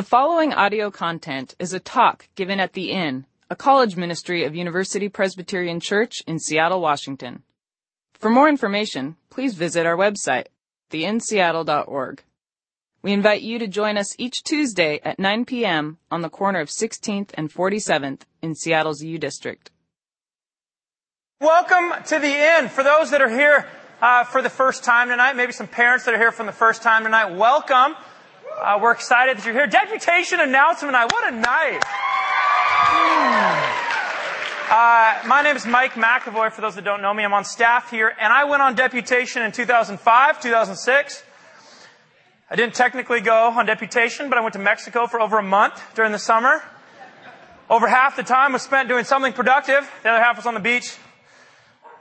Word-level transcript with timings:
The 0.00 0.06
following 0.06 0.54
audio 0.54 0.90
content 0.90 1.54
is 1.58 1.74
a 1.74 1.78
talk 1.78 2.26
given 2.34 2.58
at 2.58 2.72
The 2.72 2.90
Inn, 2.90 3.26
a 3.50 3.54
college 3.54 3.96
ministry 3.96 4.44
of 4.44 4.54
University 4.54 5.10
Presbyterian 5.10 5.78
Church 5.78 6.22
in 6.26 6.38
Seattle, 6.38 6.80
Washington. 6.80 7.42
For 8.14 8.30
more 8.30 8.48
information, 8.48 9.16
please 9.28 9.52
visit 9.52 9.84
our 9.84 9.98
website, 9.98 10.46
theinnseattle.org. 10.90 12.22
We 13.02 13.12
invite 13.12 13.42
you 13.42 13.58
to 13.58 13.66
join 13.66 13.98
us 13.98 14.18
each 14.18 14.42
Tuesday 14.42 15.00
at 15.04 15.18
9 15.18 15.44
p.m. 15.44 15.98
on 16.10 16.22
the 16.22 16.30
corner 16.30 16.60
of 16.60 16.70
16th 16.70 17.32
and 17.34 17.52
47th 17.52 18.22
in 18.40 18.54
Seattle's 18.54 19.02
U 19.02 19.18
District. 19.18 19.70
Welcome 21.42 22.02
to 22.04 22.18
the 22.18 22.58
Inn. 22.58 22.70
For 22.70 22.82
those 22.82 23.10
that 23.10 23.20
are 23.20 23.28
here 23.28 23.68
uh, 24.00 24.24
for 24.24 24.40
the 24.40 24.48
first 24.48 24.82
time 24.82 25.08
tonight, 25.08 25.36
maybe 25.36 25.52
some 25.52 25.68
parents 25.68 26.06
that 26.06 26.14
are 26.14 26.18
here 26.18 26.32
for 26.32 26.46
the 26.46 26.52
first 26.52 26.80
time 26.80 27.04
tonight, 27.04 27.34
welcome. 27.34 27.96
Uh, 28.60 28.78
we're 28.80 28.92
excited 28.92 29.38
that 29.38 29.44
you're 29.46 29.54
here. 29.54 29.66
Deputation 29.66 30.38
announcement 30.38 30.92
night. 30.92 31.10
What 31.10 31.32
a 31.32 31.36
night. 31.36 31.80
Uh, 34.70 35.26
my 35.26 35.40
name 35.42 35.56
is 35.56 35.64
Mike 35.64 35.92
McAvoy. 35.92 36.52
For 36.52 36.60
those 36.60 36.74
that 36.74 36.84
don't 36.84 37.00
know 37.00 37.14
me, 37.14 37.24
I'm 37.24 37.32
on 37.32 37.46
staff 37.46 37.90
here, 37.90 38.14
and 38.20 38.30
I 38.30 38.44
went 38.44 38.60
on 38.60 38.74
deputation 38.74 39.40
in 39.42 39.52
2005, 39.52 40.42
2006. 40.42 41.22
I 42.50 42.56
didn't 42.56 42.74
technically 42.74 43.20
go 43.22 43.48
on 43.48 43.64
deputation, 43.64 44.28
but 44.28 44.36
I 44.36 44.42
went 44.42 44.52
to 44.52 44.58
Mexico 44.58 45.06
for 45.06 45.20
over 45.20 45.38
a 45.38 45.42
month 45.42 45.82
during 45.94 46.12
the 46.12 46.18
summer. 46.18 46.62
Over 47.70 47.88
half 47.88 48.16
the 48.16 48.24
time 48.24 48.52
was 48.52 48.60
spent 48.60 48.90
doing 48.90 49.04
something 49.04 49.32
productive. 49.32 49.90
The 50.02 50.10
other 50.10 50.22
half 50.22 50.36
was 50.36 50.44
on 50.44 50.52
the 50.52 50.60
beach. 50.60 50.98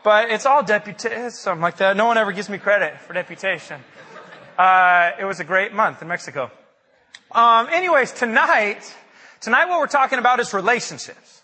But 0.03 0.29
it's 0.29 0.45
all 0.45 0.61
deputation, 0.63 1.31
something 1.31 1.61
like 1.61 1.77
that. 1.77 1.95
No 1.95 2.05
one 2.05 2.17
ever 2.17 2.33
gives 2.33 2.49
me 2.49 2.57
credit 2.57 2.99
for 2.99 3.13
deputation. 3.13 3.79
Uh, 4.59 5.11
it 5.17 5.23
was 5.23 5.39
a 5.39 5.45
great 5.45 5.71
month 5.71 6.01
in 6.01 6.09
Mexico. 6.09 6.51
Um, 7.31 7.67
anyways, 7.71 8.11
tonight, 8.11 8.93
tonight 9.39 9.69
what 9.69 9.79
we're 9.79 9.87
talking 9.87 10.19
about 10.19 10.41
is 10.41 10.53
relationships. 10.53 11.43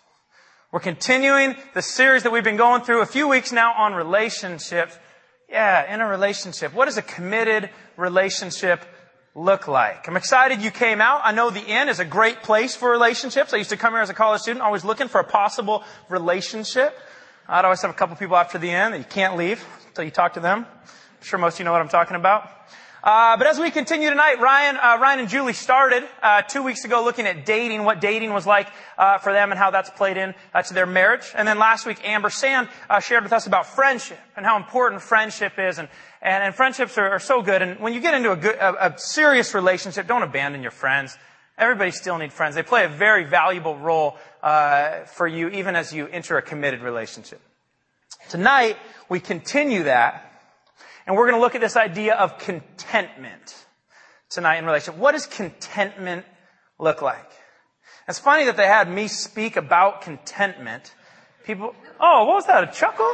We're 0.73 0.81
continuing 0.81 1.55
the 1.73 1.81
series 1.81 2.23
that 2.23 2.33
we've 2.33 2.43
been 2.43 2.57
going 2.57 2.81
through 2.81 3.01
a 3.03 3.05
few 3.05 3.29
weeks 3.29 3.53
now 3.53 3.71
on 3.71 3.93
relationships. 3.93 4.99
Yeah, 5.47 5.93
in 5.93 6.01
a 6.01 6.07
relationship. 6.09 6.73
What 6.73 6.87
does 6.87 6.97
a 6.97 7.01
committed 7.01 7.69
relationship 7.95 8.83
look 9.33 9.69
like? 9.69 10.09
I'm 10.09 10.17
excited 10.17 10.61
you 10.61 10.69
came 10.69 10.99
out. 10.99 11.21
I 11.23 11.31
know 11.31 11.49
the 11.49 11.63
Inn 11.63 11.87
is 11.87 12.01
a 12.01 12.05
great 12.05 12.43
place 12.43 12.75
for 12.75 12.91
relationships. 12.91 13.53
I 13.53 13.57
used 13.57 13.69
to 13.69 13.77
come 13.77 13.93
here 13.93 14.01
as 14.01 14.09
a 14.09 14.13
college 14.13 14.41
student, 14.41 14.61
always 14.61 14.83
looking 14.83 15.07
for 15.07 15.21
a 15.21 15.23
possible 15.23 15.85
relationship. 16.09 16.93
I'd 17.47 17.63
always 17.63 17.81
have 17.81 17.91
a 17.91 17.93
couple 17.93 18.17
people 18.17 18.35
after 18.35 18.57
the 18.57 18.71
Inn 18.71 18.91
that 18.91 18.97
you 18.97 19.05
can't 19.05 19.37
leave 19.37 19.63
until 19.87 20.03
you 20.03 20.11
talk 20.11 20.33
to 20.33 20.41
them. 20.41 20.65
I'm 20.65 21.23
sure 21.25 21.39
most 21.39 21.53
of 21.53 21.59
you 21.59 21.63
know 21.63 21.71
what 21.71 21.79
I'm 21.79 21.87
talking 21.87 22.17
about. 22.17 22.51
Uh, 23.05 23.37
but 23.37 23.45
as 23.45 23.59
we 23.59 23.69
continue 23.69 24.09
tonight, 24.09 24.39
Ryan, 24.39 24.77
uh, 24.77 24.97
Ryan 24.99 25.19
and 25.19 25.29
Julie 25.29 25.53
started 25.53 26.03
uh, 26.23 26.41
two 26.41 26.63
weeks 26.63 26.85
ago 26.85 27.03
looking 27.03 27.27
at 27.27 27.45
dating, 27.45 27.83
what 27.83 28.01
dating 28.01 28.33
was 28.33 28.47
like 28.47 28.67
uh, 28.97 29.19
for 29.19 29.31
them, 29.31 29.51
and 29.51 29.59
how 29.59 29.69
that's 29.69 29.91
played 29.91 30.17
in 30.17 30.33
uh, 30.55 30.63
to 30.63 30.73
their 30.73 30.87
marriage. 30.87 31.31
And 31.35 31.47
then 31.47 31.59
last 31.59 31.85
week, 31.85 31.99
Amber 32.03 32.31
Sand 32.31 32.67
uh, 32.89 32.99
shared 32.99 33.21
with 33.21 33.31
us 33.31 33.45
about 33.45 33.67
friendship 33.67 34.17
and 34.35 34.43
how 34.43 34.57
important 34.57 35.03
friendship 35.03 35.59
is, 35.59 35.77
and 35.77 35.87
and, 36.23 36.43
and 36.43 36.55
friendships 36.55 36.97
are, 36.97 37.11
are, 37.11 37.19
so 37.19 37.43
good. 37.43 37.61
And 37.61 37.79
when 37.79 37.93
you 37.93 37.99
get 37.99 38.15
into 38.15 38.31
a 38.31 38.35
good, 38.35 38.55
a, 38.55 38.87
a 38.87 38.97
serious 38.97 39.53
relationship, 39.53 40.07
don't 40.07 40.23
abandon 40.23 40.63
your 40.63 40.71
friends. 40.71 41.15
Everybody 41.59 41.91
still 41.91 42.17
needs 42.17 42.33
friends. 42.33 42.55
They 42.55 42.63
play 42.63 42.85
a 42.85 42.89
very 42.89 43.23
valuable 43.23 43.77
role 43.77 44.17
for 44.41 45.27
you, 45.27 45.49
even 45.49 45.75
as 45.75 45.93
you 45.93 46.07
enter 46.07 46.37
a 46.37 46.41
committed 46.41 46.81
relationship. 46.81 47.39
Tonight, 48.29 48.77
we 49.09 49.19
continue 49.19 49.83
that 49.83 50.34
and 51.05 51.15
we're 51.15 51.29
going 51.29 51.37
to 51.37 51.41
look 51.41 51.55
at 51.55 51.61
this 51.61 51.75
idea 51.75 52.15
of 52.15 52.37
contentment 52.37 53.65
tonight 54.29 54.57
in 54.57 54.65
relation. 54.65 54.97
What 54.97 55.11
does 55.11 55.27
contentment 55.27 56.25
look 56.79 57.01
like? 57.01 57.31
It's 58.07 58.19
funny 58.19 58.45
that 58.45 58.57
they 58.57 58.67
had 58.67 58.89
me 58.89 59.07
speak 59.07 59.55
about 59.55 60.01
contentment. 60.01 60.93
People, 61.43 61.75
oh, 61.99 62.25
what 62.25 62.35
was 62.35 62.45
that? 62.47 62.63
A 62.63 62.71
chuckle? 62.71 63.13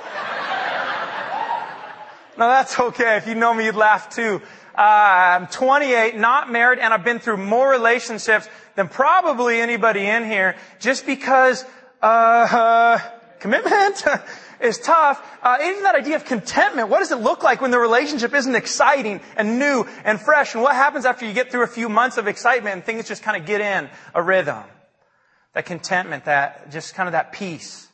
no, 2.38 2.48
that's 2.48 2.80
okay. 2.80 3.18
If 3.18 3.28
you 3.28 3.36
know 3.36 3.54
me, 3.54 3.66
you'd 3.66 3.76
laugh 3.76 4.10
too. 4.10 4.42
Uh, 4.78 4.82
I'm 4.82 5.48
28, 5.48 6.18
not 6.18 6.50
married, 6.52 6.80
and 6.80 6.94
I've 6.94 7.04
been 7.04 7.20
through 7.20 7.38
more 7.38 7.70
relationships 7.70 8.48
than 8.76 8.88
probably 8.88 9.60
anybody 9.60 10.06
in 10.06 10.24
here 10.24 10.56
just 10.80 11.06
because, 11.06 11.66
uh, 12.02 12.06
uh 12.06 13.00
commitment. 13.42 14.04
is 14.62 14.78
tough. 14.78 15.22
Uh, 15.42 15.58
even 15.64 15.84
that 15.84 15.96
idea 15.96 16.16
of 16.16 16.26
contentment, 16.26 16.90
what 16.90 17.00
does 17.00 17.12
it 17.12 17.18
look 17.18 17.44
like 17.44 17.62
when 17.62 17.72
the 17.72 17.80
relationship 17.80 18.34
isn't 18.34 18.56
exciting 18.56 19.22
and 19.36 19.60
new 19.60 19.86
and 20.04 20.20
fresh? 20.20 20.54
And 20.54 20.64
what 20.64 20.76
happens 20.76 21.06
after 21.06 21.26
you 21.26 21.34
get 21.34 21.52
through 21.52 21.64
a 21.64 21.68
few 21.68 21.90
months 21.90 22.18
of 22.18 22.28
excitement 22.28 22.76
and 22.76 22.86
things 22.86 23.08
just 23.08 23.24
kind 23.24 23.40
of 23.40 23.46
get 23.46 23.62
in 23.62 23.90
a 24.14 24.22
rhythm? 24.22 24.64
That 25.54 25.66
contentment, 25.66 26.26
that, 26.26 26.72
just 26.72 26.96
kind 26.96 27.08
of 27.08 27.14
that 27.14 27.34
peace. 27.34 27.88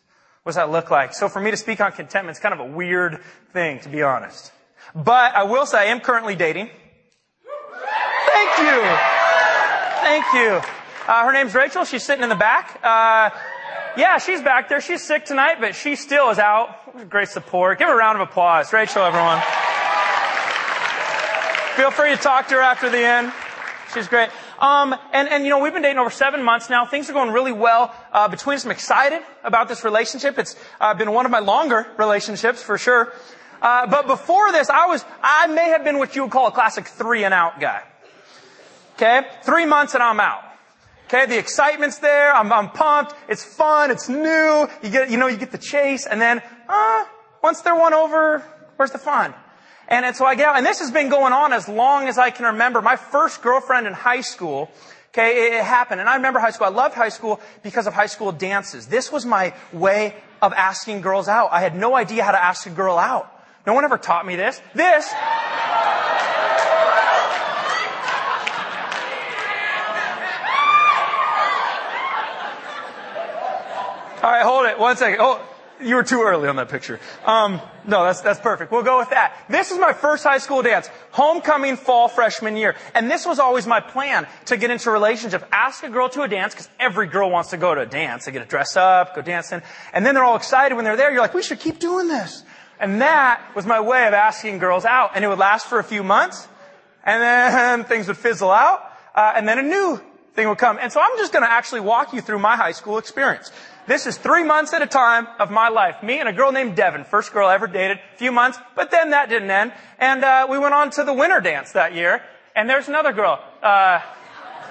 What 0.43 0.51
does 0.51 0.55
that 0.57 0.69
look 0.69 0.91
like? 0.91 1.13
So 1.13 1.27
for 1.27 1.41
me 1.41 1.51
to 1.51 1.57
speak 1.57 1.81
on 1.81 1.91
contentment 1.91 2.37
is 2.37 2.41
kind 2.41 2.53
of 2.53 2.59
a 2.59 2.65
weird 2.65 3.19
thing, 3.51 3.79
to 3.81 3.89
be 3.89 4.03
honest. 4.03 4.51
But 4.95 5.35
I 5.35 5.43
will 5.43 5.65
say 5.65 5.79
I 5.79 5.85
am 5.85 5.99
currently 5.99 6.35
dating. 6.35 6.69
Thank 8.31 8.59
you. 8.59 8.81
Thank 10.01 10.25
you. 10.33 10.61
Uh, 11.07 11.25
her 11.25 11.33
name's 11.33 11.55
Rachel. 11.55 11.83
She's 11.85 12.03
sitting 12.03 12.23
in 12.23 12.29
the 12.29 12.35
back. 12.35 12.79
Uh, 12.83 13.29
yeah, 13.97 14.19
she's 14.19 14.41
back 14.41 14.69
there. 14.69 14.79
She's 14.79 15.03
sick 15.03 15.25
tonight, 15.25 15.57
but 15.59 15.75
she 15.75 15.95
still 15.95 16.29
is 16.29 16.39
out. 16.39 17.09
Great 17.09 17.29
support. 17.29 17.79
Give 17.79 17.87
her 17.87 17.95
a 17.95 17.97
round 17.97 18.21
of 18.21 18.29
applause. 18.29 18.71
Rachel, 18.71 19.01
everyone. 19.01 19.41
Feel 21.75 21.91
free 21.91 22.11
to 22.11 22.17
talk 22.17 22.47
to 22.47 22.55
her 22.55 22.61
after 22.61 22.89
the 22.89 22.99
end. 22.99 23.33
She's 23.93 24.07
great. 24.07 24.29
Um, 24.59 24.95
and, 25.13 25.29
and, 25.29 25.43
you 25.43 25.49
know, 25.49 25.59
we've 25.59 25.73
been 25.73 25.81
dating 25.81 25.99
over 25.99 26.09
seven 26.09 26.43
months 26.43 26.69
now. 26.69 26.85
Things 26.85 27.09
are 27.09 27.13
going 27.13 27.31
really 27.31 27.51
well 27.51 27.93
uh, 28.11 28.27
between 28.27 28.55
us. 28.55 28.65
I'm 28.65 28.71
excited 28.71 29.21
about 29.43 29.67
this 29.67 29.83
relationship. 29.83 30.39
It's 30.39 30.55
uh, 30.81 30.93
been 30.93 31.11
one 31.11 31.25
of 31.25 31.31
my 31.31 31.39
longer 31.39 31.87
relationships 31.97 32.63
for 32.63 32.77
sure. 32.77 33.13
Uh, 33.61 33.87
but 33.87 34.07
before 34.07 34.51
this, 34.51 34.69
I 34.69 34.87
was, 34.87 35.05
I 35.21 35.47
may 35.47 35.69
have 35.69 35.83
been 35.83 35.99
what 35.99 36.15
you 36.15 36.23
would 36.23 36.31
call 36.31 36.47
a 36.47 36.51
classic 36.51 36.87
three 36.87 37.23
and 37.23 37.33
out 37.33 37.59
guy. 37.59 37.83
Okay? 38.95 39.21
Three 39.43 39.65
months 39.65 39.93
and 39.93 40.01
I'm 40.03 40.19
out. 40.19 40.46
Okay, 41.07 41.25
the 41.25 41.37
excitement's 41.37 41.99
there. 41.99 42.33
I'm, 42.35 42.51
I'm 42.51 42.69
pumped. 42.69 43.15
It's 43.29 43.43
fun. 43.43 43.91
It's 43.91 44.09
new. 44.09 44.67
You 44.83 44.89
get, 44.89 45.09
you 45.09 45.17
know, 45.17 45.27
you 45.27 45.37
get 45.37 45.51
the 45.51 45.57
chase, 45.57 46.05
and 46.05 46.19
then, 46.19 46.41
uh, 46.67 47.05
once 47.41 47.61
they're 47.61 47.75
won 47.75 47.93
over, 47.93 48.43
where's 48.75 48.91
the 48.91 48.97
fun? 48.97 49.33
And, 49.87 50.05
and 50.05 50.17
so 50.17 50.25
I 50.25 50.35
get 50.35 50.49
out, 50.49 50.57
and 50.57 50.65
this 50.65 50.79
has 50.79 50.91
been 50.91 51.07
going 51.07 51.31
on 51.31 51.53
as 51.53 51.69
long 51.69 52.09
as 52.09 52.17
I 52.17 52.29
can 52.29 52.45
remember. 52.45 52.81
My 52.81 52.97
first 52.97 53.41
girlfriend 53.41 53.87
in 53.87 53.93
high 53.93 54.19
school, 54.19 54.69
okay, 55.13 55.47
it, 55.47 55.53
it 55.53 55.63
happened. 55.63 56.01
And 56.01 56.09
I 56.09 56.17
remember 56.17 56.39
high 56.39 56.51
school. 56.51 56.67
I 56.67 56.71
loved 56.71 56.93
high 56.93 57.07
school 57.07 57.39
because 57.63 57.87
of 57.87 57.93
high 57.93 58.07
school 58.07 58.33
dances. 58.33 58.87
This 58.87 59.09
was 59.09 59.25
my 59.25 59.53
way 59.71 60.13
of 60.41 60.51
asking 60.51 61.01
girls 61.01 61.29
out. 61.29 61.53
I 61.53 61.61
had 61.61 61.73
no 61.73 61.95
idea 61.95 62.25
how 62.25 62.31
to 62.31 62.43
ask 62.43 62.67
a 62.67 62.69
girl 62.69 62.97
out. 62.97 63.33
No 63.65 63.73
one 63.73 63.85
ever 63.85 63.97
taught 63.97 64.25
me 64.25 64.35
this. 64.35 64.61
This 64.75 65.13
All 74.27 74.33
right, 74.33 74.43
hold 74.43 74.65
it. 74.65 74.77
One 74.77 74.97
second. 74.97 75.19
Oh, 75.21 75.41
you 75.81 75.95
were 75.95 76.03
too 76.03 76.21
early 76.21 76.49
on 76.49 76.57
that 76.57 76.67
picture. 76.67 76.99
Um, 77.25 77.61
no, 77.85 78.03
that's 78.03 78.19
that's 78.19 78.41
perfect. 78.41 78.73
We'll 78.73 78.83
go 78.83 78.97
with 78.97 79.11
that. 79.11 79.45
This 79.47 79.71
is 79.71 79.79
my 79.79 79.93
first 79.93 80.21
high 80.25 80.39
school 80.39 80.61
dance, 80.61 80.89
homecoming 81.11 81.77
fall 81.77 82.09
freshman 82.09 82.57
year, 82.57 82.75
and 82.93 83.09
this 83.09 83.25
was 83.25 83.39
always 83.39 83.65
my 83.65 83.79
plan 83.79 84.27
to 84.47 84.57
get 84.57 84.69
into 84.69 84.89
a 84.89 84.91
relationship. 84.91 85.47
Ask 85.49 85.81
a 85.85 85.89
girl 85.89 86.09
to 86.09 86.23
a 86.23 86.27
dance 86.27 86.53
because 86.53 86.67
every 86.77 87.07
girl 87.07 87.31
wants 87.31 87.51
to 87.51 87.57
go 87.57 87.73
to 87.73 87.79
a 87.79 87.85
dance. 87.85 88.25
They 88.25 88.33
get 88.33 88.39
to 88.39 88.45
dress 88.45 88.75
up, 88.75 89.15
go 89.15 89.21
dancing, 89.21 89.61
and 89.93 90.05
then 90.05 90.13
they're 90.13 90.25
all 90.25 90.35
excited 90.35 90.75
when 90.75 90.83
they're 90.83 90.97
there. 90.97 91.09
You're 91.09 91.21
like, 91.21 91.33
we 91.33 91.41
should 91.41 91.61
keep 91.61 91.79
doing 91.79 92.09
this. 92.09 92.43
And 92.81 92.99
that 92.99 93.55
was 93.55 93.65
my 93.65 93.79
way 93.79 94.07
of 94.07 94.13
asking 94.13 94.59
girls 94.59 94.83
out, 94.83 95.11
and 95.15 95.23
it 95.23 95.29
would 95.29 95.39
last 95.39 95.67
for 95.67 95.79
a 95.79 95.85
few 95.85 96.03
months, 96.03 96.49
and 97.05 97.23
then 97.23 97.83
things 97.89 98.09
would 98.09 98.17
fizzle 98.17 98.51
out, 98.51 98.91
uh, 99.15 99.31
and 99.37 99.47
then 99.47 99.57
a 99.57 99.63
new 99.63 100.01
thing 100.33 100.49
would 100.49 100.57
come. 100.57 100.77
And 100.81 100.91
so 100.91 100.99
I'm 100.99 101.17
just 101.17 101.31
going 101.31 101.45
to 101.45 101.49
actually 101.49 101.79
walk 101.79 102.13
you 102.13 102.19
through 102.19 102.39
my 102.39 102.57
high 102.57 102.73
school 102.73 102.97
experience. 102.97 103.53
This 103.87 104.05
is 104.05 104.17
three 104.17 104.43
months 104.43 104.73
at 104.73 104.81
a 104.81 104.87
time 104.87 105.27
of 105.39 105.49
my 105.49 105.69
life. 105.69 106.03
Me 106.03 106.19
and 106.19 106.27
a 106.27 106.33
girl 106.33 106.51
named 106.51 106.75
Devin, 106.75 107.05
first 107.05 107.31
girl 107.31 107.47
I 107.47 107.55
ever 107.55 107.67
dated, 107.67 107.99
a 107.99 108.17
few 108.17 108.33
months, 108.33 108.59
but 108.75 108.91
then 108.91 109.11
that 109.11 109.29
didn't 109.29 109.49
end. 109.49 109.71
And 109.97 110.25
uh, 110.25 110.47
we 110.49 110.59
went 110.59 110.73
on 110.73 110.91
to 110.91 111.05
the 111.05 111.13
winter 111.13 111.39
dance 111.39 111.71
that 111.71 111.95
year. 111.95 112.21
And 112.53 112.69
there's 112.69 112.89
another 112.89 113.13
girl 113.13 113.41
uh, 113.63 114.01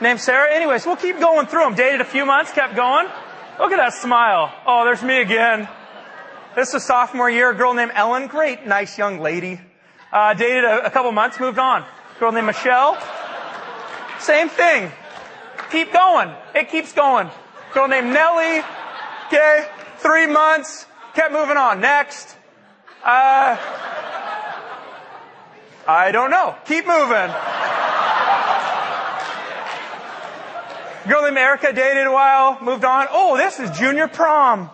named 0.03 0.21
Sarah. 0.21 0.55
Anyways, 0.55 0.85
we'll 0.85 0.97
keep 0.97 1.19
going 1.19 1.47
through 1.47 1.65
them. 1.65 1.75
Dated 1.75 2.03
a 2.03 2.05
few 2.05 2.27
months, 2.27 2.53
kept 2.53 2.77
going. 2.77 3.07
Look 3.59 3.73
at 3.73 3.79
that 3.79 3.95
smile. 3.95 4.53
Oh, 4.67 4.85
there's 4.85 5.03
me 5.03 5.23
again. 5.23 5.67
This 6.55 6.75
was 6.75 6.85
sophomore 6.85 7.31
year. 7.31 7.51
A 7.51 7.55
girl 7.55 7.73
named 7.73 7.93
Ellen, 7.95 8.27
great, 8.27 8.67
nice 8.67 8.99
young 8.99 9.21
lady. 9.21 9.59
Uh, 10.13 10.35
dated 10.35 10.65
a, 10.65 10.87
a 10.87 10.91
couple 10.91 11.11
months, 11.13 11.41
moved 11.41 11.59
on. 11.59 11.87
Girl 12.21 12.33
named 12.33 12.47
Michelle, 12.47 12.99
same 14.19 14.51
thing. 14.51 14.93
Keep 15.71 15.93
going. 15.93 16.35
It 16.55 16.69
keeps 16.71 16.93
going. 16.93 17.31
Girl 17.73 17.89
named 17.89 18.13
Nellie, 18.13 18.63
Okay? 19.27 19.69
Three 19.99 20.27
months. 20.27 20.87
Kept 21.15 21.33
moving 21.33 21.57
on. 21.57 21.81
Next. 21.81 22.37
Uh, 23.05 23.57
I 25.89 26.11
don't 26.13 26.31
know. 26.31 26.57
Keep 26.65 26.87
moving. 26.87 27.31
Girl 31.09 31.23
named 31.23 31.39
Erica 31.39 31.73
dated 31.73 32.09
a 32.09 32.13
while, 32.13 32.59
moved 32.61 32.85
on. 32.85 33.07
Oh, 33.11 33.37
this 33.37 33.61
is 33.61 33.71
junior 33.79 34.09
prom. 34.09 34.71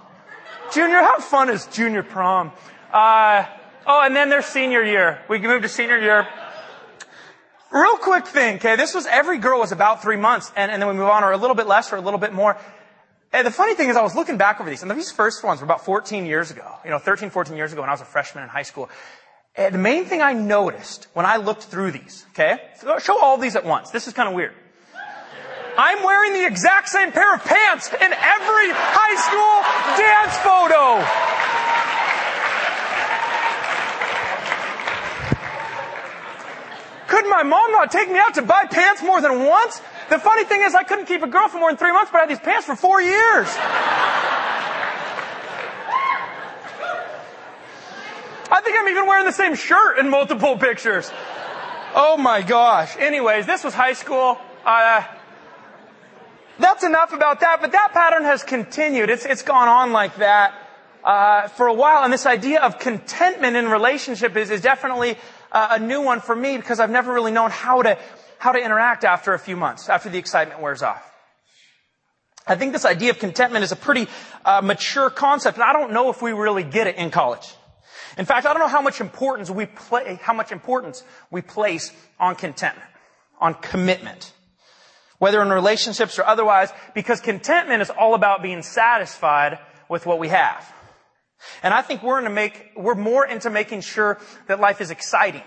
Junior, 0.73 0.97
how 0.97 1.21
fun 1.21 1.51
is 1.51 1.67
junior 1.67 2.03
prom? 2.03 2.53
Uh, 2.91 3.45
oh, 3.87 4.01
and 4.03 4.17
then 4.17 4.31
there's 4.31 4.47
senior 4.47 4.83
year. 4.83 5.19
We 5.29 5.39
moved 5.39 5.65
to 5.65 5.69
senior 5.69 5.99
year. 5.99 6.27
Real 7.71 7.97
quick 7.99 8.27
thing, 8.27 8.57
okay? 8.57 8.77
This 8.77 8.95
was 8.95 9.05
every 9.05 9.37
girl 9.39 9.59
was 9.59 9.73
about 9.73 10.01
three 10.03 10.17
months, 10.17 10.51
and, 10.57 10.71
and 10.71 10.81
then 10.81 10.89
we 10.89 10.95
move 10.95 11.09
on, 11.09 11.23
or 11.23 11.33
a 11.33 11.37
little 11.37 11.57
bit 11.57 11.67
less, 11.67 11.93
or 11.93 11.97
a 11.97 12.01
little 12.01 12.19
bit 12.19 12.33
more. 12.33 12.57
And 13.33 13.47
the 13.47 13.51
funny 13.51 13.75
thing 13.75 13.89
is, 13.89 13.97
I 13.97 14.03
was 14.03 14.15
looking 14.15 14.37
back 14.37 14.61
over 14.61 14.69
these, 14.69 14.83
and 14.83 14.91
these 14.91 15.11
first 15.11 15.43
ones 15.43 15.61
were 15.61 15.65
about 15.65 15.85
14 15.85 16.27
years 16.27 16.51
ago. 16.51 16.71
You 16.85 16.91
know, 16.91 16.99
13, 16.99 17.31
14 17.31 17.57
years 17.57 17.73
ago 17.73 17.81
when 17.81 17.89
I 17.89 17.93
was 17.93 18.03
a 18.03 18.05
freshman 18.05 18.45
in 18.45 18.51
high 18.51 18.63
school. 18.63 18.91
And 19.57 19.75
the 19.75 19.79
main 19.79 20.05
thing 20.05 20.21
I 20.21 20.35
noticed 20.35 21.09
when 21.15 21.25
I 21.25 21.37
looked 21.37 21.65
through 21.65 21.93
these, 21.93 22.27
okay? 22.31 22.59
So 22.77 22.99
show 22.99 23.23
all 23.23 23.39
these 23.39 23.57
at 23.57 23.65
once. 23.65 23.91
This 23.91 24.07
is 24.07 24.13
kind 24.13 24.29
of 24.29 24.35
weird. 24.35 24.55
I'm 25.79 26.03
wearing 26.03 26.35
the 26.35 26.47
exact 26.47 26.91
same 26.91 27.13
pair 27.13 27.35
of 27.35 27.43
pants 27.45 27.89
in 27.89 28.13
every 28.13 28.69
high 28.71 29.17
school 29.17 29.63
dance 29.97 30.37
photo. 30.45 31.33
Could 37.09 37.29
my 37.29 37.43
mom 37.43 37.73
not 37.73 37.91
take 37.91 38.11
me 38.11 38.19
out 38.19 38.35
to 38.35 38.43
buy 38.43 38.67
pants 38.67 39.03
more 39.03 39.21
than 39.21 39.45
once? 39.45 39.81
The 40.11 40.19
funny 40.19 40.45
thing 40.45 40.63
is 40.63 40.75
I 40.75 40.83
couldn't 40.83 41.07
keep 41.07 41.23
a 41.23 41.27
girl 41.27 41.49
for 41.49 41.59
more 41.59 41.71
than 41.71 41.79
three 41.79 41.93
months, 41.93 42.11
but 42.11 42.19
I 42.19 42.21
had 42.23 42.31
these 42.31 42.41
pants 42.41 42.67
for 42.67 42.77
four 42.77 43.01
years. 43.01 43.49
I 48.55 48.61
think 48.63 48.77
I'm 48.79 48.89
even 48.89 49.07
wearing 49.07 49.25
the 49.25 49.33
same 49.33 49.55
shirt 49.55 49.99
in 49.99 50.11
multiple 50.11 50.59
pictures. 50.59 51.11
Oh 51.95 52.17
my 52.19 52.43
gosh. 52.43 52.97
Anyways, 52.99 53.47
this 53.47 53.65
was 53.65 53.73
high 53.75 53.95
school. 53.95 54.39
Uh, 54.65 55.03
that's 56.59 56.85
enough 56.85 57.13
about 57.13 57.41
that, 57.41 57.61
but 57.61 57.73
that 57.73 57.93
pattern 57.93 58.25
has 58.25 58.43
continued. 58.43 59.09
It's, 59.11 59.25
it's 59.25 59.43
gone 59.43 59.69
on 59.69 59.93
like 59.93 60.17
that 60.17 60.55
uh, 61.03 61.49
for 61.49 61.67
a 61.67 61.75
while, 61.75 62.05
and 62.05 62.13
this 62.13 62.27
idea 62.27 62.61
of 62.61 62.79
contentment 62.79 63.57
in 63.57 63.69
relationship 63.69 64.37
is, 64.37 64.51
is 64.51 64.61
definitely 64.61 65.17
uh, 65.51 65.69
a 65.73 65.79
new 65.79 66.03
one 66.03 66.21
for 66.21 66.37
me 66.37 66.57
because 66.57 66.79
I've 66.79 66.91
never 66.91 67.13
really 67.13 67.33
known 67.33 67.51
how 67.51 67.83
to, 67.83 67.99
how 68.43 68.51
to 68.51 68.59
interact 68.59 69.05
after 69.05 69.35
a 69.35 69.39
few 69.39 69.57
months, 69.57 69.89
after 69.89 70.09
the 70.09 70.19
excitement 70.19 70.61
wears 70.61 70.83
off. 70.83 71.09
I 72.45 72.57
think 72.57 72.73
this 72.73 72.85
idea 72.85 73.11
of 73.11 73.21
contentment 73.21 73.63
is 73.63 73.71
a 73.71 73.77
pretty 73.77 74.09
uh, 74.45 74.61
mature 74.61 75.11
concept, 75.11 75.59
and 75.59 75.63
I 75.63 75.73
don't 75.73 75.93
know 75.93 76.11
if 76.11 76.21
we 76.21 76.33
really 76.33 76.65
get 76.65 76.89
it 76.89 76.97
in 76.97 77.13
college. 77.13 77.47
In 78.19 78.25
fact, 78.25 78.45
I 78.45 78.53
don't 78.53 78.59
know 78.59 78.67
how 78.67 78.83
much 78.83 79.01
importance 79.01 79.49
we 79.49 79.67
play, 79.67 80.19
how 80.21 80.33
much 80.33 80.51
importance 80.51 81.05
we 81.31 81.41
place 81.41 81.93
on 82.19 82.35
contentment, 82.35 82.91
on 83.41 83.55
commitment, 83.55 84.33
whether 85.21 85.41
in 85.41 85.51
relationships 85.51 86.19
or 86.19 86.25
otherwise, 86.25 86.73
because 86.97 87.21
contentment 87.21 87.81
is 87.81 87.91
all 87.91 88.15
about 88.15 88.43
being 88.43 88.63
satisfied 88.63 89.61
with 89.89 90.05
what 90.05 90.19
we 90.19 90.27
have. 90.27 90.69
And 91.63 91.73
I 91.73 91.83
think 91.83 92.03
we're 92.03 92.19
into 92.19 92.31
make, 92.31 92.73
we're 92.75 92.97
more 92.97 93.25
into 93.25 93.51
making 93.51 93.83
sure 93.83 94.19
that 94.49 94.59
life 94.59 94.81
is 94.81 94.91
exciting 94.91 95.45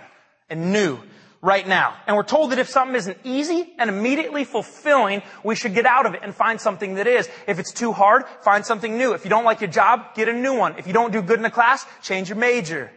and 0.50 0.72
new 0.72 0.98
right 1.42 1.68
now. 1.68 1.96
And 2.08 2.16
we're 2.16 2.24
told 2.24 2.52
that 2.52 2.60
if 2.60 2.70
something 2.70 2.96
isn't 2.96 3.18
easy 3.24 3.74
and 3.78 3.90
immediately 3.90 4.44
fulfilling, 4.44 5.22
we 5.44 5.56
should 5.56 5.74
get 5.74 5.86
out 5.86 6.06
of 6.06 6.14
it 6.14 6.22
and 6.24 6.34
find 6.34 6.60
something 6.60 6.96
that 6.96 7.08
is. 7.08 7.30
If 7.48 7.60
it's 7.60 7.72
too 7.72 7.92
hard, 7.92 8.26
find 8.42 8.66
something 8.66 8.98
new. 8.98 9.14
If 9.14 9.24
you 9.26 9.30
don't 9.30 9.46
like 9.46 9.62
your 9.62 9.70
job, 9.70 10.16
get 10.16 10.28
a 10.28 10.34
new 10.34 10.58
one. 10.58 10.78
If 10.78 10.88
you 10.88 10.94
don't 10.94 11.12
do 11.12 11.22
good 11.22 11.40
in 11.40 11.46
a 11.46 11.52
class, 11.52 11.86
change 12.02 12.30
your 12.30 12.38
major. 12.38 12.92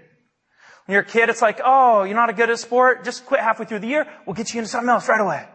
When 0.87 0.94
you're 0.94 1.02
a 1.02 1.06
kid, 1.06 1.29
it's 1.29 1.43
like, 1.43 1.61
oh, 1.62 2.05
you're 2.05 2.17
not 2.17 2.31
a 2.31 2.32
good 2.32 2.49
at 2.49 2.58
sport, 2.58 3.05
just 3.05 3.26
quit 3.26 3.40
halfway 3.40 3.67
through 3.67 3.81
the 3.81 3.88
year, 3.88 4.06
we'll 4.25 4.35
get 4.35 4.55
you 4.55 4.61
into 4.61 4.70
something 4.70 4.88
else 4.88 5.06
right 5.06 5.20
away. 5.20 5.46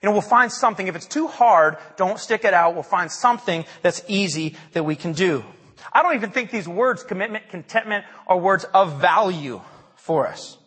You 0.00 0.08
know, 0.08 0.12
we'll 0.12 0.22
find 0.22 0.52
something. 0.52 0.86
If 0.86 0.94
it's 0.94 1.06
too 1.06 1.26
hard, 1.26 1.78
don't 1.96 2.20
stick 2.20 2.44
it 2.44 2.54
out. 2.54 2.74
We'll 2.74 2.84
find 2.84 3.10
something 3.10 3.64
that's 3.82 4.02
easy 4.06 4.54
that 4.74 4.84
we 4.84 4.94
can 4.94 5.12
do. 5.12 5.44
I 5.92 6.02
don't 6.02 6.14
even 6.14 6.30
think 6.30 6.50
these 6.50 6.68
words, 6.68 7.02
commitment, 7.02 7.48
contentment, 7.48 8.04
are 8.26 8.38
words 8.38 8.64
of 8.74 9.00
value 9.00 9.60
for 9.96 10.28
us. 10.28 10.58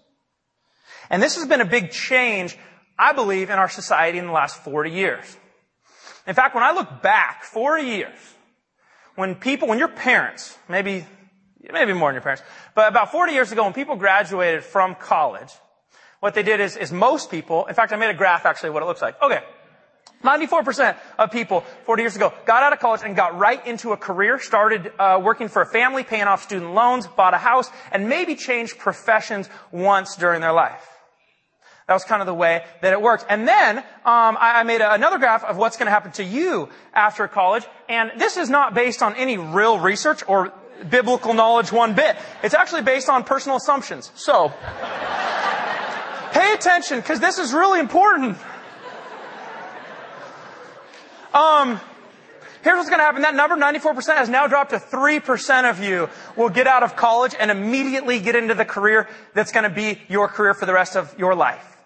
And 1.09 1.21
this 1.21 1.35
has 1.35 1.47
been 1.47 1.61
a 1.61 1.65
big 1.65 1.91
change, 1.91 2.57
I 2.97 3.13
believe, 3.13 3.49
in 3.49 3.57
our 3.57 3.69
society 3.69 4.17
in 4.17 4.27
the 4.27 4.31
last 4.31 4.63
40 4.63 4.91
years. 4.91 5.37
In 6.27 6.35
fact, 6.35 6.53
when 6.53 6.63
I 6.63 6.71
look 6.71 7.01
back 7.01 7.43
40 7.43 7.83
years, 7.83 8.19
when 9.15 9.35
people, 9.35 9.67
when 9.67 9.79
your 9.79 9.87
parents, 9.87 10.57
maybe, 10.67 11.05
maybe 11.71 11.93
more 11.93 12.09
than 12.09 12.15
your 12.15 12.21
parents, 12.21 12.43
but 12.75 12.87
about 12.87 13.11
40 13.11 13.33
years 13.33 13.51
ago 13.51 13.63
when 13.63 13.73
people 13.73 13.95
graduated 13.95 14.63
from 14.63 14.95
college, 14.95 15.49
what 16.19 16.33
they 16.33 16.43
did 16.43 16.59
is, 16.59 16.77
is 16.77 16.91
most 16.91 17.31
people, 17.31 17.65
in 17.65 17.73
fact, 17.73 17.91
I 17.91 17.95
made 17.95 18.09
a 18.09 18.13
graph 18.13 18.45
actually 18.45 18.69
what 18.69 18.83
it 18.83 18.85
looks 18.85 19.01
like. 19.01 19.21
Okay. 19.21 19.41
94% 20.23 20.97
of 21.17 21.31
people 21.31 21.61
40 21.85 22.03
years 22.03 22.15
ago 22.17 22.33
got 22.45 22.61
out 22.61 22.73
of 22.73 22.79
college 22.79 23.01
and 23.05 23.15
got 23.15 23.37
right 23.37 23.65
into 23.65 23.93
a 23.93 23.97
career, 23.97 24.37
started 24.37 24.91
uh, 24.99 25.19
working 25.23 25.47
for 25.47 25.61
a 25.61 25.65
family, 25.65 26.03
paying 26.03 26.23
off 26.23 26.43
student 26.43 26.73
loans, 26.73 27.07
bought 27.07 27.33
a 27.33 27.37
house, 27.37 27.69
and 27.91 28.09
maybe 28.09 28.35
changed 28.35 28.77
professions 28.77 29.49
once 29.71 30.17
during 30.17 30.41
their 30.41 30.51
life. 30.51 30.98
That 31.89 31.95
was 31.95 32.03
kind 32.03 32.21
of 32.21 32.27
the 32.27 32.35
way 32.35 32.63
that 32.81 32.93
it 32.93 33.01
worked. 33.01 33.25
And 33.29 33.47
then 33.47 33.79
um, 33.79 33.83
I, 34.05 34.59
I, 34.59 34.63
made 34.63 34.79
a, 34.79 34.93
another 34.93 35.17
graph 35.17 35.43
of 35.43 35.57
what's 35.57 35.75
going 35.75 35.87
to 35.87 35.91
happen 35.91 36.11
to 36.11 36.23
you 36.23 36.69
after 36.93 37.27
college. 37.27 37.65
And 37.89 38.11
this 38.15 38.37
is 38.37 38.47
not 38.47 38.75
based 38.75 39.01
on 39.01 39.15
any 39.15 39.39
real 39.39 39.79
research 39.79 40.21
or 40.27 40.53
biblical 40.87 41.33
knowledge 41.33 41.71
one 41.71 41.95
bit. 41.95 42.15
It's 42.43 42.53
actually 42.53 42.83
based 42.83 43.09
on 43.09 43.23
personal 43.23 43.57
assumptions. 43.57 44.11
So, 44.13 44.53
pay 46.31 46.53
attention 46.53 46.99
because 46.99 47.19
this 47.19 47.39
is 47.39 47.53
really 47.53 47.79
important. 47.79 48.37
Um, 51.33 51.79
here's 52.61 52.75
what's 52.75 52.89
going 52.89 52.99
to 52.99 53.03
happen. 53.03 53.23
That 53.23 53.33
number, 53.33 53.55
94%, 53.55 54.15
has 54.15 54.29
now 54.29 54.45
dropped 54.45 54.69
to 54.69 54.77
3% 54.77 55.67
of 55.67 55.81
you 55.83 56.07
will 56.35 56.49
get 56.49 56.67
out 56.67 56.83
of 56.83 56.95
college 56.95 57.33
and 57.39 57.49
immediately 57.49 58.19
get 58.19 58.35
into 58.35 58.53
the 58.53 58.63
career 58.63 59.09
that's 59.33 59.51
going 59.51 59.63
to 59.63 59.71
be 59.71 59.99
your 60.07 60.27
career 60.27 60.53
for 60.53 60.67
the 60.67 60.73
rest 60.73 60.95
of 60.95 61.17
your 61.17 61.33
life. 61.33 61.77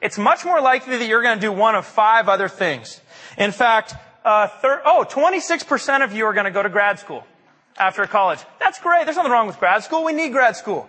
It's 0.00 0.18
much 0.18 0.44
more 0.44 0.60
likely 0.60 0.98
that 0.98 1.06
you're 1.06 1.22
going 1.22 1.36
to 1.36 1.40
do 1.40 1.52
one 1.52 1.74
of 1.74 1.86
five 1.86 2.28
other 2.28 2.48
things. 2.48 3.00
In 3.36 3.52
fact, 3.52 3.94
uh, 4.24 4.48
thir- 4.48 4.82
oh, 4.84 5.06
26% 5.08 6.04
of 6.04 6.12
you 6.12 6.24
are 6.26 6.32
going 6.32 6.44
to 6.44 6.50
go 6.50 6.62
to 6.62 6.68
grad 6.68 6.98
school 6.98 7.24
after 7.76 8.06
college. 8.06 8.40
That's 8.58 8.78
great. 8.80 9.04
There's 9.04 9.16
nothing 9.16 9.32
wrong 9.32 9.46
with 9.46 9.58
grad 9.58 9.82
school. 9.84 10.04
We 10.04 10.12
need 10.12 10.32
grad 10.32 10.56
school. 10.56 10.88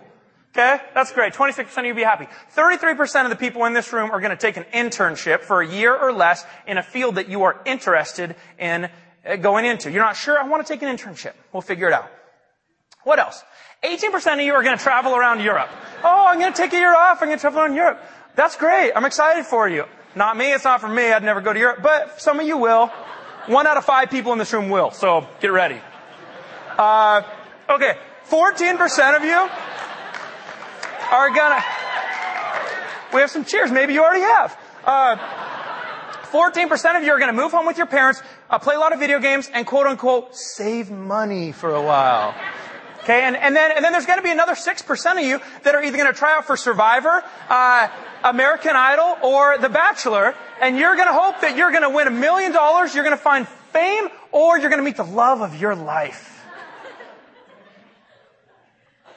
Okay? 0.52 0.78
That's 0.94 1.12
great. 1.12 1.32
26% 1.32 1.78
of 1.78 1.84
you 1.86 1.94
be 1.94 2.02
happy. 2.02 2.28
33% 2.54 3.24
of 3.24 3.30
the 3.30 3.36
people 3.36 3.64
in 3.64 3.72
this 3.72 3.92
room 3.92 4.10
are 4.10 4.20
going 4.20 4.30
to 4.30 4.36
take 4.36 4.58
an 4.58 4.64
internship 4.74 5.40
for 5.40 5.62
a 5.62 5.68
year 5.68 5.96
or 5.96 6.12
less 6.12 6.44
in 6.66 6.76
a 6.76 6.82
field 6.82 7.14
that 7.14 7.28
you 7.28 7.42
are 7.44 7.60
interested 7.64 8.36
in 8.58 8.90
uh, 9.26 9.36
going 9.36 9.64
into. 9.64 9.90
You're 9.90 10.04
not 10.04 10.16
sure? 10.16 10.38
I 10.38 10.46
want 10.46 10.66
to 10.66 10.70
take 10.70 10.82
an 10.82 10.94
internship. 10.94 11.32
We'll 11.52 11.62
figure 11.62 11.86
it 11.86 11.94
out. 11.94 12.10
What 13.04 13.18
else? 13.18 13.42
18% 13.82 14.34
of 14.34 14.40
you 14.40 14.52
are 14.52 14.62
going 14.62 14.76
to 14.76 14.82
travel 14.82 15.16
around 15.16 15.40
Europe. 15.40 15.70
Oh, 16.04 16.26
I'm 16.28 16.38
going 16.38 16.52
to 16.52 16.56
take 16.56 16.72
a 16.72 16.76
year 16.76 16.94
off. 16.94 17.20
I'm 17.20 17.28
going 17.28 17.38
to 17.38 17.40
travel 17.40 17.60
around 17.60 17.74
Europe. 17.74 18.00
That's 18.34 18.56
great. 18.56 18.92
I'm 18.94 19.04
excited 19.04 19.44
for 19.46 19.68
you. 19.68 19.84
Not 20.14 20.36
me. 20.36 20.52
It's 20.52 20.64
not 20.64 20.80
for 20.80 20.88
me. 20.88 21.12
I'd 21.12 21.22
never 21.22 21.40
go 21.40 21.52
to 21.52 21.58
Europe, 21.58 21.80
but 21.82 22.20
some 22.20 22.40
of 22.40 22.46
you 22.46 22.56
will. 22.58 22.88
One 23.46 23.66
out 23.66 23.76
of 23.76 23.84
five 23.84 24.10
people 24.10 24.32
in 24.32 24.38
this 24.38 24.52
room 24.52 24.68
will. 24.70 24.90
So 24.90 25.26
get 25.40 25.52
ready. 25.52 25.80
Uh, 26.78 27.22
okay. 27.68 27.96
14% 28.30 29.16
of 29.16 29.24
you 29.24 29.48
are 31.10 31.30
gonna, 31.34 31.62
we 33.12 33.20
have 33.20 33.30
some 33.30 33.44
cheers. 33.44 33.70
Maybe 33.70 33.92
you 33.94 34.02
already 34.02 34.22
have. 34.22 34.56
Uh, 34.84 35.16
14% 36.32 36.96
of 36.96 37.04
you 37.04 37.12
are 37.12 37.18
going 37.18 37.28
to 37.34 37.36
move 37.36 37.52
home 37.52 37.66
with 37.66 37.76
your 37.76 37.86
parents, 37.86 38.22
uh, 38.48 38.58
play 38.58 38.74
a 38.74 38.78
lot 38.78 38.94
of 38.94 38.98
video 38.98 39.18
games, 39.18 39.50
and 39.52 39.66
quote 39.66 39.86
unquote 39.86 40.34
save 40.34 40.90
money 40.90 41.52
for 41.52 41.74
a 41.74 41.82
while. 41.82 42.34
Okay, 43.02 43.22
and, 43.22 43.36
and 43.36 43.56
then 43.56 43.72
and 43.72 43.84
then 43.84 43.90
there's 43.90 44.06
going 44.06 44.18
to 44.18 44.22
be 44.22 44.30
another 44.30 44.54
six 44.54 44.80
percent 44.80 45.18
of 45.18 45.24
you 45.24 45.40
that 45.64 45.74
are 45.74 45.82
either 45.82 45.96
going 45.96 46.12
to 46.12 46.16
try 46.16 46.36
out 46.36 46.46
for 46.46 46.56
Survivor, 46.56 47.24
uh, 47.48 47.88
American 48.22 48.76
Idol, 48.76 49.16
or 49.24 49.58
The 49.58 49.68
Bachelor, 49.68 50.36
and 50.60 50.78
you're 50.78 50.94
going 50.94 51.08
to 51.08 51.12
hope 51.12 51.40
that 51.40 51.56
you're 51.56 51.72
going 51.72 51.82
to 51.82 51.90
win 51.90 52.06
a 52.06 52.12
million 52.12 52.52
dollars, 52.52 52.94
you're 52.94 53.02
going 53.02 53.16
to 53.16 53.22
find 53.22 53.48
fame, 53.72 54.08
or 54.30 54.56
you're 54.56 54.70
going 54.70 54.78
to 54.78 54.84
meet 54.84 54.96
the 54.96 55.04
love 55.04 55.40
of 55.40 55.60
your 55.60 55.74
life. 55.74 56.44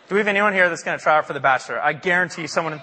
Do 0.09 0.15
we 0.15 0.19
have 0.19 0.27
anyone 0.27 0.53
here 0.53 0.67
that's 0.69 0.83
going 0.83 0.97
to 0.97 1.03
try 1.03 1.17
out 1.17 1.27
for 1.27 1.33
The 1.33 1.39
Bachelor? 1.39 1.79
I 1.79 1.93
guarantee 1.93 2.47
someone. 2.47 2.81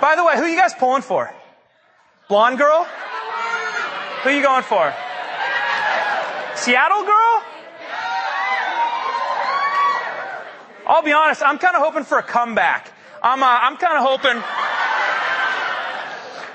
By 0.00 0.16
the 0.16 0.24
way, 0.24 0.36
who 0.36 0.42
are 0.42 0.48
you 0.48 0.56
guys 0.56 0.72
pulling 0.74 1.02
for? 1.02 1.32
Blonde 2.28 2.58
girl? 2.58 2.84
Who 4.22 4.30
are 4.30 4.32
you 4.32 4.42
going 4.42 4.62
for? 4.62 4.94
Seattle 6.56 7.04
girl? 7.04 7.19
I'll 10.90 11.02
be 11.02 11.12
honest, 11.12 11.40
I'm 11.40 11.58
kind 11.58 11.76
of 11.76 11.82
hoping 11.82 12.02
for 12.02 12.18
a 12.18 12.22
comeback. 12.22 12.90
I'm, 13.22 13.40
uh, 13.44 13.46
I'm 13.46 13.76
kind 13.76 13.96
of 13.96 14.02
hoping. 14.02 14.42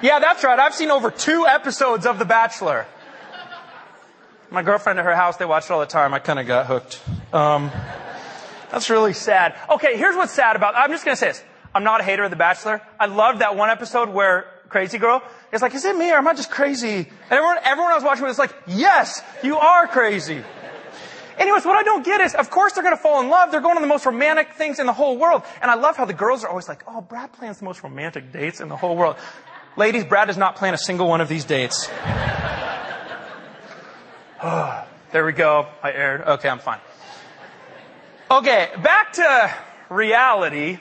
Yeah, 0.02 0.20
that's 0.20 0.44
right. 0.44 0.60
I've 0.60 0.76
seen 0.76 0.92
over 0.92 1.10
two 1.10 1.48
episodes 1.48 2.06
of 2.06 2.20
The 2.20 2.26
Bachelor. 2.26 2.86
My 4.52 4.62
girlfriend 4.62 5.00
at 5.00 5.06
her 5.06 5.16
house, 5.16 5.38
they 5.38 5.46
watch 5.46 5.64
it 5.66 5.72
all 5.72 5.80
the 5.80 5.86
time. 5.86 6.14
I 6.14 6.20
kind 6.20 6.38
of 6.38 6.48
got 6.48 6.66
hooked. 6.66 7.00
Um, 7.34 7.72
that's 8.70 8.90
really 8.90 9.14
sad. 9.14 9.56
Okay, 9.70 9.96
here's 9.96 10.18
what's 10.18 10.34
sad 10.34 10.58
about, 10.58 10.76
I'm 10.76 10.92
just 10.92 11.06
gonna 11.06 11.16
say 11.16 11.28
this. 11.28 11.42
I'm 11.74 11.86
not 11.86 12.02
a 12.02 12.04
hater 12.04 12.26
of 12.26 12.30
The 12.30 12.36
Bachelor. 12.36 12.82
I 13.00 13.06
loved 13.06 13.40
that 13.40 13.56
one 13.56 13.70
episode 13.70 14.10
where 14.10 14.48
Crazy 14.68 14.98
Girl, 14.98 15.24
is 15.54 15.62
like, 15.62 15.74
is 15.76 15.86
it 15.86 15.96
me 15.96 16.12
or 16.12 16.16
am 16.18 16.28
I 16.28 16.34
just 16.34 16.52
crazy? 16.52 16.98
And 16.98 17.08
everyone, 17.32 17.58
everyone 17.64 17.94
I 17.94 17.96
was 17.96 18.04
watching 18.04 18.26
was 18.26 18.38
like, 18.38 18.54
yes, 18.68 19.22
you 19.44 19.58
are 19.58 19.88
crazy. 19.88 20.44
Anyways, 21.38 21.66
what 21.66 21.76
I 21.78 21.84
don't 21.84 22.06
get 22.06 22.22
is, 22.22 22.34
of 22.34 22.50
course 22.50 22.74
they're 22.74 22.84
going 22.84 22.96
to 22.96 23.02
fall 23.02 23.22
in 23.22 23.30
love. 23.30 23.52
They're 23.52 23.62
going 23.62 23.76
on 23.76 23.82
the 23.82 23.88
most 23.88 24.06
romantic 24.06 24.54
things 24.54 24.80
in 24.80 24.86
the 24.86 24.94
whole 24.94 25.18
world. 25.18 25.44
And 25.62 25.70
I 25.70 25.76
love 25.76 25.98
how 25.98 26.06
the 26.06 26.14
girls 26.14 26.44
are 26.44 26.50
always 26.50 26.68
like, 26.68 26.84
oh, 26.88 27.02
Brad 27.02 27.34
plans 27.34 27.60
the 27.60 27.66
most 27.66 27.84
romantic 27.84 28.32
dates 28.32 28.62
in 28.62 28.70
the 28.70 28.78
whole 28.78 28.96
world. 28.96 29.18
Ladies, 29.78 30.06
Brad 30.06 30.28
does 30.28 30.38
not 30.38 30.56
plan 30.56 30.74
a 30.74 30.78
single 30.78 31.08
one 31.08 31.20
of 31.20 31.28
these 31.28 31.44
dates. 31.44 31.90
oh, 34.44 34.88
there 35.12 35.26
we 35.26 35.34
go. 35.34 35.68
I 35.84 35.92
aired. 35.92 36.22
Okay, 36.22 36.48
I'm 36.48 36.60
fine. 36.60 36.80
Okay, 38.32 38.70
back 38.82 39.14
to 39.14 39.54
reality. 39.90 40.80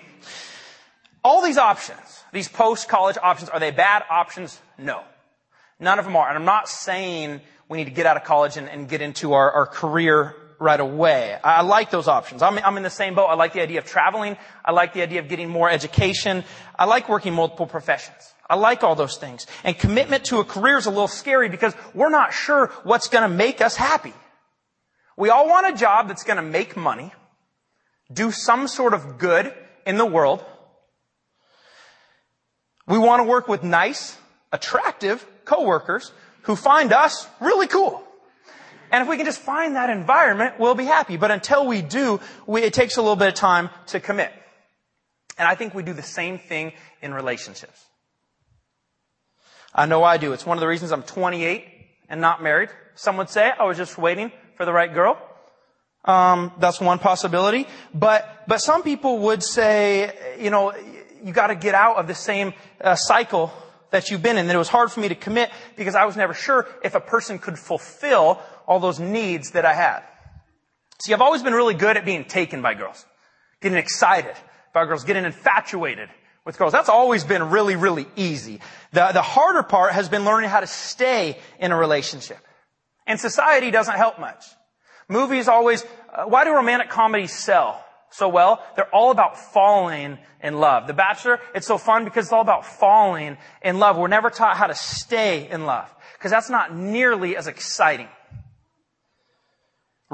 All 1.24 1.42
these 1.42 1.58
options, 1.58 1.98
these 2.32 2.48
post-college 2.48 3.16
options, 3.20 3.50
are 3.50 3.58
they 3.58 3.70
bad 3.70 4.04
options? 4.08 4.60
No. 4.78 5.02
None 5.80 5.98
of 5.98 6.04
them 6.04 6.14
are. 6.16 6.28
And 6.28 6.38
I'm 6.38 6.44
not 6.44 6.68
saying 6.68 7.40
we 7.68 7.78
need 7.78 7.86
to 7.86 7.90
get 7.90 8.06
out 8.06 8.16
of 8.16 8.24
college 8.24 8.56
and, 8.56 8.68
and 8.68 8.88
get 8.88 9.02
into 9.02 9.32
our, 9.32 9.50
our 9.50 9.66
career 9.66 10.36
right 10.64 10.80
away. 10.80 11.38
I, 11.44 11.56
I 11.56 11.60
like 11.60 11.90
those 11.90 12.08
options. 12.08 12.42
I'm, 12.42 12.58
I'm 12.58 12.76
in 12.76 12.82
the 12.82 12.90
same 12.90 13.14
boat. 13.14 13.26
I 13.26 13.34
like 13.34 13.52
the 13.52 13.60
idea 13.60 13.78
of 13.78 13.84
traveling. 13.84 14.36
I 14.64 14.72
like 14.72 14.94
the 14.94 15.02
idea 15.02 15.20
of 15.20 15.28
getting 15.28 15.48
more 15.48 15.70
education. 15.70 16.42
I 16.76 16.86
like 16.86 17.08
working 17.08 17.34
multiple 17.34 17.66
professions. 17.66 18.34
I 18.48 18.56
like 18.56 18.82
all 18.82 18.94
those 18.94 19.16
things. 19.16 19.46
And 19.62 19.78
commitment 19.78 20.24
to 20.26 20.38
a 20.38 20.44
career 20.44 20.78
is 20.78 20.86
a 20.86 20.90
little 20.90 21.08
scary 21.08 21.48
because 21.48 21.74
we're 21.94 22.10
not 22.10 22.32
sure 22.32 22.72
what's 22.82 23.08
going 23.08 23.28
to 23.28 23.34
make 23.34 23.60
us 23.60 23.76
happy. 23.76 24.12
We 25.16 25.28
all 25.30 25.46
want 25.46 25.72
a 25.72 25.78
job 25.78 26.08
that's 26.08 26.24
going 26.24 26.36
to 26.36 26.42
make 26.42 26.76
money, 26.76 27.12
do 28.12 28.32
some 28.32 28.66
sort 28.66 28.94
of 28.94 29.18
good 29.18 29.54
in 29.86 29.96
the 29.96 30.06
world. 30.06 30.44
We 32.86 32.98
want 32.98 33.20
to 33.20 33.24
work 33.24 33.48
with 33.48 33.62
nice, 33.62 34.16
attractive 34.52 35.24
coworkers 35.44 36.12
who 36.42 36.56
find 36.56 36.92
us 36.92 37.26
really 37.40 37.66
cool. 37.66 38.02
And 38.94 39.02
if 39.02 39.08
we 39.08 39.16
can 39.16 39.26
just 39.26 39.40
find 39.40 39.74
that 39.74 39.90
environment, 39.90 40.60
we'll 40.60 40.76
be 40.76 40.84
happy. 40.84 41.16
But 41.16 41.32
until 41.32 41.66
we 41.66 41.82
do, 41.82 42.20
we, 42.46 42.62
it 42.62 42.72
takes 42.72 42.96
a 42.96 43.02
little 43.02 43.16
bit 43.16 43.26
of 43.26 43.34
time 43.34 43.70
to 43.86 43.98
commit. 43.98 44.32
And 45.36 45.48
I 45.48 45.56
think 45.56 45.74
we 45.74 45.82
do 45.82 45.92
the 45.92 46.00
same 46.00 46.38
thing 46.38 46.70
in 47.02 47.12
relationships. 47.12 47.86
I 49.74 49.86
know 49.86 50.04
I 50.04 50.16
do. 50.16 50.32
It's 50.32 50.46
one 50.46 50.56
of 50.56 50.60
the 50.60 50.68
reasons 50.68 50.92
I'm 50.92 51.02
28 51.02 51.64
and 52.08 52.20
not 52.20 52.40
married. 52.40 52.68
Some 52.94 53.16
would 53.16 53.30
say 53.30 53.50
I 53.50 53.64
was 53.64 53.76
just 53.76 53.98
waiting 53.98 54.30
for 54.56 54.64
the 54.64 54.72
right 54.72 54.94
girl. 54.94 55.18
Um, 56.04 56.52
that's 56.60 56.80
one 56.80 57.00
possibility. 57.00 57.66
But 57.92 58.44
but 58.46 58.58
some 58.58 58.84
people 58.84 59.18
would 59.26 59.42
say, 59.42 60.36
you 60.38 60.50
know, 60.50 60.72
you 61.24 61.32
got 61.32 61.48
to 61.48 61.56
get 61.56 61.74
out 61.74 61.96
of 61.96 62.06
the 62.06 62.14
same 62.14 62.54
uh, 62.80 62.94
cycle 62.94 63.52
that 63.90 64.10
you've 64.10 64.22
been 64.22 64.36
in. 64.36 64.46
That 64.46 64.54
it 64.54 64.58
was 64.58 64.68
hard 64.68 64.92
for 64.92 65.00
me 65.00 65.08
to 65.08 65.16
commit 65.16 65.50
because 65.74 65.96
I 65.96 66.04
was 66.04 66.16
never 66.16 66.34
sure 66.34 66.68
if 66.84 66.94
a 66.94 67.00
person 67.00 67.40
could 67.40 67.58
fulfill 67.58 68.40
all 68.66 68.80
those 68.80 69.00
needs 69.00 69.52
that 69.52 69.64
I 69.64 69.74
had. 69.74 70.02
See, 71.02 71.12
I've 71.12 71.20
always 71.20 71.42
been 71.42 71.54
really 71.54 71.74
good 71.74 71.96
at 71.96 72.04
being 72.04 72.24
taken 72.24 72.62
by 72.62 72.74
girls, 72.74 73.04
getting 73.60 73.78
excited 73.78 74.34
by 74.72 74.86
girls, 74.86 75.04
getting 75.04 75.24
infatuated 75.24 76.08
with 76.44 76.58
girls. 76.58 76.72
That's 76.72 76.88
always 76.88 77.24
been 77.24 77.50
really, 77.50 77.76
really 77.76 78.06
easy. 78.16 78.60
The, 78.92 79.10
the 79.12 79.22
harder 79.22 79.62
part 79.62 79.92
has 79.92 80.08
been 80.08 80.24
learning 80.24 80.50
how 80.50 80.60
to 80.60 80.66
stay 80.66 81.38
in 81.58 81.72
a 81.72 81.76
relationship. 81.76 82.38
And 83.06 83.18
society 83.18 83.70
doesn't 83.70 83.96
help 83.96 84.18
much. 84.18 84.44
Movies 85.08 85.48
always, 85.48 85.84
uh, 86.12 86.24
why 86.24 86.44
do 86.44 86.54
romantic 86.54 86.88
comedies 86.88 87.32
sell 87.32 87.84
so 88.10 88.28
well? 88.28 88.64
They're 88.76 88.94
all 88.94 89.10
about 89.10 89.38
falling 89.38 90.18
in 90.42 90.58
love. 90.60 90.86
The 90.86 90.94
Bachelor, 90.94 91.40
it's 91.54 91.66
so 91.66 91.78
fun 91.78 92.04
because 92.04 92.26
it's 92.26 92.32
all 92.32 92.40
about 92.40 92.64
falling 92.64 93.36
in 93.62 93.78
love. 93.78 93.96
We're 93.98 94.08
never 94.08 94.30
taught 94.30 94.56
how 94.56 94.66
to 94.66 94.74
stay 94.74 95.48
in 95.50 95.66
love 95.66 95.92
because 96.18 96.30
that's 96.30 96.50
not 96.50 96.74
nearly 96.74 97.36
as 97.36 97.46
exciting. 97.46 98.08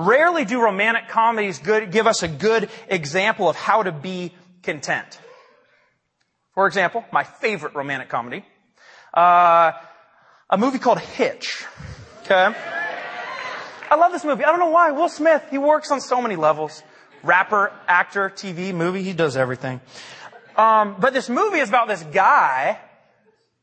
Rarely 0.01 0.47
do 0.47 0.63
romantic 0.63 1.09
comedies 1.09 1.59
good, 1.59 1.93
give 1.93 2.07
us 2.07 2.23
a 2.23 2.29
good 2.29 2.71
example 2.89 3.51
of 3.51 3.57
how 3.57 3.83
to 3.83 3.93
be 3.93 4.33
content. 4.63 5.21
For 6.55 6.67
example, 6.67 7.05
my 7.13 7.23
favorite 7.23 7.75
romantic 7.75 8.09
comedy, 8.09 8.43
uh, 9.13 9.73
a 10.49 10.57
movie 10.57 10.79
called 10.79 11.01
Hitch. 11.01 11.67
Okay? 12.23 12.57
I 13.91 13.97
love 13.97 14.13
this 14.13 14.25
movie. 14.25 14.43
I 14.43 14.47
don't 14.47 14.59
know 14.59 14.71
why. 14.71 14.93
Will 14.93 15.11
Smith, 15.11 15.45
he 15.51 15.59
works 15.59 15.91
on 15.91 16.01
so 16.01 16.23
many 16.23 16.37
levels. 16.37 16.83
Rapper, 17.23 17.71
actor, 17.87 18.31
TV, 18.31 18.73
movie, 18.73 19.03
he 19.03 19.13
does 19.13 19.37
everything. 19.37 19.83
Um, 20.57 20.97
but 20.99 21.13
this 21.13 21.29
movie 21.29 21.59
is 21.59 21.69
about 21.69 21.89
this 21.89 22.03
guy. 22.05 22.79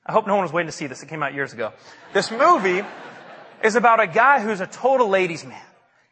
I 0.05 0.11
hope 0.11 0.27
no 0.27 0.35
one 0.35 0.43
was 0.43 0.53
waiting 0.53 0.67
to 0.67 0.77
see 0.77 0.85
this. 0.85 1.01
It 1.01 1.09
came 1.09 1.23
out 1.23 1.33
years 1.33 1.51
ago. 1.51 1.73
This 2.13 2.29
movie 2.29 2.83
is 3.63 3.75
about 3.75 3.99
a 3.99 4.05
guy 4.05 4.39
who's 4.39 4.61
a 4.61 4.67
total 4.67 5.09
ladies 5.09 5.43
man. 5.43 5.63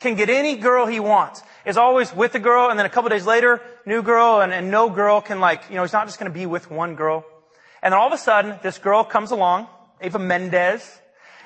Can 0.06 0.14
get 0.14 0.30
any 0.30 0.56
girl 0.56 0.86
he 0.86 1.00
wants. 1.00 1.42
Is 1.66 1.78
always 1.78 2.14
with 2.14 2.34
the 2.34 2.40
girl 2.40 2.70
and 2.70 2.78
then 2.78 2.86
a 2.86 2.90
couple 2.90 3.10
days 3.10 3.26
later, 3.26 3.60
new 3.88 4.04
girl 4.04 4.40
and, 4.42 4.54
and 4.54 4.70
no 4.70 4.88
girl 4.88 5.20
can 5.20 5.40
like, 5.40 5.64
you 5.68 5.76
know, 5.76 5.82
he's 5.82 5.94
not 5.94 6.06
just 6.06 6.20
to 6.20 6.30
be 6.30 6.46
with 6.46 6.70
one 6.70 6.94
girl. 6.94 7.26
And 7.82 7.92
then 7.92 8.00
all 8.00 8.06
of 8.06 8.14
a 8.14 8.18
sudden, 8.20 8.60
this 8.62 8.78
girl 8.78 9.04
comes 9.04 9.32
along, 9.32 9.68
Eva 10.04 10.20
Mendes, 10.20 11.00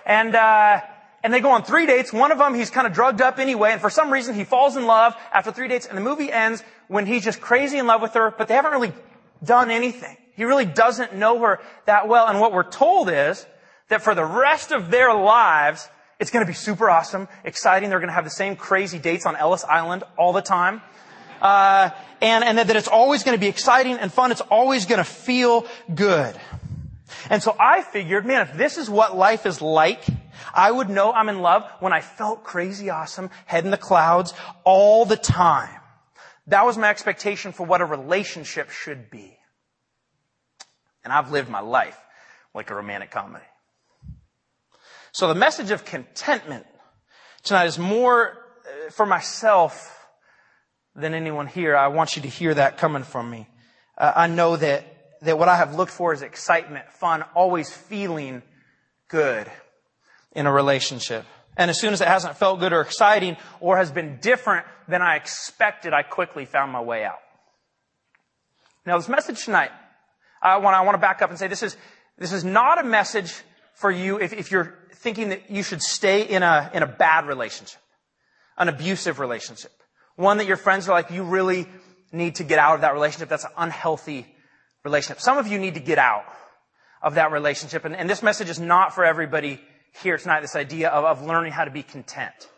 and, 0.05 0.35
uh, 0.35 0.81
and 1.23 1.33
they 1.33 1.39
go 1.39 1.51
on 1.51 1.63
three 1.63 1.85
dates. 1.85 2.11
One 2.11 2.33
of 2.33 2.37
them, 2.37 2.53
he's 2.53 2.69
kind 2.69 2.85
of 2.85 2.91
drugged 2.91 3.21
up 3.21 3.39
anyway, 3.39 3.71
and 3.71 3.79
for 3.79 3.89
some 3.89 4.11
reason, 4.11 4.35
he 4.35 4.43
falls 4.43 4.75
in 4.75 4.85
love 4.85 5.15
after 5.33 5.53
three 5.53 5.69
dates, 5.69 5.85
and 5.85 5.97
the 5.97 6.01
movie 6.01 6.29
ends 6.29 6.61
when 6.89 7.05
he's 7.05 7.23
just 7.23 7.39
crazy 7.39 7.77
in 7.77 7.87
love 7.87 8.01
with 8.01 8.13
her, 8.15 8.29
but 8.37 8.49
they 8.49 8.55
haven't 8.55 8.71
really 8.71 8.91
done 9.41 9.71
anything. 9.71 10.17
He 10.35 10.43
really 10.43 10.65
doesn't 10.65 11.15
know 11.15 11.39
her 11.39 11.61
that 11.85 12.09
well, 12.09 12.27
and 12.27 12.41
what 12.41 12.51
we're 12.51 12.69
told 12.69 13.09
is 13.09 13.45
that 13.87 14.01
for 14.01 14.15
the 14.15 14.25
rest 14.25 14.71
of 14.73 14.91
their 14.91 15.13
lives, 15.13 15.89
it's 16.19 16.31
going 16.31 16.45
to 16.45 16.47
be 16.47 16.55
super 16.55 16.89
awesome, 16.89 17.27
exciting. 17.43 17.89
They're 17.89 17.99
going 17.99 18.09
to 18.09 18.13
have 18.13 18.25
the 18.25 18.29
same 18.29 18.55
crazy 18.55 18.99
dates 18.99 19.25
on 19.25 19.35
Ellis 19.35 19.63
Island 19.63 20.03
all 20.17 20.33
the 20.33 20.41
time. 20.41 20.81
Uh, 21.41 21.91
and, 22.21 22.43
and 22.43 22.57
that 22.57 22.75
it's 22.75 22.89
always 22.89 23.23
going 23.23 23.37
to 23.37 23.39
be 23.39 23.47
exciting 23.47 23.97
and 23.97 24.11
fun. 24.11 24.31
It's 24.31 24.41
always 24.41 24.85
going 24.85 24.97
to 24.97 25.05
feel 25.05 25.65
good. 25.93 26.35
And 27.29 27.41
so 27.41 27.55
I 27.57 27.81
figured, 27.81 28.25
man, 28.25 28.41
if 28.41 28.57
this 28.57 28.77
is 28.77 28.89
what 28.89 29.15
life 29.15 29.45
is 29.45 29.61
like, 29.61 30.03
I 30.53 30.69
would 30.69 30.89
know 30.89 31.11
I'm 31.13 31.29
in 31.29 31.39
love 31.39 31.63
when 31.79 31.93
I 31.93 32.01
felt 32.01 32.43
crazy 32.43 32.89
awesome, 32.89 33.29
head 33.45 33.63
in 33.63 33.71
the 33.71 33.77
clouds 33.77 34.33
all 34.63 35.05
the 35.05 35.15
time. 35.15 35.73
That 36.47 36.65
was 36.65 36.77
my 36.77 36.89
expectation 36.89 37.51
for 37.51 37.65
what 37.65 37.79
a 37.79 37.85
relationship 37.85 38.69
should 38.71 39.09
be. 39.09 39.37
And 41.03 41.13
I've 41.13 41.31
lived 41.31 41.49
my 41.49 41.61
life 41.61 41.97
like 42.53 42.71
a 42.71 42.75
romantic 42.75 43.11
comedy. 43.11 43.45
So 45.19 45.27
the 45.27 45.35
message 45.35 45.71
of 45.71 45.83
contentment 45.83 46.65
tonight 47.43 47.65
is 47.65 47.77
more 47.77 48.29
uh, 48.29 48.89
for 48.89 49.05
myself 49.05 50.07
than 50.95 51.13
anyone 51.13 51.45
here. 51.45 51.75
I 51.75 51.89
want 51.89 52.15
you 52.15 52.21
to 52.21 52.29
hear 52.29 52.53
that 52.53 52.77
coming 52.77 53.03
from 53.03 53.29
me. 53.29 53.49
Uh, 53.97 54.13
I 54.15 54.27
know 54.27 54.55
that, 54.55 54.85
that 55.23 55.37
what 55.37 55.49
I 55.49 55.57
have 55.57 55.75
looked 55.75 55.91
for 55.91 56.13
is 56.13 56.21
excitement, 56.21 56.89
fun, 56.93 57.25
always 57.35 57.69
feeling 57.69 58.43
good 59.09 59.51
in 60.31 60.45
a 60.45 60.53
relationship. 60.53 61.25
And 61.57 61.69
as 61.69 61.77
soon 61.77 61.91
as 61.91 61.99
it 61.99 62.07
hasn't 62.07 62.37
felt 62.37 62.61
good 62.61 62.71
or 62.71 62.79
exciting 62.79 63.35
or 63.59 63.75
has 63.75 63.91
been 63.91 64.19
different 64.21 64.65
than 64.87 65.01
I 65.01 65.17
expected, 65.17 65.91
I 65.91 66.03
quickly 66.03 66.45
found 66.45 66.71
my 66.71 66.81
way 66.81 67.03
out. 67.03 67.19
Now 68.85 68.95
this 68.95 69.09
message 69.09 69.43
tonight, 69.43 69.71
I 70.41 70.59
want, 70.59 70.77
I 70.77 70.81
want 70.83 70.95
to 70.95 71.01
back 71.01 71.21
up 71.21 71.29
and 71.29 71.37
say 71.37 71.49
this 71.49 71.61
is, 71.61 71.75
this 72.17 72.31
is 72.31 72.45
not 72.45 72.79
a 72.79 72.87
message 72.87 73.33
for 73.73 73.91
you 73.91 74.17
if, 74.17 74.31
if 74.31 74.49
you're 74.49 74.78
thinking 74.99 75.29
that 75.29 75.49
you 75.49 75.63
should 75.63 75.81
stay 75.81 76.23
in 76.23 76.43
a, 76.43 76.69
in 76.73 76.83
a 76.83 76.87
bad 76.87 77.25
relationship, 77.25 77.81
an 78.57 78.69
abusive 78.69 79.19
relationship, 79.19 79.71
one 80.15 80.37
that 80.37 80.47
your 80.47 80.57
friends 80.57 80.87
are 80.89 80.91
like, 80.91 81.09
you 81.11 81.23
really 81.23 81.67
need 82.11 82.35
to 82.35 82.43
get 82.43 82.59
out 82.59 82.75
of 82.75 82.81
that 82.81 82.93
relationship. 82.93 83.29
That's 83.29 83.45
an 83.45 83.51
unhealthy 83.57 84.27
relationship. 84.83 85.21
Some 85.21 85.37
of 85.37 85.47
you 85.47 85.57
need 85.57 85.75
to 85.75 85.79
get 85.79 85.97
out 85.97 86.25
of 87.01 87.15
that 87.15 87.31
relationship. 87.31 87.85
And, 87.85 87.95
and 87.95 88.09
this 88.09 88.21
message 88.21 88.49
is 88.49 88.59
not 88.59 88.93
for 88.93 89.05
everybody 89.05 89.61
here 90.03 90.17
tonight, 90.17 90.41
this 90.41 90.55
idea 90.55 90.89
of, 90.89 91.05
of 91.05 91.25
learning 91.25 91.53
how 91.53 91.63
to 91.63 91.71
be 91.71 91.81
content 91.81 92.49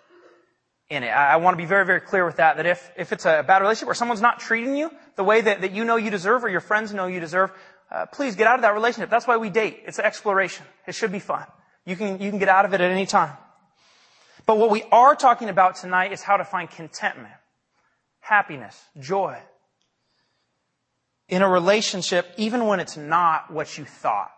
in 0.89 1.03
it. 1.03 1.10
I, 1.10 1.33
I 1.33 1.36
want 1.38 1.53
to 1.53 1.57
be 1.57 1.67
very, 1.67 1.86
very 1.86 2.01
clear 2.01 2.25
with 2.25 2.38
that, 2.38 2.57
that 2.57 2.65
if, 2.65 2.91
if 2.98 3.13
it's 3.13 3.25
a 3.25 3.43
bad 3.48 3.62
relationship 3.62 3.88
where 3.88 3.95
someone's 3.95 4.21
not 4.21 4.39
treating 4.39 4.75
you 4.75 4.89
the 5.15 5.24
way 5.24 5.41
that, 5.41 5.62
that 5.62 5.71
you 5.71 5.86
know 5.86 5.95
you 5.95 6.10
deserve 6.10 6.43
or 6.43 6.50
your 6.50 6.60
friends 6.60 6.91
know 6.91 7.05
you 7.05 7.19
deserve, 7.19 7.51
uh, 7.91 8.07
please 8.07 8.36
get 8.36 8.48
out 8.48 8.55
of 8.55 8.63
that 8.63 8.74
relationship. 8.74 9.12
That's 9.12 9.27
why 9.27 9.38
we 9.38 9.51
date. 9.51 9.83
It's 9.86 10.00
an 10.00 10.05
exploration. 10.05 10.65
It 10.88 10.95
should 10.95 11.12
be 11.12 11.19
fun. 11.19 11.45
You 11.86 11.96
can, 11.96 12.22
you 12.22 12.30
can 12.30 12.40
get 12.40 12.50
out 12.50 12.66
of 12.66 12.74
it 12.74 12.82
at 12.82 12.92
any 12.92 13.06
time. 13.06 13.36
But 14.46 14.58
what 14.58 14.70
we 14.70 14.84
are 14.92 15.16
talking 15.16 15.50
about 15.50 15.76
tonight 15.76 16.12
is 16.12 16.22
how 16.22 16.38
to 16.38 16.46
find 16.46 16.70
contentment, 16.70 17.34
happiness, 18.20 18.80
joy 19.00 19.38
in 21.32 21.42
a 21.42 21.50
relationship, 21.50 22.28
even 22.38 22.68
when 22.68 22.80
it's 22.80 22.98
not 22.98 23.50
what 23.50 23.78
you 23.78 23.86
thought. 23.86 24.32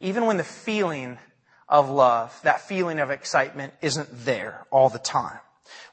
Even 0.00 0.26
when 0.26 0.36
the 0.36 0.44
feeling 0.44 1.16
of 1.68 1.88
love, 1.88 2.38
that 2.42 2.60
feeling 2.60 2.98
of 2.98 3.10
excitement 3.10 3.72
isn't 3.80 4.08
there 4.24 4.66
all 4.70 4.90
the 4.90 4.98
time. 4.98 5.38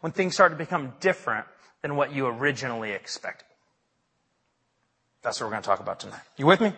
When 0.02 0.12
things 0.12 0.34
start 0.34 0.52
to 0.52 0.58
become 0.58 0.94
different 1.00 1.46
than 1.84 1.96
what 1.96 2.12
you 2.12 2.26
originally 2.26 2.92
expected. 2.92 3.46
That's 5.22 5.40
what 5.40 5.46
we're 5.46 5.52
going 5.52 5.62
to 5.64 5.68
talk 5.68 5.80
about 5.80 6.00
tonight. 6.00 6.22
You 6.38 6.48
with 6.48 6.60
me? 6.60 6.74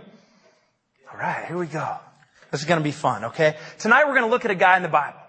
All 1.11 1.17
right, 1.17 1.45
here 1.45 1.57
we 1.57 1.67
go. 1.67 1.97
This 2.51 2.61
is 2.61 2.67
going 2.67 2.79
to 2.79 2.83
be 2.83 2.91
fun, 2.91 3.25
okay? 3.25 3.57
Tonight 3.77 4.05
we're 4.07 4.15
going 4.15 4.25
to 4.25 4.29
look 4.29 4.45
at 4.45 4.51
a 4.51 4.55
guy 4.55 4.77
in 4.77 4.83
the 4.83 4.89
Bible. 4.89 5.19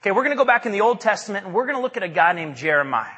Okay, 0.00 0.10
we're 0.10 0.22
going 0.22 0.36
to 0.36 0.40
go 0.40 0.44
back 0.44 0.66
in 0.66 0.72
the 0.72 0.82
Old 0.82 1.00
Testament 1.00 1.46
and 1.46 1.54
we're 1.54 1.64
going 1.64 1.76
to 1.76 1.82
look 1.82 1.96
at 1.96 2.02
a 2.02 2.08
guy 2.08 2.32
named 2.32 2.56
Jeremiah. 2.56 3.10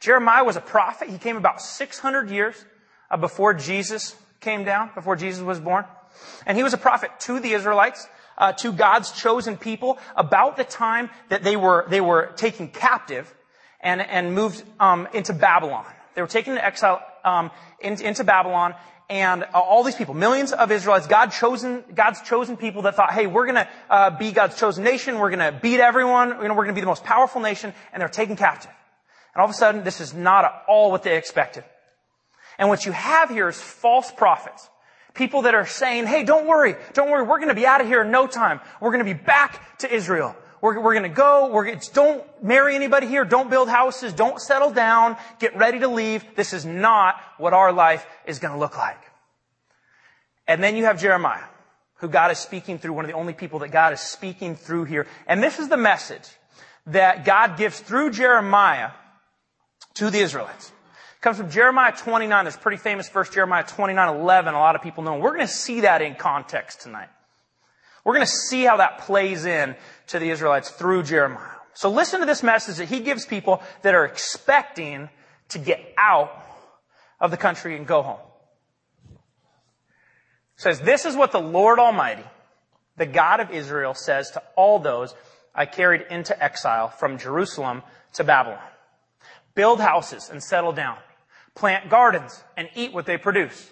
Jeremiah 0.00 0.42
was 0.42 0.56
a 0.56 0.60
prophet. 0.60 1.08
He 1.08 1.18
came 1.18 1.36
about 1.36 1.62
600 1.62 2.28
years 2.28 2.64
uh, 3.10 3.16
before 3.16 3.54
Jesus 3.54 4.16
came 4.40 4.64
down, 4.64 4.90
before 4.96 5.14
Jesus 5.14 5.42
was 5.42 5.60
born. 5.60 5.84
And 6.44 6.56
he 6.56 6.64
was 6.64 6.74
a 6.74 6.78
prophet 6.78 7.10
to 7.20 7.38
the 7.38 7.52
Israelites, 7.52 8.08
uh, 8.36 8.52
to 8.54 8.72
God's 8.72 9.12
chosen 9.12 9.56
people 9.56 9.98
about 10.16 10.56
the 10.56 10.64
time 10.64 11.08
that 11.28 11.44
they 11.44 11.56
were, 11.56 11.86
they 11.88 12.00
were 12.00 12.32
taken 12.34 12.66
captive 12.66 13.32
and, 13.80 14.00
and 14.00 14.34
moved 14.34 14.64
um, 14.80 15.06
into 15.14 15.32
Babylon. 15.32 15.86
They 16.14 16.20
were 16.20 16.28
taken 16.28 16.54
into 16.54 16.64
exile 16.64 17.00
um, 17.24 17.52
in, 17.80 18.02
into 18.02 18.24
Babylon 18.24 18.74
and 19.12 19.42
uh, 19.42 19.60
all 19.60 19.82
these 19.84 19.94
people, 19.94 20.14
millions 20.14 20.52
of 20.52 20.72
Israelites, 20.72 21.06
God 21.06 21.32
chosen, 21.32 21.84
God's 21.94 22.22
chosen 22.22 22.56
people 22.56 22.80
that 22.82 22.96
thought, 22.96 23.12
hey, 23.12 23.26
we're 23.26 23.44
gonna 23.44 23.68
uh, 23.90 24.08
be 24.08 24.32
God's 24.32 24.58
chosen 24.58 24.84
nation, 24.84 25.18
we're 25.18 25.28
gonna 25.28 25.52
beat 25.52 25.80
everyone, 25.80 26.30
you 26.40 26.48
know, 26.48 26.54
we're 26.54 26.64
gonna 26.64 26.72
be 26.72 26.80
the 26.80 26.86
most 26.86 27.04
powerful 27.04 27.42
nation, 27.42 27.74
and 27.92 28.00
they're 28.00 28.08
taken 28.08 28.36
captive. 28.36 28.70
And 29.34 29.42
all 29.42 29.44
of 29.44 29.50
a 29.50 29.54
sudden, 29.54 29.84
this 29.84 30.00
is 30.00 30.14
not 30.14 30.46
at 30.46 30.62
all 30.66 30.90
what 30.90 31.02
they 31.02 31.18
expected. 31.18 31.62
And 32.56 32.70
what 32.70 32.86
you 32.86 32.92
have 32.92 33.28
here 33.28 33.50
is 33.50 33.60
false 33.60 34.10
prophets. 34.10 34.70
People 35.12 35.42
that 35.42 35.54
are 35.54 35.66
saying, 35.66 36.06
hey, 36.06 36.24
don't 36.24 36.46
worry, 36.46 36.74
don't 36.94 37.10
worry, 37.10 37.22
we're 37.22 37.38
gonna 37.38 37.52
be 37.52 37.66
out 37.66 37.82
of 37.82 37.88
here 37.88 38.00
in 38.00 38.10
no 38.10 38.26
time. 38.26 38.60
We're 38.80 38.92
gonna 38.92 39.04
be 39.04 39.12
back 39.12 39.78
to 39.80 39.94
Israel. 39.94 40.34
We're, 40.62 40.80
we're 40.80 40.94
gonna 40.94 41.08
go, 41.08 41.48
we're, 41.48 41.74
don't 41.92 42.24
marry 42.42 42.76
anybody 42.76 43.08
here, 43.08 43.24
don't 43.24 43.50
build 43.50 43.68
houses, 43.68 44.12
don't 44.12 44.40
settle 44.40 44.70
down, 44.70 45.16
get 45.40 45.56
ready 45.56 45.80
to 45.80 45.88
leave. 45.88 46.24
This 46.36 46.52
is 46.52 46.64
not 46.64 47.16
what 47.36 47.52
our 47.52 47.72
life 47.72 48.06
is 48.26 48.38
gonna 48.38 48.58
look 48.58 48.78
like. 48.78 49.00
And 50.46 50.62
then 50.62 50.76
you 50.76 50.84
have 50.84 51.00
Jeremiah, 51.00 51.44
who 51.96 52.08
God 52.08 52.30
is 52.30 52.38
speaking 52.38 52.78
through, 52.78 52.92
one 52.92 53.04
of 53.04 53.10
the 53.10 53.16
only 53.16 53.32
people 53.32 53.58
that 53.58 53.72
God 53.72 53.92
is 53.92 54.00
speaking 54.00 54.54
through 54.54 54.84
here. 54.84 55.08
And 55.26 55.42
this 55.42 55.58
is 55.58 55.68
the 55.68 55.76
message 55.76 56.28
that 56.86 57.24
God 57.24 57.56
gives 57.56 57.80
through 57.80 58.10
Jeremiah 58.10 58.90
to 59.94 60.10
the 60.10 60.18
Israelites. 60.18 60.68
It 60.68 61.20
comes 61.20 61.38
from 61.38 61.50
Jeremiah 61.50 61.92
29. 61.96 62.44
There's 62.44 62.56
pretty 62.56 62.78
famous 62.78 63.08
verse, 63.08 63.30
Jeremiah 63.30 63.64
29, 63.64 64.16
11. 64.16 64.54
A 64.54 64.58
lot 64.58 64.76
of 64.76 64.82
people 64.82 65.04
know. 65.04 65.16
We're 65.16 65.34
going 65.34 65.46
to 65.46 65.52
see 65.52 65.80
that 65.80 66.02
in 66.02 66.14
context 66.16 66.80
tonight. 66.80 67.08
We're 68.04 68.14
going 68.14 68.26
to 68.26 68.32
see 68.32 68.64
how 68.64 68.78
that 68.78 68.98
plays 68.98 69.44
in 69.44 69.76
to 70.12 70.18
the 70.18 70.30
Israelites 70.30 70.70
through 70.70 71.02
Jeremiah. 71.02 71.48
So 71.74 71.90
listen 71.90 72.20
to 72.20 72.26
this 72.26 72.42
message 72.42 72.76
that 72.76 72.88
he 72.88 73.00
gives 73.00 73.26
people 73.26 73.62
that 73.82 73.94
are 73.94 74.04
expecting 74.04 75.08
to 75.48 75.58
get 75.58 75.80
out 75.98 76.30
of 77.20 77.30
the 77.30 77.36
country 77.36 77.76
and 77.76 77.86
go 77.86 78.02
home. 78.02 78.20
It 80.56 80.62
says, 80.62 80.80
this 80.80 81.06
is 81.06 81.16
what 81.16 81.32
the 81.32 81.40
Lord 81.40 81.78
Almighty, 81.78 82.24
the 82.96 83.06
God 83.06 83.40
of 83.40 83.50
Israel 83.50 83.94
says 83.94 84.30
to 84.32 84.42
all 84.54 84.78
those 84.78 85.14
I 85.54 85.66
carried 85.66 86.02
into 86.10 86.40
exile 86.42 86.88
from 86.88 87.18
Jerusalem 87.18 87.82
to 88.14 88.24
Babylon. 88.24 88.60
Build 89.54 89.80
houses 89.80 90.30
and 90.30 90.42
settle 90.42 90.72
down. 90.72 90.96
Plant 91.54 91.90
gardens 91.90 92.42
and 92.56 92.68
eat 92.74 92.92
what 92.92 93.06
they 93.06 93.16
produce. 93.16 93.70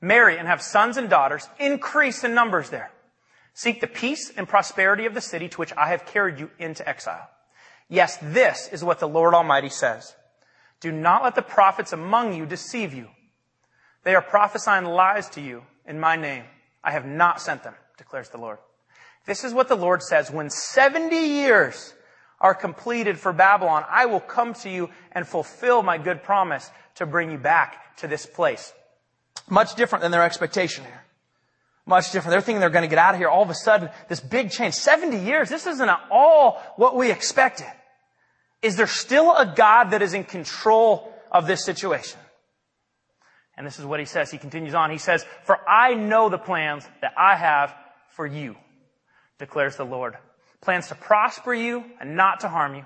Marry 0.00 0.38
and 0.38 0.46
have 0.46 0.62
sons 0.62 0.96
and 0.96 1.08
daughters. 1.08 1.48
Increase 1.58 2.22
in 2.24 2.34
numbers 2.34 2.70
there. 2.70 2.90
Seek 3.58 3.80
the 3.80 3.88
peace 3.88 4.30
and 4.36 4.48
prosperity 4.48 5.04
of 5.04 5.14
the 5.14 5.20
city 5.20 5.48
to 5.48 5.56
which 5.56 5.72
I 5.72 5.88
have 5.88 6.06
carried 6.06 6.38
you 6.38 6.48
into 6.60 6.88
exile. 6.88 7.28
Yes, 7.88 8.16
this 8.22 8.68
is 8.70 8.84
what 8.84 9.00
the 9.00 9.08
Lord 9.08 9.34
Almighty 9.34 9.68
says. 9.68 10.14
Do 10.78 10.92
not 10.92 11.24
let 11.24 11.34
the 11.34 11.42
prophets 11.42 11.92
among 11.92 12.34
you 12.34 12.46
deceive 12.46 12.94
you. 12.94 13.08
They 14.04 14.14
are 14.14 14.22
prophesying 14.22 14.84
lies 14.84 15.28
to 15.30 15.40
you 15.40 15.64
in 15.84 15.98
my 15.98 16.14
name. 16.14 16.44
I 16.84 16.92
have 16.92 17.04
not 17.04 17.40
sent 17.40 17.64
them, 17.64 17.74
declares 17.96 18.28
the 18.28 18.38
Lord. 18.38 18.58
This 19.26 19.42
is 19.42 19.52
what 19.52 19.66
the 19.66 19.74
Lord 19.74 20.04
says. 20.04 20.30
When 20.30 20.50
70 20.50 21.16
years 21.16 21.94
are 22.40 22.54
completed 22.54 23.18
for 23.18 23.32
Babylon, 23.32 23.84
I 23.88 24.06
will 24.06 24.20
come 24.20 24.54
to 24.54 24.70
you 24.70 24.88
and 25.10 25.26
fulfill 25.26 25.82
my 25.82 25.98
good 25.98 26.22
promise 26.22 26.70
to 26.94 27.06
bring 27.06 27.32
you 27.32 27.38
back 27.38 27.96
to 27.96 28.06
this 28.06 28.24
place. 28.24 28.72
Much 29.50 29.74
different 29.74 30.02
than 30.02 30.12
their 30.12 30.22
expectation 30.22 30.84
here. 30.84 31.02
Much 31.88 32.12
different. 32.12 32.32
They're 32.32 32.42
thinking 32.42 32.60
they're 32.60 32.68
going 32.68 32.82
to 32.82 32.88
get 32.88 32.98
out 32.98 33.14
of 33.14 33.18
here. 33.18 33.28
All 33.28 33.42
of 33.42 33.48
a 33.48 33.54
sudden, 33.54 33.88
this 34.08 34.20
big 34.20 34.50
change. 34.50 34.74
70 34.74 35.18
years. 35.18 35.48
This 35.48 35.66
isn't 35.66 35.88
at 35.88 36.00
all 36.10 36.62
what 36.76 36.94
we 36.94 37.10
expected. 37.10 37.66
Is 38.60 38.76
there 38.76 38.86
still 38.86 39.34
a 39.34 39.46
God 39.56 39.92
that 39.92 40.02
is 40.02 40.12
in 40.12 40.24
control 40.24 41.10
of 41.32 41.46
this 41.46 41.64
situation? 41.64 42.20
And 43.56 43.66
this 43.66 43.78
is 43.78 43.86
what 43.86 44.00
he 44.00 44.06
says. 44.06 44.30
He 44.30 44.36
continues 44.36 44.74
on. 44.74 44.90
He 44.90 44.98
says, 44.98 45.24
For 45.44 45.58
I 45.66 45.94
know 45.94 46.28
the 46.28 46.38
plans 46.38 46.86
that 47.00 47.14
I 47.16 47.36
have 47.36 47.74
for 48.10 48.26
you, 48.26 48.54
declares 49.38 49.76
the 49.76 49.86
Lord 49.86 50.16
plans 50.60 50.88
to 50.88 50.94
prosper 50.94 51.54
you 51.54 51.84
and 52.00 52.16
not 52.16 52.40
to 52.40 52.48
harm 52.48 52.74
you, 52.74 52.84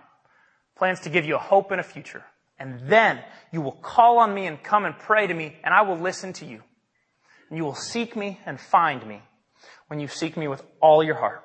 plans 0.77 1.01
to 1.01 1.09
give 1.09 1.25
you 1.25 1.37
a 1.37 1.41
hope 1.41 1.71
and 1.71 1.81
a 1.81 1.85
future. 1.85 2.23
And 2.59 2.81
then 2.89 3.19
you 3.51 3.63
will 3.63 3.73
call 3.73 4.19
on 4.19 4.33
me 4.33 4.47
and 4.47 4.63
come 4.63 4.85
and 4.85 4.97
pray 4.97 5.27
to 5.27 5.35
me, 5.35 5.57
and 5.65 5.75
I 5.75 5.83
will 5.83 5.97
listen 5.97 6.33
to 6.35 6.45
you. 6.45 6.63
You 7.53 7.65
will 7.65 7.75
seek 7.75 8.17
me 8.17 8.41
and 8.47 8.59
find 8.59 9.07
me 9.07 9.21
when 9.89 10.01
you 10.01 10.09
seek 10.09 10.39
me 10.39 10.49
with 10.49 10.63
all 10.81 11.05
your 11.05 11.17
heart. 11.17 11.43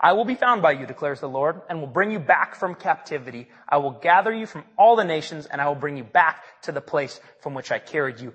I 0.00 0.14
will 0.14 0.24
be 0.24 0.34
found 0.34 0.62
by 0.62 0.72
you, 0.72 0.86
declares 0.86 1.20
the 1.20 1.28
Lord, 1.28 1.60
and 1.68 1.80
will 1.80 1.86
bring 1.86 2.10
you 2.10 2.18
back 2.18 2.54
from 2.54 2.74
captivity. 2.74 3.48
I 3.68 3.76
will 3.76 3.92
gather 3.92 4.32
you 4.32 4.46
from 4.46 4.64
all 4.78 4.96
the 4.96 5.04
nations, 5.04 5.46
and 5.46 5.60
I 5.60 5.68
will 5.68 5.74
bring 5.74 5.98
you 5.98 6.04
back 6.04 6.42
to 6.62 6.72
the 6.72 6.80
place 6.80 7.20
from 7.40 7.54
which 7.54 7.70
I 7.70 7.78
carried 7.78 8.20
you 8.20 8.32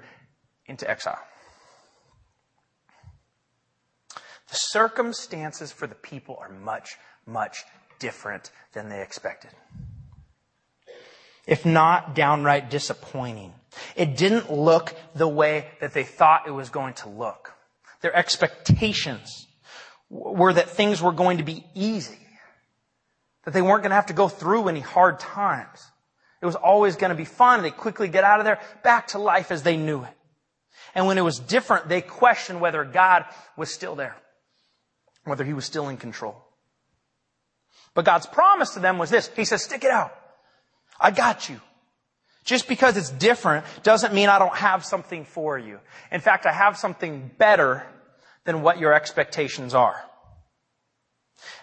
into 0.68 0.90
exile. 0.90 1.20
The 4.16 4.58
circumstances 4.58 5.72
for 5.72 5.88
the 5.88 5.96
people 5.96 6.38
are 6.40 6.50
much, 6.50 6.98
much 7.26 7.64
different 8.00 8.52
than 8.74 8.90
they 8.90 9.02
expected. 9.02 9.52
If 11.48 11.66
not 11.66 12.16
downright 12.16 12.70
disappointing. 12.70 13.54
It 13.96 14.18
didn't 14.18 14.52
look 14.52 14.96
the 15.16 15.28
way 15.28 15.68
that 15.80 15.94
they 15.94 16.04
thought 16.04 16.48
it 16.48 16.52
was 16.52 16.70
going 16.70 16.96
to 16.96 17.10
look. 17.10 17.54
Their 18.02 18.16
expectations 18.16 19.48
were 20.10 20.54
that 20.54 20.70
things 20.70 21.02
were 21.02 21.12
going 21.12 21.38
to 21.38 21.44
be 21.44 21.64
easy. 21.74 22.18
That 23.46 23.54
they 23.54 23.62
weren't 23.62 23.84
going 23.84 23.92
to 23.92 23.96
have 23.96 24.08
to 24.08 24.14
go 24.14 24.28
through 24.28 24.68
any 24.68 24.82
hard 24.82 25.20
times. 25.20 25.80
It 26.42 26.46
was 26.46 26.56
always 26.56 26.96
going 26.96 27.12
to 27.12 27.16
be 27.16 27.26
fun. 27.26 27.62
They 27.62 27.72
quickly 27.72 28.08
get 28.08 28.24
out 28.24 28.40
of 28.40 28.46
there, 28.46 28.60
back 28.84 29.08
to 29.10 29.20
life 29.20 29.52
as 29.52 29.64
they 29.64 29.78
knew 29.78 30.04
it. 30.04 30.14
And 30.94 31.08
when 31.08 31.18
it 31.18 31.22
was 31.22 31.40
different, 31.40 31.88
they 31.88 32.02
questioned 32.02 32.60
whether 32.60 32.84
God 32.84 33.26
was 33.56 33.72
still 33.72 33.96
there 33.96 34.16
whether 35.24 35.44
he 35.44 35.54
was 35.54 35.66
still 35.66 35.90
in 35.90 35.98
control. 35.98 36.36
But 37.94 38.06
God's 38.06 38.26
promise 38.26 38.72
to 38.72 38.80
them 38.80 38.98
was 38.98 39.10
this. 39.10 39.30
He 39.36 39.46
says, 39.46 39.64
stick 39.64 39.84
it 39.84 39.92
out. 39.92 40.14
I 41.00 41.12
got 41.12 41.50
you. 41.50 41.60
Just 42.44 42.68
because 42.68 42.98
it's 42.98 43.12
different 43.12 43.66
doesn't 43.84 44.14
mean 44.14 44.30
I 44.30 44.40
don't 44.40 44.56
have 44.56 44.84
something 44.84 45.26
for 45.26 45.58
you. 45.60 45.80
In 46.12 46.22
fact, 46.22 46.46
I 46.46 46.52
have 46.52 46.78
something 46.78 47.30
better 47.38 47.86
than 48.46 48.62
what 48.62 48.80
your 48.80 48.94
expectations 48.94 49.76
are. 49.76 50.02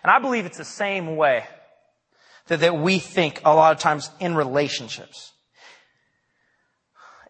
And 0.02 0.10
I 0.10 0.18
believe 0.20 0.46
it's 0.46 0.58
the 0.58 0.64
same 0.64 1.16
way 1.16 1.44
that, 2.46 2.60
that 2.60 2.76
we 2.76 2.98
think 2.98 3.40
a 3.44 3.54
lot 3.54 3.72
of 3.72 3.78
times 3.78 4.10
in 4.20 4.34
relationships. 4.34 5.32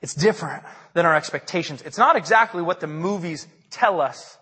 It's 0.00 0.14
different 0.14 0.62
than 0.94 1.06
our 1.06 1.16
expectations. 1.16 1.82
It's 1.82 1.98
not 1.98 2.16
exactly 2.16 2.62
what 2.62 2.80
the 2.80 2.86
movies 2.86 3.46
tell 3.70 4.00
us 4.00 4.36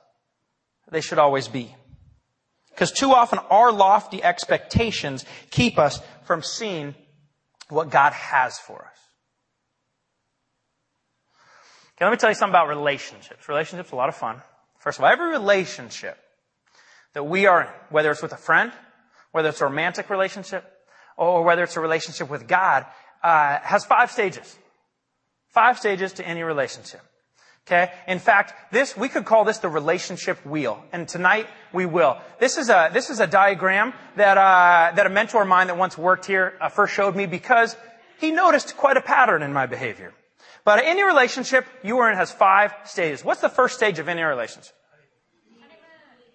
they 0.91 1.01
should 1.01 1.19
always 1.19 1.49
be. 1.49 1.75
Because 2.71 2.93
too 2.93 3.13
often 3.13 3.39
our 3.51 3.73
lofty 3.73 4.23
expectations 4.23 5.25
keep 5.51 5.79
us 5.79 6.01
from 6.25 6.43
seeing 6.43 6.95
what 7.69 7.91
God 7.91 8.13
has 8.13 8.59
for 8.59 8.77
us. 8.77 8.99
Okay, 11.97 12.05
let 12.05 12.11
me 12.11 12.17
tell 12.19 12.31
you 12.31 12.35
something 12.35 12.53
about 12.53 12.69
relationships. 12.69 13.49
Relationships 13.49 13.93
are 13.93 13.97
a 13.97 13.99
lot 13.99 14.09
of 14.09 14.17
fun. 14.17 14.43
First 14.79 14.99
of 14.99 15.05
all, 15.05 15.11
every 15.11 15.31
relationship 15.31 16.19
that 17.15 17.25
we 17.25 17.47
are 17.47 17.63
in, 17.63 17.69
whether 17.91 18.11
it's 18.11 18.23
with 18.23 18.33
a 18.33 18.37
friend, 18.37 18.71
whether 19.33 19.49
it's 19.49 19.61
a 19.61 19.65
romantic 19.65 20.11
relationship, 20.11 20.65
or 21.17 21.43
whether 21.43 21.63
it's 21.63 21.77
a 21.77 21.81
relationship 21.81 22.29
with 22.29 22.47
God, 22.47 22.85
uh, 23.23 23.59
has 23.63 23.85
five 23.87 24.11
stages. 24.11 24.57
Five 25.49 25.79
stages 25.79 26.13
to 26.15 26.27
any 26.27 26.43
relationship. 26.43 27.01
Okay? 27.67 27.91
In 28.07 28.21
fact, 28.21 28.55
this, 28.73 28.97
we 28.97 29.09
could 29.09 29.25
call 29.25 29.45
this 29.45 29.59
the 29.59 29.69
relationship 29.69 30.45
wheel. 30.47 30.85
And 30.93 31.09
tonight 31.09 31.49
we 31.73 31.85
will. 31.85 32.19
This 32.39 32.59
is 32.59 32.71
a, 32.71 32.91
this 32.93 33.11
is 33.11 33.19
a 33.19 33.27
diagram 33.27 33.93
that, 34.15 34.39
uh, 34.39 34.95
that 34.95 35.05
a 35.05 35.11
mentor 35.11 35.43
of 35.43 35.49
mine 35.49 35.67
that 35.67 35.77
once 35.77 35.99
worked 35.99 36.27
here 36.27 36.55
uh, 36.61 36.69
first 36.69 36.95
showed 36.95 37.17
me 37.17 37.27
because 37.27 37.77
he 38.21 38.31
noticed 38.31 38.77
quite 38.77 38.97
a 38.97 39.01
pattern 39.01 39.43
in 39.43 39.53
my 39.53 39.67
behavior. 39.67 40.15
But 40.65 40.85
any 40.85 41.03
relationship 41.03 41.67
you 41.83 41.99
are 41.99 42.11
in 42.11 42.17
has 42.17 42.31
five 42.31 42.73
stages. 42.85 43.25
What's 43.25 43.41
the 43.41 43.49
first 43.49 43.75
stage 43.75 43.99
of 43.99 44.09
any 44.09 44.23
relationship? 44.23 44.75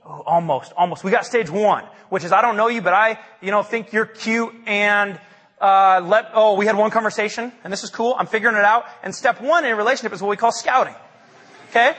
Oh, 0.06 0.24
almost, 0.26 0.74
almost. 0.76 1.04
We 1.04 1.12
got 1.12 1.26
stage 1.26 1.50
one, 1.50 1.86
which 2.10 2.26
is 2.26 2.34
I 2.34 2.42
don't 2.42 2.58
know 2.58 2.68
you, 2.68 2.82
but 2.82 2.94
I, 2.94 3.20
you 3.40 3.52
know, 3.52 3.64
think 3.64 3.94
you're 3.94 4.06
cute 4.06 4.54
and 4.66 5.18
uh, 5.62 6.02
let, 6.04 6.32
oh, 6.34 6.56
we 6.56 6.66
had 6.66 6.76
one 6.76 6.92
conversation 6.92 7.54
and 7.64 7.72
this 7.72 7.84
is 7.84 7.90
cool. 7.90 8.16
I'm 8.18 8.28
figuring 8.28 8.58
it 8.58 8.66
out. 8.66 8.86
And 9.04 9.16
step 9.16 9.40
one 9.40 9.64
in 9.64 9.72
a 9.72 9.76
relationship 9.76 10.12
is 10.12 10.22
what 10.22 10.30
we 10.30 10.38
call 10.38 10.52
scouting. 10.52 10.96
Okay? 11.72 11.96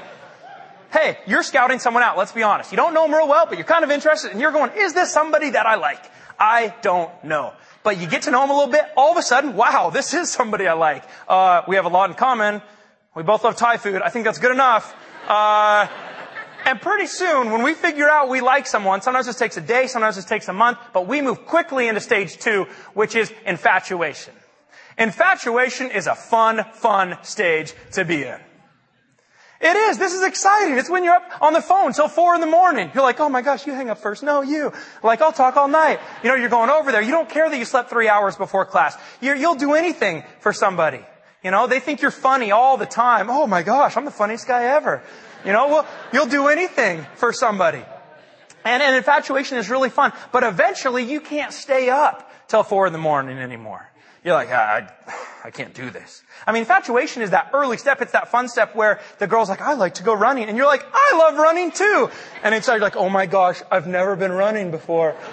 hey, 0.93 1.19
you're 1.27 1.43
scouting 1.43 1.79
someone 1.79 2.03
out. 2.03 2.17
Let's 2.19 2.33
be 2.33 2.43
honest. 2.43 2.71
You 2.71 2.77
don't 2.77 2.95
know 2.95 3.03
them 3.05 3.15
real 3.15 3.27
well, 3.27 3.47
but 3.47 3.59
you're 3.59 3.67
kind 3.67 3.83
of 3.83 3.91
interested 3.91 4.31
and 4.31 4.41
you're 4.41 4.53
going, 4.53 4.71
is 4.77 4.93
this 4.93 5.11
somebody 5.11 5.51
that 5.51 5.67
I 5.67 5.77
like? 5.77 6.05
I 6.39 6.75
don't 6.83 7.11
know. 7.25 7.55
But 7.83 7.99
you 7.99 8.07
get 8.07 8.23
to 8.23 8.31
know 8.31 8.43
them 8.43 8.51
a 8.51 8.55
little 8.55 8.71
bit. 8.71 8.85
All 8.97 9.11
of 9.11 9.17
a 9.17 9.23
sudden, 9.23 9.57
wow, 9.57 9.91
this 9.91 10.15
is 10.15 10.31
somebody 10.31 10.69
I 10.69 10.75
like. 10.75 11.05
Uh, 11.27 11.63
we 11.67 11.77
have 11.77 11.87
a 11.87 11.89
lot 11.89 12.11
in 12.11 12.17
common. 12.17 12.63
We 13.15 13.23
both 13.23 13.43
love 13.43 13.57
Thai 13.57 13.79
food. 13.79 14.03
I 14.03 14.11
think 14.11 14.25
that's 14.25 14.39
good 14.39 14.53
enough. 14.53 14.95
Uh, 15.27 15.89
and 16.65 16.81
pretty 16.81 17.07
soon, 17.07 17.51
when 17.51 17.63
we 17.63 17.75
figure 17.75 18.09
out 18.09 18.29
we 18.29 18.41
like 18.41 18.67
someone, 18.67 19.03
sometimes 19.03 19.27
this 19.27 19.37
takes 19.37 19.57
a 19.57 19.61
day, 19.61 19.87
sometimes 19.89 20.17
this 20.17 20.25
takes 20.25 20.49
a 20.49 20.53
month, 20.53 20.79
but 20.93 21.09
we 21.09 21.21
move 21.21 21.45
quickly 21.47 21.89
into 21.89 22.01
stage 22.01 22.37
two, 22.39 22.67
which 22.95 23.17
is 23.17 23.33
infatuation. 23.47 24.35
Infatuation 24.99 25.91
is 25.91 26.07
a 26.07 26.15
fun, 26.15 26.65
fun 26.75 27.17
stage 27.23 27.75
to 27.93 28.05
be 28.05 28.23
in. 28.23 28.39
It 29.63 29.77
is. 29.77 29.97
This 29.97 30.13
is 30.13 30.25
exciting. 30.25 30.77
It's 30.77 30.91
when 30.91 31.05
you're 31.05 31.15
up 31.15 31.41
on 31.41 31.53
the 31.53 31.63
phone 31.63 31.93
till 31.93 32.09
four 32.09 32.35
in 32.35 32.41
the 32.41 32.49
morning. 32.49 32.91
You're 32.93 33.05
like, 33.05 33.21
oh 33.21 33.29
my 33.29 33.43
gosh, 33.43 33.65
you 33.65 33.73
hang 33.73 33.91
up 33.91 33.99
first. 33.99 34.25
No, 34.25 34.43
you. 34.43 34.73
Like, 35.05 35.23
I'll 35.23 35.33
talk 35.33 35.57
all 35.57 35.69
night. 35.69 36.01
You 36.25 36.31
know, 36.31 36.35
you're 36.35 36.49
going 36.49 36.69
over 36.69 36.91
there. 36.91 37.01
You 37.01 37.13
don't 37.13 37.29
care 37.29 37.49
that 37.49 37.57
you 37.57 37.65
slept 37.65 37.89
three 37.89 38.09
hours 38.09 38.35
before 38.35 38.65
class. 38.65 38.97
you 39.21 39.37
will 39.37 39.55
do 39.55 39.75
anything 39.75 40.25
for 40.41 40.53
somebody. 40.53 41.01
You 41.45 41.53
know, 41.53 41.69
they 41.69 41.79
think 41.79 42.03
you're 42.03 42.11
funny 42.11 42.51
all 42.51 42.77
the 42.77 42.87
time. 42.87 43.31
Oh 43.31 43.47
my 43.47 43.63
gosh, 43.63 43.97
I'm 43.97 44.05
the 44.05 44.11
funniest 44.11 44.49
guy 44.49 44.65
ever. 44.65 45.01
You 45.45 45.53
know, 45.53 45.69
well, 45.69 45.89
you'll 46.13 46.27
do 46.27 46.49
anything 46.49 47.07
for 47.15 47.33
somebody. 47.33 47.85
And, 48.65 48.83
and 48.83 48.97
infatuation 48.97 49.59
is 49.59 49.71
really 49.71 49.91
fun. 49.91 50.13
But 50.33 50.43
eventually 50.43 51.05
you 51.05 51.21
can't 51.21 51.53
stay 51.53 51.89
up 51.89 52.31
till 52.49 52.65
four 52.65 52.89
in 52.89 52.93
the 52.93 52.99
morning 52.99 53.39
anymore. 53.39 53.89
You're 54.25 54.35
like, 54.35 54.49
ah, 54.51 54.55
I, 54.55 54.89
I 55.45 55.51
can't 55.51 55.75
do 55.75 55.91
this. 55.91 56.23
I 56.47 56.53
mean, 56.53 56.61
infatuation 56.61 57.21
is 57.23 57.31
that 57.31 57.51
early 57.53 57.77
step. 57.77 58.01
It's 58.01 58.13
that 58.13 58.29
fun 58.29 58.49
step 58.49 58.77
where 58.77 59.01
the 59.19 59.27
girl's 59.27 59.49
like, 59.49 59.61
I 59.61 59.75
like 59.75 59.95
to 59.95 60.05
go 60.05 60.15
running. 60.15 60.49
And 60.49 60.57
you're 60.57 60.67
like, 60.67 60.87
I 60.93 61.17
love 61.19 61.37
running 61.37 61.73
too. 61.73 62.11
And 62.45 62.55
you're 62.55 62.79
like, 62.79 62.97
oh 62.97 63.09
my 63.09 63.27
gosh, 63.27 63.61
I've 63.71 63.89
never 63.89 64.15
been 64.15 64.31
running 64.31 64.71
before. 64.71 65.17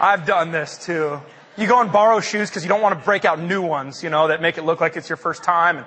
I've 0.00 0.26
done 0.26 0.50
this 0.50 0.76
too. 0.84 1.20
You 1.56 1.68
go 1.68 1.80
and 1.80 1.92
borrow 1.92 2.18
shoes 2.18 2.50
because 2.50 2.64
you 2.64 2.68
don't 2.68 2.82
want 2.82 2.98
to 2.98 3.04
break 3.04 3.24
out 3.24 3.38
new 3.38 3.62
ones, 3.62 4.02
you 4.02 4.10
know, 4.10 4.26
that 4.28 4.42
make 4.42 4.58
it 4.58 4.64
look 4.64 4.80
like 4.80 4.96
it's 4.96 5.08
your 5.08 5.18
first 5.18 5.44
time. 5.44 5.76
And 5.76 5.86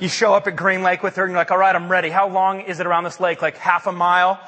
you 0.00 0.08
show 0.08 0.34
up 0.34 0.46
at 0.46 0.56
Green 0.56 0.82
Lake 0.82 1.02
with 1.02 1.16
her 1.16 1.24
and 1.24 1.30
you're 1.30 1.40
like, 1.40 1.50
all 1.50 1.56
right, 1.56 1.74
I'm 1.74 1.88
ready. 1.88 2.10
How 2.10 2.28
long 2.28 2.60
is 2.60 2.80
it 2.80 2.86
around 2.86 3.04
this 3.04 3.20
lake? 3.20 3.40
Like 3.40 3.56
half 3.56 3.86
a 3.86 3.92
mile? 3.92 4.38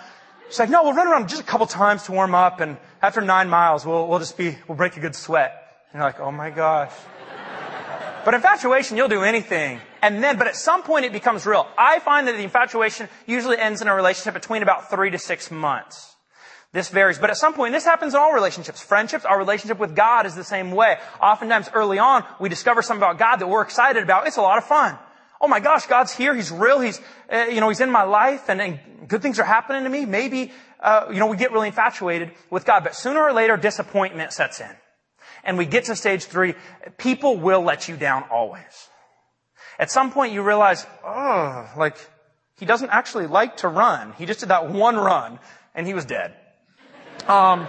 She's 0.48 0.58
like, 0.58 0.68
no, 0.68 0.82
we'll 0.82 0.92
run 0.92 1.08
around 1.08 1.30
just 1.30 1.40
a 1.40 1.44
couple 1.44 1.66
times 1.66 2.02
to 2.04 2.12
warm 2.12 2.34
up. 2.34 2.60
And 2.60 2.76
after 3.00 3.22
nine 3.22 3.48
miles, 3.48 3.86
we'll, 3.86 4.06
we'll 4.06 4.18
just 4.18 4.36
be, 4.36 4.58
we'll 4.68 4.76
break 4.76 4.98
a 4.98 5.00
good 5.00 5.14
sweat. 5.14 5.61
And 5.92 6.00
you're 6.00 6.02
like, 6.02 6.20
oh 6.20 6.32
my 6.32 6.50
gosh. 6.50 6.92
But 8.24 8.34
infatuation, 8.34 8.96
you'll 8.96 9.08
do 9.08 9.22
anything. 9.22 9.80
And 10.00 10.22
then, 10.22 10.38
but 10.38 10.46
at 10.46 10.56
some 10.56 10.82
point 10.82 11.04
it 11.04 11.12
becomes 11.12 11.44
real. 11.44 11.66
I 11.76 11.98
find 11.98 12.28
that 12.28 12.36
the 12.36 12.44
infatuation 12.44 13.08
usually 13.26 13.58
ends 13.58 13.82
in 13.82 13.88
a 13.88 13.94
relationship 13.94 14.34
between 14.34 14.62
about 14.62 14.90
three 14.90 15.10
to 15.10 15.18
six 15.18 15.50
months. 15.50 16.14
This 16.72 16.88
varies, 16.88 17.18
but 17.18 17.28
at 17.28 17.36
some 17.36 17.52
point, 17.52 17.74
this 17.74 17.84
happens 17.84 18.14
in 18.14 18.20
all 18.20 18.32
relationships. 18.32 18.80
Friendships, 18.80 19.26
our 19.26 19.36
relationship 19.36 19.78
with 19.78 19.94
God 19.94 20.24
is 20.24 20.34
the 20.34 20.44
same 20.44 20.70
way. 20.70 20.96
Oftentimes 21.20 21.68
early 21.74 21.98
on, 21.98 22.24
we 22.40 22.48
discover 22.48 22.80
something 22.80 23.02
about 23.02 23.18
God 23.18 23.36
that 23.36 23.46
we're 23.46 23.60
excited 23.60 24.02
about. 24.02 24.26
It's 24.26 24.38
a 24.38 24.42
lot 24.42 24.56
of 24.56 24.64
fun 24.64 24.96
oh 25.42 25.48
my 25.48 25.60
gosh, 25.60 25.86
God's 25.86 26.14
here. 26.14 26.34
He's 26.34 26.50
real. 26.50 26.80
He's, 26.80 27.00
uh, 27.30 27.46
you 27.50 27.60
know, 27.60 27.68
He's 27.68 27.80
in 27.80 27.90
my 27.90 28.04
life 28.04 28.48
and, 28.48 28.62
and 28.62 28.78
good 29.08 29.20
things 29.20 29.38
are 29.40 29.44
happening 29.44 29.82
to 29.82 29.90
me. 29.90 30.06
Maybe, 30.06 30.52
uh, 30.80 31.08
you 31.10 31.18
know, 31.18 31.26
we 31.26 31.36
get 31.36 31.52
really 31.52 31.66
infatuated 31.66 32.30
with 32.48 32.64
God, 32.64 32.84
but 32.84 32.94
sooner 32.94 33.20
or 33.20 33.32
later 33.32 33.56
disappointment 33.56 34.32
sets 34.32 34.60
in. 34.60 34.70
And 35.44 35.58
we 35.58 35.66
get 35.66 35.84
to 35.84 35.96
stage 35.96 36.24
three. 36.24 36.54
People 36.98 37.36
will 37.36 37.62
let 37.62 37.88
you 37.88 37.96
down 37.96 38.24
always. 38.30 38.88
At 39.78 39.90
some 39.90 40.12
point 40.12 40.32
you 40.32 40.42
realize, 40.42 40.86
oh, 41.04 41.68
like, 41.76 41.96
he 42.58 42.66
doesn't 42.66 42.90
actually 42.90 43.26
like 43.26 43.58
to 43.58 43.68
run. 43.68 44.12
He 44.18 44.26
just 44.26 44.40
did 44.40 44.50
that 44.50 44.70
one 44.70 44.96
run 44.96 45.38
and 45.74 45.86
he 45.86 45.94
was 45.94 46.04
dead. 46.04 46.34
Um, 47.26 47.66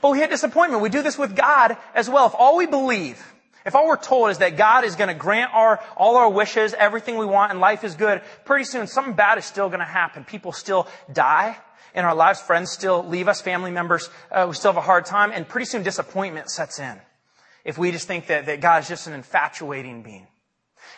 but 0.00 0.10
we 0.12 0.18
hit 0.18 0.30
disappointment. 0.30 0.82
We 0.82 0.88
do 0.88 1.02
this 1.02 1.18
with 1.18 1.34
God 1.34 1.76
as 1.94 2.08
well. 2.08 2.26
If 2.26 2.34
all 2.36 2.56
we 2.56 2.66
believe 2.66 3.24
if 3.66 3.74
all 3.74 3.88
we're 3.88 3.96
told 3.96 4.30
is 4.30 4.38
that 4.38 4.56
God 4.56 4.84
is 4.84 4.94
going 4.94 5.08
to 5.08 5.14
grant 5.14 5.52
our, 5.52 5.80
all 5.96 6.16
our 6.16 6.30
wishes, 6.30 6.72
everything 6.72 7.18
we 7.18 7.26
want, 7.26 7.50
and 7.50 7.60
life 7.60 7.82
is 7.82 7.96
good, 7.96 8.22
pretty 8.44 8.64
soon 8.64 8.86
something 8.86 9.14
bad 9.14 9.38
is 9.38 9.44
still 9.44 9.68
going 9.68 9.80
to 9.80 9.84
happen. 9.84 10.24
People 10.24 10.52
still 10.52 10.86
die 11.12 11.58
in 11.96 12.04
our 12.04 12.14
lives. 12.14 12.40
Friends 12.40 12.70
still 12.70 13.02
leave 13.02 13.26
us. 13.26 13.40
Family 13.40 13.72
members, 13.72 14.08
uh, 14.30 14.44
we 14.48 14.54
still 14.54 14.70
have 14.70 14.76
a 14.76 14.86
hard 14.86 15.06
time. 15.06 15.32
And 15.32 15.48
pretty 15.48 15.64
soon 15.64 15.82
disappointment 15.82 16.50
sets 16.50 16.78
in. 16.78 17.00
If 17.64 17.78
we 17.78 17.90
just 17.90 18.06
think 18.06 18.28
that, 18.28 18.46
that 18.46 18.60
God 18.60 18.82
is 18.82 18.88
just 18.88 19.08
an 19.08 19.14
infatuating 19.14 20.02
being. 20.02 20.28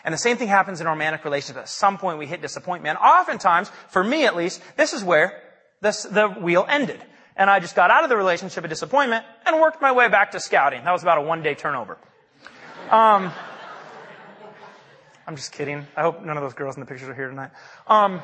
And 0.05 0.13
the 0.13 0.19
same 0.19 0.37
thing 0.37 0.49
happens 0.49 0.81
in 0.83 0.87
romantic 0.87 1.25
relationships. 1.25 1.59
At 1.59 1.69
some 1.69 1.97
point 1.97 2.19
we 2.19 2.27
hit 2.27 2.43
disappointment. 2.43 2.99
And 2.99 2.99
oftentimes, 2.99 3.71
for 3.89 4.05
me 4.05 4.27
at 4.27 4.37
least, 4.37 4.61
this 4.77 4.93
is 4.93 5.03
where 5.03 5.41
this, 5.81 6.03
the 6.03 6.29
wheel 6.29 6.67
ended. 6.69 7.01
And 7.37 7.49
I 7.49 7.61
just 7.61 7.77
got 7.77 7.91
out 7.91 8.03
of 8.03 8.11
the 8.11 8.17
relationship 8.17 8.65
of 8.65 8.71
disappointment 8.71 9.25
and 9.47 9.61
worked 9.61 9.81
my 9.81 9.93
way 9.93 10.09
back 10.09 10.33
to 10.33 10.41
scouting. 10.41 10.85
That 10.85 10.93
was 10.93 11.03
about 11.03 11.19
a 11.19 11.23
one 11.23 11.43
day 11.43 11.55
turnover. 11.55 11.97
Um, 12.91 13.31
I'm 15.27 15.37
just 15.37 15.53
kidding. 15.53 15.87
I 15.97 16.03
hope 16.03 16.25
none 16.25 16.37
of 16.37 16.43
those 16.43 16.55
girls 16.55 16.77
in 16.77 16.81
the 16.81 16.87
pictures 16.87 17.09
are 17.09 17.15
here 17.15 17.29
tonight. 17.29 17.51
Um, 17.87 18.21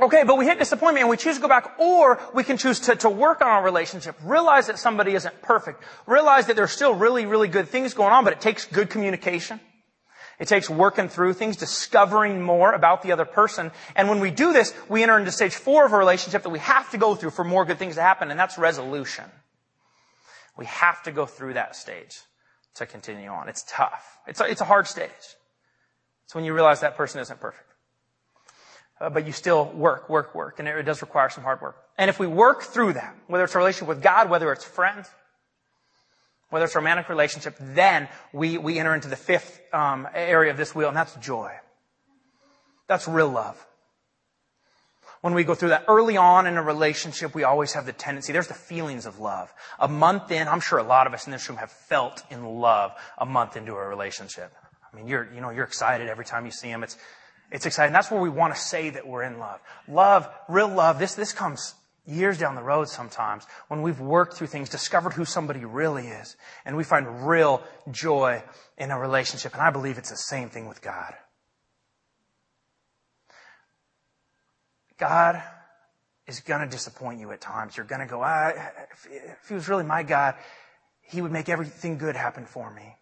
okay, 0.00 0.24
but 0.24 0.38
we 0.38 0.46
hit 0.46 0.58
disappointment 0.58 1.02
and 1.02 1.10
we 1.10 1.16
choose 1.16 1.36
to 1.36 1.42
go 1.42 1.48
back, 1.48 1.78
or 1.78 2.20
we 2.34 2.44
can 2.44 2.56
choose 2.56 2.80
to, 2.80 2.96
to 2.96 3.10
work 3.10 3.40
on 3.40 3.48
our 3.48 3.62
relationship. 3.62 4.16
Realize 4.22 4.66
that 4.68 4.78
somebody 4.78 5.14
isn't 5.14 5.42
perfect. 5.42 5.82
Realize 6.06 6.46
that 6.46 6.56
there's 6.56 6.72
still 6.72 6.94
really, 6.94 7.26
really 7.26 7.48
good 7.48 7.68
things 7.68 7.94
going 7.94 8.12
on, 8.12 8.24
but 8.24 8.32
it 8.32 8.40
takes 8.40 8.64
good 8.66 8.90
communication. 8.90 9.60
It 10.38 10.48
takes 10.48 10.68
working 10.68 11.08
through 11.08 11.32
things, 11.32 11.56
discovering 11.56 12.42
more 12.42 12.72
about 12.72 13.02
the 13.02 13.12
other 13.12 13.24
person. 13.24 13.70
And 13.94 14.08
when 14.08 14.20
we 14.20 14.30
do 14.30 14.52
this, 14.52 14.74
we 14.88 15.02
enter 15.02 15.18
into 15.18 15.32
stage 15.32 15.54
four 15.54 15.86
of 15.86 15.92
a 15.92 15.96
relationship 15.96 16.42
that 16.42 16.50
we 16.50 16.58
have 16.58 16.90
to 16.90 16.98
go 16.98 17.14
through 17.14 17.30
for 17.30 17.44
more 17.44 17.64
good 17.64 17.78
things 17.78 17.94
to 17.94 18.02
happen, 18.02 18.30
and 18.30 18.38
that's 18.38 18.58
resolution. 18.58 19.24
We 20.56 20.66
have 20.66 21.02
to 21.04 21.12
go 21.12 21.26
through 21.26 21.54
that 21.54 21.74
stage 21.74 22.20
to 22.74 22.86
continue 22.86 23.28
on. 23.28 23.48
It's 23.48 23.64
tough. 23.66 24.18
It's 24.26 24.40
a, 24.40 24.44
it's 24.44 24.60
a 24.60 24.66
hard 24.66 24.86
stage. 24.86 25.10
It's 26.24 26.34
when 26.34 26.44
you 26.44 26.52
realize 26.52 26.80
that 26.80 26.96
person 26.96 27.20
isn't 27.20 27.40
perfect. 27.40 27.70
Uh, 28.98 29.10
but 29.10 29.26
you 29.26 29.32
still 29.32 29.66
work, 29.72 30.08
work, 30.08 30.34
work, 30.34 30.58
and 30.58 30.66
it, 30.66 30.76
it 30.76 30.84
does 30.84 31.02
require 31.02 31.28
some 31.28 31.44
hard 31.44 31.60
work. 31.60 31.76
And 31.98 32.08
if 32.08 32.18
we 32.18 32.26
work 32.26 32.62
through 32.62 32.94
that, 32.94 33.14
whether 33.26 33.44
it's 33.44 33.54
a 33.54 33.58
relationship 33.58 33.88
with 33.88 34.02
God, 34.02 34.30
whether 34.30 34.50
it's 34.52 34.64
friends, 34.64 35.06
whether 36.48 36.64
it's 36.64 36.74
a 36.74 36.78
romantic 36.78 37.08
relationship, 37.08 37.56
then 37.60 38.08
we, 38.32 38.56
we 38.56 38.78
enter 38.78 38.94
into 38.94 39.08
the 39.08 39.16
fifth 39.16 39.60
um, 39.72 40.08
area 40.14 40.50
of 40.50 40.56
this 40.56 40.74
wheel, 40.74 40.88
and 40.88 40.96
that's 40.96 41.14
joy. 41.16 41.52
That's 42.88 43.06
real 43.06 43.28
love 43.28 43.66
when 45.26 45.34
we 45.34 45.42
go 45.42 45.56
through 45.56 45.70
that 45.70 45.84
early 45.88 46.16
on 46.16 46.46
in 46.46 46.56
a 46.56 46.62
relationship, 46.62 47.34
we 47.34 47.42
always 47.42 47.72
have 47.72 47.84
the 47.84 47.92
tendency, 47.92 48.32
there's 48.32 48.46
the 48.46 48.54
feelings 48.54 49.06
of 49.06 49.18
love. 49.18 49.52
A 49.80 49.88
month 49.88 50.30
in, 50.30 50.46
I'm 50.46 50.60
sure 50.60 50.78
a 50.78 50.84
lot 50.84 51.08
of 51.08 51.14
us 51.14 51.26
in 51.26 51.32
this 51.32 51.48
room 51.48 51.58
have 51.58 51.72
felt 51.72 52.22
in 52.30 52.44
love 52.44 52.92
a 53.18 53.26
month 53.26 53.56
into 53.56 53.72
a 53.72 53.88
relationship. 53.88 54.52
I 54.92 54.96
mean, 54.96 55.08
you're, 55.08 55.28
you 55.34 55.40
know, 55.40 55.50
you're 55.50 55.64
excited 55.64 56.08
every 56.08 56.24
time 56.24 56.44
you 56.44 56.52
see 56.52 56.68
them. 56.68 56.84
It's, 56.84 56.96
it's 57.50 57.66
exciting. 57.66 57.92
That's 57.92 58.10
where 58.10 58.20
we 58.20 58.28
want 58.28 58.54
to 58.54 58.60
say 58.60 58.90
that 58.90 59.06
we're 59.06 59.22
in 59.22 59.38
love. 59.38 59.60
Love, 59.88 60.28
real 60.48 60.68
love, 60.68 60.98
this, 60.98 61.14
this 61.14 61.32
comes 61.32 61.74
years 62.06 62.38
down 62.38 62.54
the 62.54 62.62
road 62.62 62.88
sometimes 62.88 63.44
when 63.68 63.82
we've 63.82 64.00
worked 64.00 64.34
through 64.34 64.46
things, 64.46 64.68
discovered 64.68 65.12
who 65.12 65.24
somebody 65.24 65.64
really 65.64 66.06
is, 66.06 66.36
and 66.64 66.76
we 66.76 66.84
find 66.84 67.28
real 67.28 67.62
joy 67.90 68.42
in 68.78 68.90
a 68.90 68.98
relationship. 68.98 69.52
And 69.52 69.62
I 69.62 69.70
believe 69.70 69.98
it's 69.98 70.10
the 70.10 70.16
same 70.16 70.48
thing 70.48 70.68
with 70.68 70.82
God. 70.82 71.14
God 74.98 75.42
is 76.26 76.40
going 76.40 76.60
to 76.60 76.66
disappoint 76.66 77.20
you 77.20 77.30
at 77.32 77.40
times. 77.40 77.76
You're 77.76 77.86
going 77.86 78.00
to 78.00 78.06
go, 78.06 78.22
ah, 78.22 78.52
if 79.04 79.48
he 79.48 79.54
was 79.54 79.68
really 79.68 79.84
my 79.84 80.02
God, 80.02 80.34
he 81.02 81.22
would 81.22 81.32
make 81.32 81.48
everything 81.48 81.98
good 81.98 82.16
happen 82.16 82.46
for 82.46 82.72
me. 82.72 82.96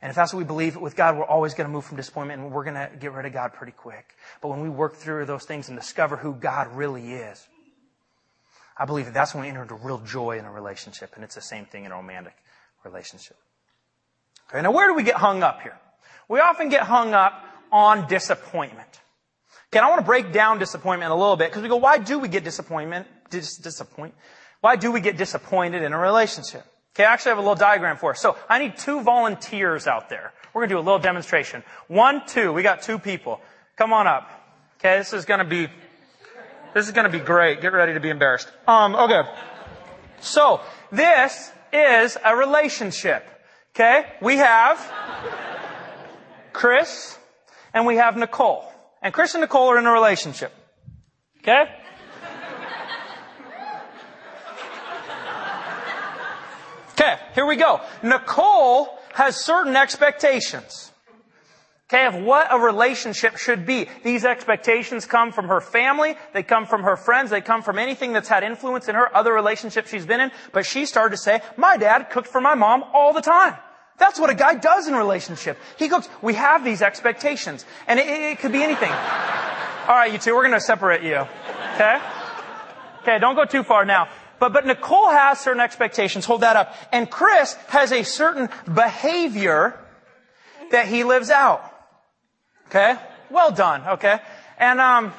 And 0.00 0.10
if 0.10 0.16
that's 0.16 0.32
what 0.32 0.38
we 0.38 0.44
believe 0.44 0.76
with 0.76 0.94
God, 0.94 1.16
we're 1.16 1.24
always 1.24 1.54
going 1.54 1.66
to 1.66 1.72
move 1.72 1.84
from 1.84 1.96
disappointment 1.96 2.40
and 2.40 2.52
we're 2.52 2.64
going 2.64 2.76
to 2.76 2.90
get 3.00 3.12
rid 3.12 3.26
of 3.26 3.32
God 3.32 3.52
pretty 3.52 3.72
quick. 3.72 4.14
But 4.40 4.48
when 4.48 4.60
we 4.60 4.68
work 4.68 4.94
through 4.94 5.26
those 5.26 5.44
things 5.44 5.68
and 5.68 5.76
discover 5.76 6.16
who 6.16 6.34
God 6.34 6.68
really 6.72 7.12
is, 7.12 7.46
I 8.76 8.84
believe 8.84 9.06
that 9.06 9.14
that's 9.14 9.34
when 9.34 9.42
we 9.42 9.48
enter 9.48 9.62
into 9.62 9.74
real 9.74 9.98
joy 9.98 10.38
in 10.38 10.44
a 10.44 10.52
relationship. 10.52 11.12
And 11.16 11.24
it's 11.24 11.34
the 11.34 11.42
same 11.42 11.64
thing 11.64 11.84
in 11.84 11.90
a 11.90 11.96
romantic 11.96 12.34
relationship. 12.84 13.36
Okay, 14.48 14.62
now 14.62 14.70
where 14.70 14.86
do 14.86 14.94
we 14.94 15.02
get 15.02 15.16
hung 15.16 15.42
up 15.42 15.62
here? 15.62 15.76
We 16.28 16.38
often 16.38 16.68
get 16.68 16.82
hung 16.82 17.12
up 17.12 17.44
on 17.72 18.06
disappointment. 18.06 18.88
Okay, 19.72 19.80
I 19.80 19.88
want 19.88 20.00
to 20.00 20.06
break 20.06 20.32
down 20.32 20.58
disappointment 20.58 21.10
a 21.10 21.14
little 21.14 21.36
bit 21.36 21.50
because 21.50 21.62
we 21.62 21.68
go, 21.68 21.76
why 21.76 21.98
do 21.98 22.20
we 22.20 22.28
get 22.28 22.44
disappointment? 22.44 23.06
Dis- 23.30 23.56
disappoint? 23.56 24.14
Why 24.60 24.76
do 24.76 24.92
we 24.92 25.00
get 25.00 25.16
disappointed 25.16 25.82
in 25.82 25.92
a 25.92 25.98
relationship? 25.98 26.64
Okay, 26.94 27.04
I 27.04 27.12
actually 27.12 27.30
have 27.30 27.38
a 27.38 27.42
little 27.42 27.54
diagram 27.54 27.96
for 27.96 28.10
us. 28.10 28.20
So 28.20 28.36
I 28.48 28.58
need 28.58 28.76
two 28.76 29.02
volunteers 29.02 29.86
out 29.86 30.08
there. 30.08 30.32
We're 30.52 30.62
going 30.62 30.70
to 30.70 30.74
do 30.74 30.78
a 30.80 30.86
little 30.86 30.98
demonstration. 30.98 31.62
One, 31.86 32.26
two. 32.26 32.52
We 32.52 32.62
got 32.62 32.82
two 32.82 32.98
people. 32.98 33.40
Come 33.76 33.92
on 33.92 34.06
up. 34.06 34.30
Okay, 34.78 34.98
this 34.98 35.12
is 35.12 35.24
going 35.24 35.38
to 35.38 35.44
be, 35.44 35.68
this 36.74 36.86
is 36.86 36.92
going 36.92 37.10
to 37.10 37.16
be 37.16 37.24
great. 37.24 37.60
Get 37.60 37.72
ready 37.72 37.94
to 37.94 38.00
be 38.00 38.10
embarrassed. 38.10 38.50
Um, 38.66 38.94
okay. 38.94 39.22
So 40.20 40.60
this 40.90 41.52
is 41.72 42.16
a 42.24 42.36
relationship. 42.36 43.24
Okay, 43.74 44.04
we 44.20 44.38
have 44.38 44.80
Chris 46.52 47.16
and 47.72 47.86
we 47.86 47.96
have 47.96 48.16
Nicole. 48.16 48.64
And 49.02 49.14
Chris 49.14 49.34
and 49.34 49.42
Nicole 49.42 49.68
are 49.68 49.78
in 49.78 49.86
a 49.86 49.92
relationship. 49.92 50.52
Okay? 51.40 51.64
Okay, 57.08 57.18
here 57.34 57.46
we 57.46 57.56
go. 57.56 57.80
Nicole 58.02 58.88
has 59.14 59.42
certain 59.42 59.76
expectations. 59.76 60.92
Okay, 61.88 62.04
of 62.04 62.22
what 62.22 62.48
a 62.50 62.58
relationship 62.58 63.38
should 63.38 63.64
be. 63.64 63.88
These 64.04 64.26
expectations 64.26 65.06
come 65.06 65.32
from 65.32 65.48
her 65.48 65.62
family, 65.62 66.16
they 66.34 66.42
come 66.42 66.66
from 66.66 66.82
her 66.82 66.96
friends, 66.96 67.30
they 67.30 67.40
come 67.40 67.62
from 67.62 67.78
anything 67.78 68.12
that's 68.12 68.28
had 68.28 68.42
influence 68.42 68.88
in 68.88 68.94
her, 68.94 69.14
other 69.16 69.32
relationships 69.32 69.88
she's 69.88 70.04
been 70.04 70.20
in, 70.20 70.30
but 70.52 70.66
she 70.66 70.84
started 70.84 71.16
to 71.16 71.22
say, 71.22 71.40
my 71.56 71.78
dad 71.78 72.10
cooked 72.10 72.28
for 72.28 72.42
my 72.42 72.54
mom 72.54 72.84
all 72.92 73.14
the 73.14 73.22
time. 73.22 73.54
That's 73.96 74.20
what 74.20 74.28
a 74.28 74.34
guy 74.34 74.56
does 74.56 74.86
in 74.86 74.92
a 74.92 74.98
relationship. 74.98 75.56
He 75.78 75.88
cooks. 75.88 76.10
We 76.20 76.34
have 76.34 76.62
these 76.62 76.82
expectations. 76.82 77.64
And 77.86 77.98
it, 77.98 78.06
it 78.06 78.38
could 78.38 78.52
be 78.52 78.62
anything. 78.62 78.92
Alright, 78.92 80.12
you 80.12 80.18
two, 80.18 80.34
we're 80.34 80.44
gonna 80.44 80.60
separate 80.60 81.02
you. 81.02 81.26
Okay? 81.74 81.98
Okay, 83.00 83.18
don't 83.18 83.34
go 83.34 83.46
too 83.46 83.62
far 83.62 83.86
now. 83.86 84.08
But, 84.38 84.52
but 84.52 84.66
Nicole 84.66 85.10
has 85.10 85.40
certain 85.40 85.60
expectations. 85.60 86.24
Hold 86.24 86.42
that 86.42 86.56
up. 86.56 86.74
And 86.92 87.10
Chris 87.10 87.54
has 87.68 87.92
a 87.92 88.02
certain 88.02 88.48
behavior 88.72 89.78
that 90.70 90.86
he 90.86 91.04
lives 91.04 91.30
out. 91.30 91.64
Okay? 92.66 92.96
Well 93.30 93.52
done. 93.52 93.82
Okay? 93.86 94.18
And, 94.58 94.80
um, 94.80 95.12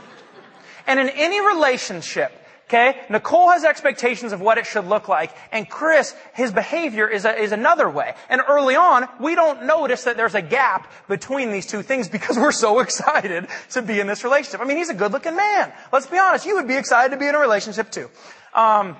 and 0.85 0.99
in 0.99 1.09
any 1.09 1.39
relationship, 1.39 2.31
okay, 2.65 2.99
Nicole 3.09 3.49
has 3.49 3.63
expectations 3.63 4.31
of 4.31 4.41
what 4.41 4.57
it 4.57 4.65
should 4.65 4.85
look 4.85 5.07
like, 5.07 5.31
and 5.51 5.67
Chris, 5.69 6.15
his 6.33 6.51
behavior 6.51 7.07
is, 7.07 7.25
a, 7.25 7.35
is 7.35 7.51
another 7.51 7.89
way. 7.89 8.13
And 8.29 8.41
early 8.47 8.75
on, 8.75 9.07
we 9.19 9.35
don't 9.35 9.63
notice 9.65 10.03
that 10.03 10.17
there's 10.17 10.35
a 10.35 10.41
gap 10.41 10.91
between 11.07 11.51
these 11.51 11.65
two 11.65 11.81
things 11.81 12.09
because 12.09 12.37
we're 12.37 12.51
so 12.51 12.79
excited 12.85 13.47
to 13.71 13.81
be 13.81 13.99
in 13.99 14.07
this 14.07 14.23
relationship. 14.23 14.61
I 14.61 14.65
mean, 14.65 14.77
he's 14.77 14.89
a 14.89 14.93
good 14.93 15.11
looking 15.11 15.35
man. 15.35 15.73
Let's 15.91 16.07
be 16.07 16.17
honest. 16.17 16.45
You 16.45 16.55
would 16.55 16.67
be 16.67 16.75
excited 16.75 17.11
to 17.11 17.17
be 17.17 17.27
in 17.27 17.35
a 17.35 17.39
relationship 17.39 17.91
too. 17.91 18.09
Um, 18.53 18.97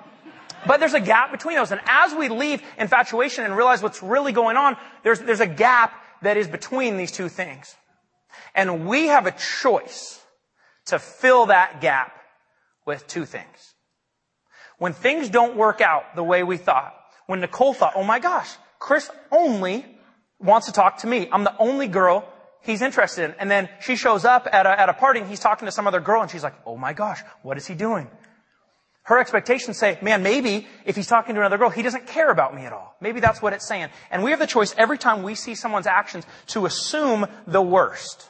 but 0.68 0.80
there's 0.80 0.94
a 0.94 1.00
gap 1.00 1.32
between 1.32 1.56
those. 1.56 1.72
And 1.72 1.82
as 1.86 2.14
we 2.14 2.30
leave 2.30 2.62
infatuation 2.78 3.44
and 3.44 3.56
realize 3.56 3.82
what's 3.82 4.04
really 4.04 4.32
going 4.32 4.58
on, 4.58 4.78
there's, 5.04 5.20
there's 5.20 5.40
a 5.40 5.48
gap 5.48 5.94
that 6.22 6.38
is 6.38 6.48
between 6.48 6.98
these 6.98 7.12
two 7.12 7.30
things. 7.30 7.76
And 8.56 8.88
we 8.88 9.08
have 9.08 9.26
a 9.26 9.32
choice 9.32 10.22
to 10.88 11.00
fill 11.00 11.48
that 11.48 11.82
gap 11.82 12.14
with 12.86 13.08
two 13.08 13.26
things. 13.26 13.76
When 14.78 14.94
things 14.94 15.30
don't 15.30 15.56
work 15.56 15.82
out 15.82 16.16
the 16.16 16.24
way 16.24 16.44
we 16.44 16.58
thought, 16.58 16.96
when 17.28 17.42
Nicole 17.42 17.74
thought, 17.74 17.94
oh 17.96 18.04
my 18.04 18.20
gosh, 18.20 18.50
Chris 18.80 19.10
only 19.32 19.86
wants 20.40 20.68
to 20.68 20.74
talk 20.74 21.00
to 21.00 21.08
me. 21.08 21.30
I'm 21.32 21.44
the 21.44 21.56
only 21.58 21.88
girl 21.88 22.28
he's 22.62 22.82
interested 22.82 23.26
in. 23.26 23.36
And 23.40 23.52
then 23.52 23.70
she 23.82 23.96
shows 23.96 24.26
up 24.26 24.48
at 24.52 24.66
a, 24.66 24.80
at 24.80 24.90
a 24.90 24.94
party 24.94 25.20
and 25.20 25.30
he's 25.30 25.40
talking 25.40 25.66
to 25.66 25.72
some 25.72 25.86
other 25.86 26.00
girl 26.00 26.22
and 26.22 26.32
she's 26.32 26.44
like, 26.44 26.56
oh 26.66 26.78
my 26.78 26.94
gosh, 26.94 27.22
what 27.44 27.58
is 27.58 27.68
he 27.68 27.76
doing? 27.76 28.10
Her 29.10 29.18
expectations 29.18 29.80
say, 29.80 29.98
man, 30.04 30.22
maybe 30.22 30.68
if 30.86 30.96
he's 30.96 31.08
talking 31.08 31.34
to 31.34 31.42
another 31.42 31.58
girl, 31.58 31.72
he 31.72 31.82
doesn't 31.82 32.06
care 32.06 32.30
about 32.30 32.56
me 32.56 32.66
at 32.66 32.74
all. 32.74 32.96
Maybe 33.02 33.20
that's 33.20 33.42
what 33.42 33.54
it's 33.54 33.68
saying. 33.68 33.90
And 34.12 34.22
we 34.22 34.30
have 34.30 34.40
the 34.40 34.46
choice 34.46 34.76
every 34.78 35.00
time 35.00 35.24
we 35.24 35.34
see 35.34 35.56
someone's 35.56 35.88
actions 35.88 36.28
to 36.50 36.68
assume 36.68 37.26
the 37.48 37.60
worst. 37.60 38.30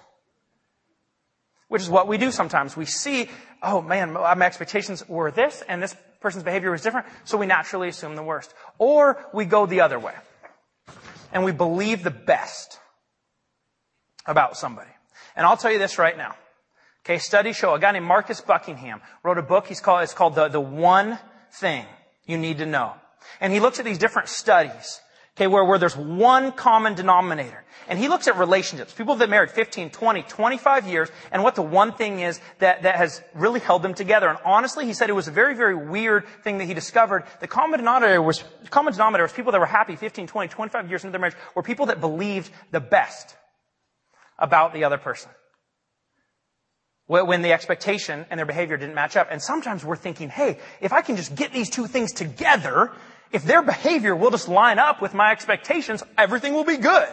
Which 1.68 1.82
is 1.82 1.89
what 1.89 2.08
we 2.08 2.18
do 2.18 2.32
sometimes. 2.32 2.78
We 2.78 2.86
see, 2.86 3.30
oh 3.62 3.82
man, 3.82 4.13
my 4.13 4.46
expectations 4.46 5.04
were 5.10 5.32
this 5.32 5.62
and 5.68 5.84
this 5.84 5.94
person's 6.22 6.46
behavior 6.46 6.72
was 6.72 6.82
different, 6.82 7.08
so 7.26 7.38
we 7.38 7.46
naturally 7.46 7.89
assume 7.89 8.15
the 8.15 8.24
worst. 8.24 8.54
Or 8.78 9.22
we 9.34 9.44
go 9.44 9.65
the 9.65 9.82
other 9.82 10.00
way. 10.00 10.15
And 11.34 11.44
we 11.44 11.52
believe 11.52 12.04
the 12.04 12.10
best 12.10 12.80
about 14.26 14.56
somebody. 14.56 14.92
And 15.36 15.46
I'll 15.46 15.58
tell 15.58 15.74
you 15.74 15.78
this 15.78 16.00
right 16.00 16.15
now. 16.15 16.36
Okay, 17.06 17.18
studies 17.18 17.56
show 17.56 17.74
a 17.74 17.80
guy 17.80 17.92
named 17.92 18.06
Marcus 18.06 18.42
Buckingham 18.42 19.02
wrote 19.24 19.38
a 19.38 19.42
book. 19.42 19.68
He's 19.68 19.82
called, 19.82 20.04
it's 20.04 20.14
called 20.14 20.36
the, 20.36 20.48
the 20.48 20.62
One 20.62 21.18
Thing 21.54 21.86
You 22.26 22.38
Need 22.38 22.60
to 22.60 22.66
Know. 22.66 22.94
And 23.42 23.52
he 23.54 23.60
looks 23.60 23.80
at 23.80 23.86
these 23.86 23.98
different 23.98 24.30
studies 24.30 25.02
Okay, 25.40 25.48
where, 25.48 25.64
where 25.64 25.80
there's 25.80 25.96
one 25.96 26.52
common 26.52 26.96
denominator. 26.96 27.64
And 27.88 27.98
he 27.98 28.10
looks 28.10 28.28
at 28.28 28.38
relationships, 28.38 28.92
people 28.94 29.16
that 29.16 29.30
married 29.30 29.52
15, 29.52 29.90
20, 29.90 30.24
25 30.24 30.86
years, 30.86 31.10
and 31.32 31.44
what 31.44 31.56
the 31.56 31.62
one 31.62 31.94
thing 31.94 32.20
is 32.20 32.42
that, 32.58 32.84
that 32.84 32.98
has 32.98 33.22
really 33.34 33.62
held 33.62 33.82
them 33.82 33.94
together. 33.94 34.28
And 34.28 34.38
honestly, 34.44 34.86
he 34.86 34.92
said 34.92 35.10
it 35.10 35.14
was 35.14 35.30
a 35.30 35.32
very, 35.32 35.56
very 35.56 35.76
weird 35.76 36.26
thing 36.44 36.58
that 36.58 36.66
he 36.66 36.74
discovered. 36.74 37.24
The 37.40 37.48
common 37.48 37.80
denominator 37.80 38.22
was, 38.22 38.44
common 38.70 38.92
denominator 38.92 39.24
was 39.24 39.32
people 39.32 39.54
that 39.54 39.60
were 39.60 39.66
happy 39.66 39.96
15, 39.96 40.28
20, 40.28 40.50
25 40.50 40.90
years 40.90 41.06
into 41.06 41.14
their 41.14 41.22
marriage 41.22 41.38
were 41.56 41.64
people 41.64 41.86
that 41.86 42.02
believed 42.02 42.52
the 42.72 42.82
best 42.82 43.38
about 44.38 44.74
the 44.74 44.84
other 44.84 44.98
person. 44.98 45.32
When 47.10 47.41
the 47.41 47.54
expectation 47.54 48.28
and 48.30 48.38
their 48.38 48.45
behavior 48.45 48.78
didn't 48.78 48.93
match 48.93 49.17
up. 49.17 49.30
And 49.32 49.41
sometimes 49.41 49.84
we're 49.84 49.95
thinking, 49.95 50.30
hey, 50.30 50.60
if 50.80 50.93
I 50.93 51.02
can 51.02 51.15
just 51.15 51.34
get 51.34 51.52
these 51.52 51.72
two 51.72 51.88
things 51.88 52.13
together, 52.13 52.91
if 53.32 53.43
their 53.43 53.63
behavior 53.63 54.15
will 54.15 54.30
just 54.30 54.48
line 54.48 54.78
up 54.78 55.02
with 55.02 55.15
my 55.15 55.32
expectations, 55.32 56.04
everything 56.19 56.54
will 56.54 56.65
be 56.65 56.78
good. 56.78 57.08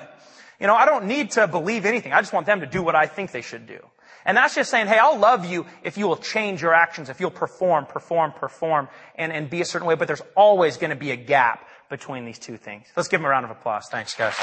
You 0.61 0.66
know, 0.66 0.74
I 0.74 0.85
don't 0.85 1.06
need 1.06 1.30
to 1.32 1.48
believe 1.48 1.87
anything. 1.87 2.12
I 2.12 2.20
just 2.20 2.35
want 2.35 2.44
them 2.44 2.61
to 2.61 2.66
do 2.66 2.82
what 2.82 2.94
I 2.94 3.06
think 3.06 3.32
they 3.32 3.40
should 3.40 3.66
do. 3.66 3.78
And 4.26 4.37
that's 4.37 4.54
just 4.54 4.70
saying, 4.70 4.87
hey, 4.87 4.98
I'll 4.98 5.18
love 5.18 5.46
you 5.46 5.64
if 5.82 5.96
you 5.96 6.06
will 6.06 6.18
change 6.18 6.61
your 6.61 6.74
actions, 6.74 7.09
if 7.09 7.18
you'll 7.18 7.30
perform, 7.30 7.87
perform, 7.87 8.32
perform, 8.32 8.88
and, 9.14 9.32
and 9.32 9.48
be 9.48 9.62
a 9.62 9.64
certain 9.64 9.88
way. 9.88 9.94
But 9.94 10.09
there's 10.09 10.22
always 10.37 10.76
going 10.76 10.90
to 10.90 10.96
be 10.96 11.12
a 11.12 11.16
gap 11.16 11.66
between 11.88 12.26
these 12.26 12.38
two 12.38 12.59
things. 12.59 12.87
Let's 12.96 13.09
give 13.09 13.20
them 13.20 13.24
a 13.24 13.30
round 13.30 13.46
of 13.46 13.50
applause. 13.50 13.87
Thanks, 13.90 14.14
guys. 14.14 14.35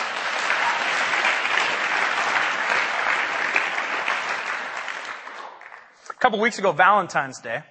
Couple 6.24 6.40
weeks 6.40 6.58
ago, 6.58 6.72
Valentine's 6.72 7.42
Day, 7.42 7.64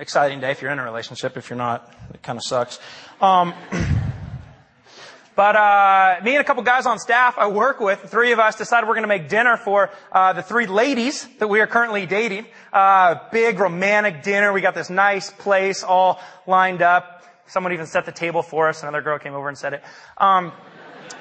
exciting 0.00 0.40
day 0.40 0.50
if 0.50 0.60
you're 0.60 0.72
in 0.72 0.80
a 0.80 0.82
relationship. 0.82 1.36
If 1.36 1.48
you're 1.48 1.56
not, 1.56 1.94
it 2.12 2.20
kind 2.20 2.36
of 2.36 2.42
sucks. 2.42 2.80
Um, 3.20 3.54
but 5.36 5.54
uh, 5.54 6.16
me 6.24 6.32
and 6.32 6.40
a 6.40 6.44
couple 6.44 6.64
guys 6.64 6.86
on 6.86 6.98
staff 6.98 7.38
I 7.38 7.46
work 7.46 7.78
with, 7.78 8.00
three 8.00 8.32
of 8.32 8.40
us 8.40 8.56
decided 8.56 8.88
we're 8.88 8.94
going 8.94 9.04
to 9.04 9.08
make 9.08 9.28
dinner 9.28 9.56
for 9.56 9.90
uh, 10.10 10.32
the 10.32 10.42
three 10.42 10.66
ladies 10.66 11.28
that 11.38 11.46
we 11.46 11.60
are 11.60 11.68
currently 11.68 12.04
dating. 12.04 12.46
Uh, 12.72 13.20
big 13.30 13.60
romantic 13.60 14.24
dinner. 14.24 14.52
We 14.52 14.60
got 14.60 14.74
this 14.74 14.90
nice 14.90 15.30
place 15.30 15.84
all 15.84 16.20
lined 16.48 16.82
up. 16.82 17.22
Someone 17.46 17.72
even 17.74 17.86
set 17.86 18.06
the 18.06 18.12
table 18.12 18.42
for 18.42 18.70
us. 18.70 18.82
Another 18.82 19.02
girl 19.02 19.20
came 19.20 19.34
over 19.34 19.46
and 19.46 19.56
set 19.56 19.72
it. 19.72 19.84
Um, 20.18 20.50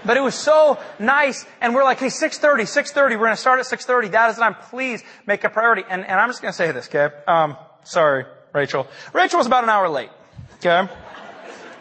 but 0.05 0.17
it 0.17 0.21
was 0.21 0.35
so 0.35 0.79
nice, 0.99 1.45
and 1.61 1.75
we're 1.75 1.83
like, 1.83 1.99
hey, 1.99 2.07
6.30, 2.07 2.61
6.30, 2.61 3.19
we're 3.19 3.25
gonna 3.25 3.35
start 3.35 3.59
at 3.59 3.65
6.30. 3.65 4.11
That 4.11 4.31
is 4.31 4.37
time. 4.37 4.55
Please 4.69 5.03
make 5.25 5.43
a 5.43 5.49
priority. 5.49 5.83
And, 5.89 6.05
and 6.05 6.19
I'm 6.19 6.29
just 6.29 6.41
gonna 6.41 6.53
say 6.53 6.71
this, 6.71 6.87
okay? 6.87 7.15
Um, 7.27 7.57
sorry. 7.83 8.25
Rachel. 8.53 8.87
Rachel 9.13 9.37
was 9.37 9.47
about 9.47 9.63
an 9.63 9.69
hour 9.69 9.89
late. 9.89 10.09
Okay? 10.55 10.87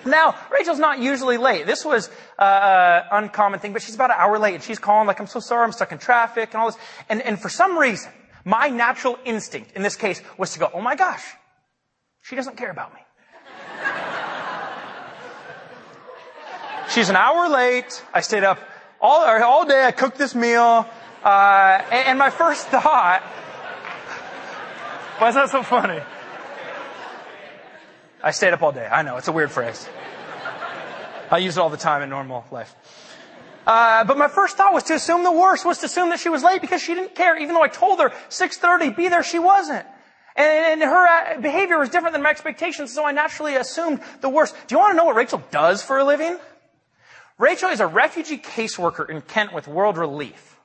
Now, 0.07 0.35
Rachel's 0.51 0.79
not 0.79 0.99
usually 0.99 1.37
late. 1.37 1.67
This 1.67 1.85
was 1.85 2.09
uh, 2.39 2.43
uh, 2.43 3.09
uncommon 3.13 3.61
thing, 3.61 3.73
but 3.73 3.83
she's 3.83 3.95
about 3.95 4.11
an 4.11 4.17
hour 4.19 4.39
late, 4.39 4.55
and 4.55 4.63
she's 4.63 4.79
calling 4.79 5.07
like, 5.07 5.21
"I'm 5.21 5.27
so 5.27 5.41
sorry, 5.41 5.65
I'm 5.65 5.73
stuck 5.73 5.93
in 5.93 5.99
traffic," 5.99 6.51
and 6.55 6.63
all 6.63 6.71
this. 6.71 6.81
And, 7.11 7.21
and 7.21 7.39
for 7.39 7.51
some 7.51 7.77
reason, 7.77 8.11
my 8.45 8.69
natural 8.69 9.19
instinct 9.27 9.73
in 9.73 9.83
this 9.83 9.97
case 9.97 10.23
was 10.39 10.55
to 10.55 10.59
go, 10.59 10.71
"Oh 10.73 10.81
my 10.81 10.97
gosh, 10.97 11.23
she 12.23 12.35
doesn't 12.35 12.57
care 12.57 12.71
about 12.71 12.95
me." 12.95 13.01
She's 16.91 17.09
an 17.09 17.17
hour 17.17 17.49
late. 17.49 18.05
I 18.13 18.21
stayed 18.21 18.45
up 18.45 18.59
all 19.01 19.25
all 19.43 19.65
day. 19.65 19.85
I 19.85 19.93
cooked 19.93 20.19
this 20.19 20.35
meal, 20.35 20.87
uh, 21.25 21.83
and, 21.91 22.09
and 22.09 22.19
my 22.19 22.31
first 22.31 22.67
thought. 22.75 23.23
Why 25.19 25.29
is 25.29 25.35
that 25.35 25.51
so 25.51 25.63
funny? 25.63 26.01
I 28.23 28.31
stayed 28.33 28.53
up 28.53 28.63
all 28.63 28.73
day. 28.73 28.87
I 28.87 29.03
know, 29.03 29.17
it's 29.17 29.29
a 29.29 29.33
weird 29.33 29.51
phrase. 29.51 29.89
I 31.31 31.39
use 31.39 31.57
it 31.57 31.61
all 31.61 31.71
the 31.71 31.77
time 31.77 32.03
in 32.03 32.11
normal 32.11 32.45
life. 32.51 32.75
Uh, 33.67 34.05
but 34.05 34.19
my 34.19 34.29
first 34.29 34.57
thought 34.57 34.73
was 34.73 34.85
to 34.85 34.95
assume 34.95 35.23
the 35.23 35.33
worst, 35.33 35.65
was 35.65 35.79
to 35.79 35.87
assume 35.87 36.09
that 36.11 36.19
she 36.19 36.29
was 36.29 36.43
late 36.43 36.61
because 36.61 36.83
she 36.83 36.95
didn't 36.95 37.15
care. 37.15 37.39
Even 37.39 37.55
though 37.55 37.63
I 37.63 37.69
told 37.69 38.01
her 38.01 38.11
6.30, 38.29 38.97
be 38.97 39.09
there, 39.09 39.23
she 39.23 39.39
wasn't. 39.39 39.87
And, 40.37 40.83
and 40.83 40.83
her 40.83 41.07
uh, 41.07 41.41
behavior 41.41 41.79
was 41.79 41.89
different 41.89 42.15
than 42.15 42.23
my 42.23 42.31
expectations, 42.31 42.93
so 42.93 43.05
I 43.05 43.13
naturally 43.13 43.57
assumed 43.57 44.01
the 44.23 44.29
worst. 44.29 44.55
Do 44.67 44.75
you 44.75 44.79
want 44.79 44.93
to 44.93 44.97
know 44.97 45.05
what 45.05 45.17
Rachel 45.17 45.43
does 45.51 45.83
for 45.83 45.99
a 45.99 46.05
living? 46.05 46.39
Rachel 47.41 47.71
is 47.71 47.81
a 47.81 47.87
refugee 47.87 48.37
caseworker 48.37 49.09
in 49.09 49.23
Kent 49.23 49.55
with 49.55 49.67
World 49.67 49.97
Relief. 49.97 50.59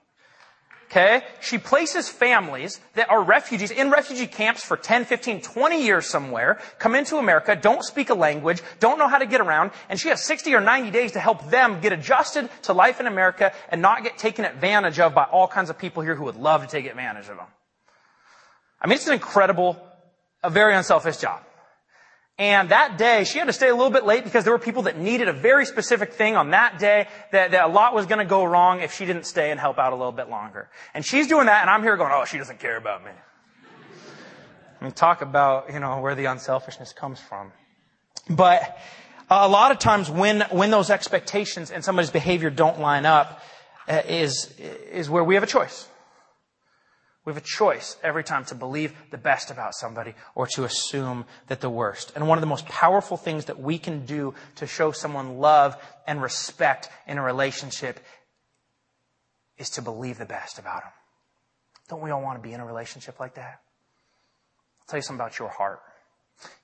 Okay? 0.91 1.23
She 1.39 1.57
places 1.57 2.09
families 2.09 2.81
that 2.95 3.09
are 3.09 3.23
refugees 3.23 3.71
in 3.71 3.89
refugee 3.89 4.27
camps 4.27 4.61
for 4.61 4.75
10, 4.75 5.05
15, 5.05 5.39
20 5.41 5.81
years 5.81 6.05
somewhere, 6.05 6.59
come 6.77 6.93
into 6.93 7.15
America, 7.15 7.55
don't 7.55 7.81
speak 7.81 8.09
a 8.09 8.13
language, 8.13 8.61
don't 8.81 8.99
know 8.99 9.07
how 9.07 9.17
to 9.17 9.25
get 9.25 9.39
around, 9.39 9.71
and 9.87 9.97
she 9.97 10.09
has 10.09 10.25
60 10.25 10.53
or 10.53 10.59
90 10.59 10.91
days 10.91 11.13
to 11.13 11.19
help 11.21 11.49
them 11.49 11.79
get 11.79 11.93
adjusted 11.93 12.49
to 12.63 12.73
life 12.73 12.99
in 12.99 13.07
America 13.07 13.53
and 13.69 13.81
not 13.81 14.03
get 14.03 14.17
taken 14.17 14.43
advantage 14.43 14.99
of 14.99 15.15
by 15.15 15.23
all 15.23 15.47
kinds 15.47 15.69
of 15.69 15.77
people 15.77 16.03
here 16.03 16.13
who 16.13 16.25
would 16.25 16.35
love 16.35 16.61
to 16.61 16.67
take 16.67 16.85
advantage 16.85 17.29
of 17.29 17.37
them. 17.37 17.47
I 18.81 18.87
mean, 18.87 18.97
it's 18.97 19.07
an 19.07 19.13
incredible, 19.13 19.81
a 20.43 20.49
very 20.49 20.75
unselfish 20.75 21.17
job. 21.17 21.41
And 22.37 22.69
that 22.69 22.97
day, 22.97 23.23
she 23.23 23.39
had 23.39 23.45
to 23.45 23.53
stay 23.53 23.69
a 23.69 23.75
little 23.75 23.91
bit 23.91 24.05
late 24.05 24.25
because 24.25 24.43
there 24.43 24.51
were 24.51 24.59
people 24.59 24.83
that 24.83 24.97
needed 24.97 25.29
a 25.29 25.33
very 25.33 25.65
specific 25.65 26.13
thing 26.13 26.35
on 26.35 26.51
that 26.51 26.79
day 26.79 27.07
that, 27.31 27.51
that 27.51 27.63
a 27.63 27.71
lot 27.71 27.95
was 27.95 28.07
going 28.07 28.19
to 28.19 28.25
go 28.25 28.43
wrong 28.43 28.81
if 28.81 28.93
she 28.93 29.05
didn't 29.05 29.25
stay 29.25 29.51
and 29.51 29.59
help 29.59 29.79
out 29.79 29.93
a 29.93 29.95
little 29.95 30.11
bit 30.11 30.29
longer. 30.29 30.69
And 30.93 31.05
she's 31.05 31.27
doing 31.27 31.45
that 31.45 31.61
and 31.61 31.69
I'm 31.69 31.81
here 31.81 31.95
going, 31.95 32.11
oh, 32.13 32.25
she 32.25 32.37
doesn't 32.37 32.59
care 32.59 32.75
about 32.75 33.05
me. 33.05 33.11
And 34.81 34.93
talk 34.93 35.21
about, 35.21 35.71
you 35.71 35.79
know, 35.79 36.01
where 36.01 36.13
the 36.13 36.25
unselfishness 36.25 36.91
comes 36.91 37.21
from. 37.21 37.53
But 38.29 38.77
a 39.29 39.47
lot 39.47 39.71
of 39.71 39.79
times 39.79 40.09
when, 40.09 40.41
when 40.51 40.71
those 40.71 40.89
expectations 40.89 41.71
and 41.71 41.85
somebody's 41.85 42.11
behavior 42.11 42.49
don't 42.49 42.81
line 42.81 43.05
up 43.05 43.41
uh, 43.87 44.01
is, 44.09 44.53
is 44.59 45.09
where 45.09 45.23
we 45.23 45.35
have 45.35 45.43
a 45.43 45.47
choice. 45.47 45.87
We 47.25 47.31
have 47.31 47.41
a 47.41 47.45
choice 47.45 47.97
every 48.03 48.23
time 48.23 48.45
to 48.45 48.55
believe 48.55 48.93
the 49.09 49.17
best 49.17 49.49
about 49.49 49.73
somebody 49.73 50.13
or 50.35 50.45
to 50.53 50.63
assume 50.63 51.25
that 51.47 51.59
the 51.59 51.69
worst. 51.71 52.11
And 52.15 52.27
one 52.27 52.37
of 52.37 52.41
the 52.41 52.47
most 52.47 52.67
powerful 52.67 53.17
things 53.17 53.45
that 53.45 53.59
we 53.59 53.79
can 53.79 54.05
do 54.05 54.35
to 54.57 54.67
show 54.67 54.91
someone 54.91 55.39
love 55.39 55.75
and 56.05 56.21
respect 56.21 56.89
in 57.07 57.17
a 57.17 57.23
relationship 57.23 57.99
is 59.57 59.71
to 59.71 59.81
believe 59.81 60.19
the 60.19 60.25
best 60.25 60.59
about 60.59 60.83
them. 60.83 60.91
Don't 61.89 62.01
we 62.01 62.11
all 62.11 62.21
want 62.21 62.41
to 62.41 62.47
be 62.47 62.53
in 62.53 62.59
a 62.59 62.65
relationship 62.65 63.19
like 63.19 63.33
that? 63.35 63.61
I'll 64.79 64.87
tell 64.87 64.99
you 64.99 65.01
something 65.01 65.19
about 65.19 65.39
your 65.39 65.49
heart. 65.49 65.81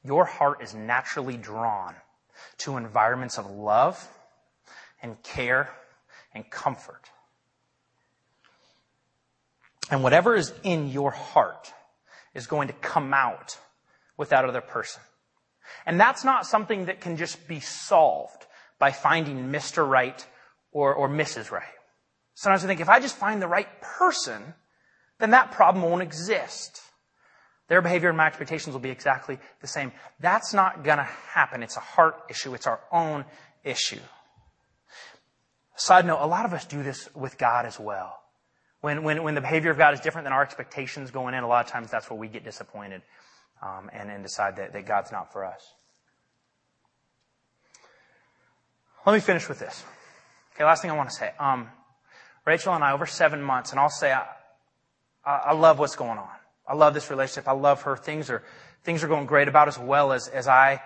Your 0.03 0.25
heart 0.25 0.61
is 0.61 0.75
naturally 0.75 1.37
drawn 1.37 1.95
to 2.59 2.77
environments 2.77 3.39
of 3.39 3.49
love 3.49 4.07
and 5.01 5.21
care 5.23 5.71
and 6.35 6.47
comfort. 6.51 7.09
And 9.91 10.03
whatever 10.03 10.35
is 10.35 10.53
in 10.63 10.89
your 10.89 11.11
heart 11.11 11.71
is 12.33 12.47
going 12.47 12.69
to 12.69 12.73
come 12.73 13.13
out 13.13 13.59
with 14.17 14.29
that 14.29 14.45
other 14.45 14.61
person. 14.61 15.03
And 15.85 15.99
that's 15.99 16.23
not 16.23 16.45
something 16.45 16.85
that 16.85 17.01
can 17.01 17.17
just 17.17 17.47
be 17.47 17.59
solved 17.59 18.45
by 18.79 18.91
finding 18.91 19.49
Mr. 19.49 19.87
Right 19.87 20.25
or, 20.71 20.93
or 20.93 21.09
Mrs. 21.09 21.51
Right. 21.51 21.63
Sometimes 22.33 22.63
I 22.63 22.67
think 22.67 22.79
if 22.79 22.89
I 22.89 22.99
just 22.99 23.17
find 23.17 23.41
the 23.41 23.47
right 23.47 23.67
person, 23.81 24.41
then 25.19 25.31
that 25.31 25.51
problem 25.51 25.83
won't 25.83 26.01
exist. 26.01 26.81
Their 27.67 27.81
behavior 27.81 28.09
and 28.09 28.17
my 28.17 28.27
expectations 28.27 28.73
will 28.73 28.81
be 28.81 28.89
exactly 28.89 29.39
the 29.59 29.67
same. 29.67 29.91
That's 30.19 30.53
not 30.53 30.83
gonna 30.83 31.03
happen. 31.03 31.63
It's 31.63 31.77
a 31.77 31.81
heart 31.81 32.15
issue. 32.29 32.53
It's 32.53 32.67
our 32.67 32.79
own 32.91 33.25
issue. 33.63 33.99
Side 35.75 36.05
note, 36.05 36.21
a 36.21 36.27
lot 36.27 36.45
of 36.45 36.53
us 36.53 36.65
do 36.65 36.81
this 36.81 37.13
with 37.13 37.37
God 37.37 37.65
as 37.65 37.79
well. 37.79 38.21
When, 38.81 39.03
when, 39.03 39.23
when 39.23 39.35
the 39.35 39.41
behavior 39.41 39.71
of 39.71 39.77
God 39.77 39.93
is 39.93 39.99
different 39.99 40.25
than 40.25 40.33
our 40.33 40.41
expectations 40.41 41.11
going 41.11 41.35
in, 41.35 41.43
a 41.43 41.47
lot 41.47 41.65
of 41.65 41.71
times 41.71 41.91
that's 41.91 42.09
where 42.09 42.19
we 42.19 42.27
get 42.27 42.43
disappointed 42.43 43.01
um, 43.61 43.89
and, 43.93 44.09
and 44.09 44.23
decide 44.23 44.57
that, 44.57 44.73
that 44.73 44.85
God's 44.85 45.11
not 45.11 45.31
for 45.31 45.45
us. 45.45 45.61
Let 49.05 49.13
me 49.13 49.19
finish 49.19 49.47
with 49.47 49.59
this. 49.59 49.83
Okay, 50.55 50.63
last 50.63 50.81
thing 50.81 50.91
I 50.91 50.95
want 50.95 51.09
to 51.09 51.15
say. 51.15 51.31
Um, 51.39 51.69
Rachel 52.45 52.73
and 52.73 52.83
I, 52.83 52.91
over 52.91 53.05
seven 53.05 53.41
months, 53.41 53.71
and 53.71 53.79
I'll 53.79 53.89
say 53.89 54.11
I, 54.11 54.25
I 55.25 55.53
love 55.53 55.79
what's 55.79 55.95
going 55.95 56.17
on. 56.17 56.29
I 56.67 56.73
love 56.73 56.93
this 56.93 57.09
relationship. 57.09 57.47
I 57.47 57.53
love 57.53 57.83
her. 57.83 57.95
Things 57.95 58.29
are, 58.29 58.43
things 58.83 59.03
are 59.03 59.07
going 59.07 59.25
great 59.25 59.47
about 59.47 59.67
as 59.67 59.77
well 59.77 60.11
as, 60.11 60.27
as 60.27 60.47
I 60.47 60.81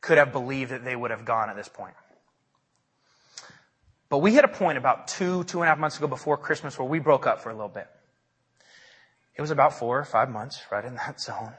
could 0.00 0.18
have 0.18 0.32
believed 0.32 0.70
that 0.70 0.84
they 0.84 0.96
would 0.96 1.10
have 1.10 1.24
gone 1.24 1.50
at 1.50 1.56
this 1.56 1.68
point. 1.68 1.94
But 4.14 4.20
we 4.20 4.32
hit 4.32 4.44
a 4.44 4.48
point 4.48 4.78
about 4.78 5.08
two, 5.08 5.42
two 5.42 5.58
and 5.58 5.66
a 5.66 5.70
half 5.70 5.78
months 5.80 5.98
ago 5.98 6.06
before 6.06 6.36
Christmas 6.36 6.78
where 6.78 6.86
we 6.86 7.00
broke 7.00 7.26
up 7.26 7.40
for 7.40 7.50
a 7.50 7.52
little 7.52 7.68
bit. 7.68 7.88
It 9.34 9.40
was 9.40 9.50
about 9.50 9.76
four 9.76 9.98
or 9.98 10.04
five 10.04 10.30
months, 10.30 10.62
right 10.70 10.84
in 10.84 10.94
that 10.94 11.20
zone. 11.28 11.52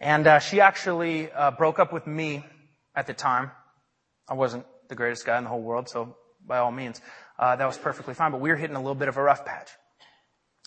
And 0.00 0.26
uh, 0.26 0.40
she 0.40 0.60
actually 0.60 1.30
uh, 1.30 1.52
broke 1.52 1.78
up 1.78 1.92
with 1.92 2.08
me 2.08 2.44
at 2.96 3.06
the 3.06 3.14
time. 3.14 3.52
I 4.28 4.34
wasn't 4.34 4.66
the 4.88 4.96
greatest 4.96 5.24
guy 5.24 5.38
in 5.38 5.44
the 5.44 5.48
whole 5.48 5.62
world, 5.62 5.88
so 5.88 6.16
by 6.44 6.58
all 6.58 6.72
means, 6.72 7.00
uh, 7.38 7.54
that 7.54 7.64
was 7.64 7.78
perfectly 7.78 8.14
fine. 8.14 8.32
But 8.32 8.40
we 8.40 8.50
were 8.50 8.56
hitting 8.56 8.74
a 8.74 8.80
little 8.80 8.96
bit 8.96 9.06
of 9.06 9.16
a 9.16 9.22
rough 9.22 9.44
patch 9.44 9.70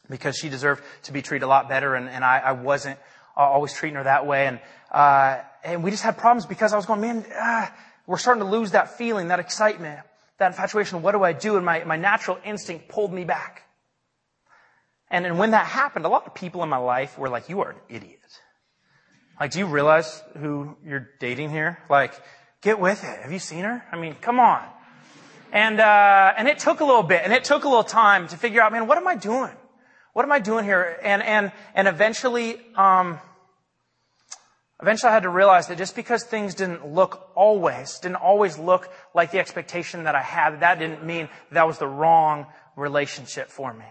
because 0.10 0.38
she 0.38 0.48
deserved 0.48 0.82
to 1.04 1.12
be 1.12 1.22
treated 1.22 1.44
a 1.44 1.50
lot 1.50 1.68
better, 1.68 1.96
and, 1.96 2.08
and 2.08 2.24
I, 2.24 2.38
I, 2.38 2.52
wasn't 2.54 2.98
always 3.36 3.74
treating 3.74 3.98
her 3.98 4.06
that 4.06 4.26
way. 4.26 4.48
And 4.48 4.62
uh, 4.90 5.42
and 5.66 5.84
we 5.84 5.92
just 5.92 6.04
had 6.04 6.18
problems 6.18 6.46
because 6.46 6.72
I 6.72 6.78
was 6.78 6.86
going, 6.86 7.02
man, 7.02 7.26
ah, 7.36 7.76
we're 8.06 8.20
starting 8.20 8.42
to 8.42 8.50
lose 8.50 8.72
that 8.72 8.98
feeling, 8.98 9.28
that 9.28 9.42
excitement 9.42 10.00
that 10.40 10.48
infatuation, 10.48 11.02
what 11.02 11.14
do 11.14 11.24
I 11.24 11.34
do? 11.34 11.56
And 11.58 11.66
my, 11.66 11.84
my 11.84 11.98
natural 11.98 12.38
instinct 12.44 12.90
pulled 12.90 13.12
me 13.12 13.24
back. 13.24 13.64
And, 15.10 15.26
and 15.26 15.40
when 15.40 15.52
that 15.52 15.66
happened, 15.66 16.06
a 16.06 16.10
lot 16.10 16.28
of 16.28 16.36
people 16.36 16.64
in 16.64 16.70
my 16.70 16.78
life 16.78 17.18
were 17.18 17.30
like, 17.30 17.50
you 17.50 17.62
are 17.62 17.72
an 17.72 17.78
idiot. 17.90 18.20
Like, 19.40 19.52
do 19.52 19.60
you 19.60 19.68
realize 19.68 20.22
who 20.38 20.76
you're 20.86 21.10
dating 21.20 21.50
here? 21.50 21.80
Like, 21.90 22.14
get 22.62 22.80
with 22.80 23.04
it. 23.04 23.22
Have 23.22 23.32
you 23.32 23.40
seen 23.40 23.64
her? 23.64 23.84
I 23.92 23.98
mean, 23.98 24.16
come 24.20 24.40
on. 24.40 24.64
And, 25.54 25.80
uh, 25.80 26.34
and 26.38 26.48
it 26.48 26.60
took 26.60 26.82
a 26.82 26.86
little 26.86 27.04
bit, 27.04 27.22
and 27.24 27.32
it 27.32 27.44
took 27.44 27.64
a 27.64 27.70
little 27.70 27.84
time 27.84 28.28
to 28.28 28.38
figure 28.38 28.62
out, 28.62 28.72
man, 28.72 28.88
what 28.88 28.98
am 28.98 29.08
I 29.08 29.16
doing? 29.16 29.54
What 30.14 30.24
am 30.24 30.32
I 30.32 30.40
doing 30.40 30.66
here? 30.66 30.98
And, 31.04 31.24
and, 31.24 31.52
and 31.74 31.88
eventually, 31.88 32.60
um, 32.76 33.20
Eventually 34.82 35.10
I 35.10 35.14
had 35.14 35.24
to 35.24 35.30
realize 35.30 35.68
that 35.68 35.78
just 35.78 35.96
because 35.96 36.24
things 36.24 36.54
didn't 36.54 36.88
look 36.88 37.32
always, 37.36 37.98
didn't 38.00 38.18
always 38.18 38.60
look 38.60 38.92
like 39.16 39.32
the 39.32 39.40
expectation 39.40 40.04
that 40.04 40.14
I 40.14 40.22
had, 40.22 40.60
that 40.60 40.78
didn't 40.78 41.04
mean 41.04 41.30
that 41.52 41.66
was 41.66 41.80
the 41.80 41.88
wrong 41.88 42.46
relationship 42.76 43.50
for 43.50 43.74
me. 43.74 43.86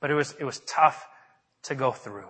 But 0.00 0.10
it 0.10 0.14
was, 0.14 0.34
it 0.40 0.44
was 0.44 0.60
tough 0.60 1.06
to 1.64 1.74
go 1.74 1.92
through. 1.92 2.28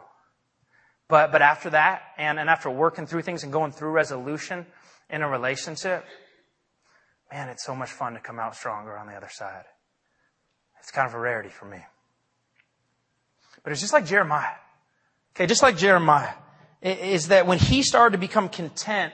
But, 1.07 1.31
but 1.31 1.43
after 1.43 1.71
that, 1.71 2.03
and, 2.19 2.41
and 2.41 2.51
after 2.51 2.69
working 2.69 3.07
through 3.07 3.23
things 3.23 3.45
and 3.45 3.53
going 3.53 3.71
through 3.71 3.91
resolution 3.91 4.67
in 5.09 5.23
a 5.23 5.29
relationship, 5.29 6.05
man, 7.33 7.49
it's 7.49 7.65
so 7.65 7.77
much 7.77 7.91
fun 7.91 8.15
to 8.15 8.21
come 8.21 8.41
out 8.41 8.57
stronger 8.57 8.99
on 8.99 9.07
the 9.07 9.15
other 9.15 9.29
side. 9.31 9.65
It's 10.81 10.91
kind 10.91 11.07
of 11.07 11.15
a 11.15 11.21
rarity 11.21 11.51
for 11.51 11.67
me. 11.67 11.79
But 13.63 13.73
it's 13.73 13.81
just 13.81 13.93
like 13.93 14.07
Jeremiah. 14.07 14.55
Okay, 15.37 15.47
just 15.47 15.63
like 15.63 15.77
Jeremiah 15.77 16.33
is 16.83 17.29
that 17.29 17.47
when 17.47 17.59
he 17.59 17.83
started 17.83 18.13
to 18.13 18.19
become 18.19 18.49
content, 18.49 19.13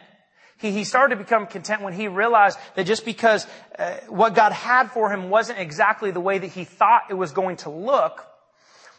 he, 0.59 0.71
he 0.71 0.85
started 0.85 1.17
to 1.17 1.23
become 1.23 1.47
content 1.47 1.83
when 1.83 1.93
he 1.93 2.09
realized 2.09 2.59
that 2.75 2.87
just 2.87 3.05
because 3.05 3.47
uh, 3.79 3.97
what 4.09 4.35
God 4.35 4.53
had 4.53 4.91
for 4.91 5.11
him 5.11 5.29
wasn't 5.29 5.59
exactly 5.59 6.11
the 6.11 6.21
way 6.21 6.39
that 6.39 6.47
he 6.49 6.65
thought 6.65 7.03
it 7.11 7.15
was 7.15 7.33
going 7.33 7.57
to 7.59 7.71
look, 7.71 8.25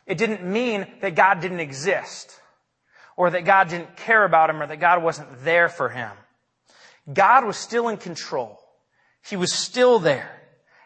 it 0.06 0.18
didn't 0.18 0.44
mean 0.44 0.88
that 1.02 1.16
God 1.16 1.40
didn't 1.40 1.60
exist 1.60 2.40
or 3.16 3.32
that 3.32 3.46
God 3.46 3.70
didn't 3.70 3.96
care 3.98 4.24
about 4.24 4.50
him 4.50 4.62
or 4.62 4.68
that 4.68 4.80
God 4.80 5.02
wasn't 5.02 5.44
there 5.44 5.70
for 5.70 5.90
him. 5.90 6.12
God 7.12 7.46
was 7.46 7.58
still 7.58 7.88
in 7.88 7.98
control. 7.98 8.60
He 9.26 9.36
was 9.36 9.52
still 9.52 10.00
there. 10.00 10.32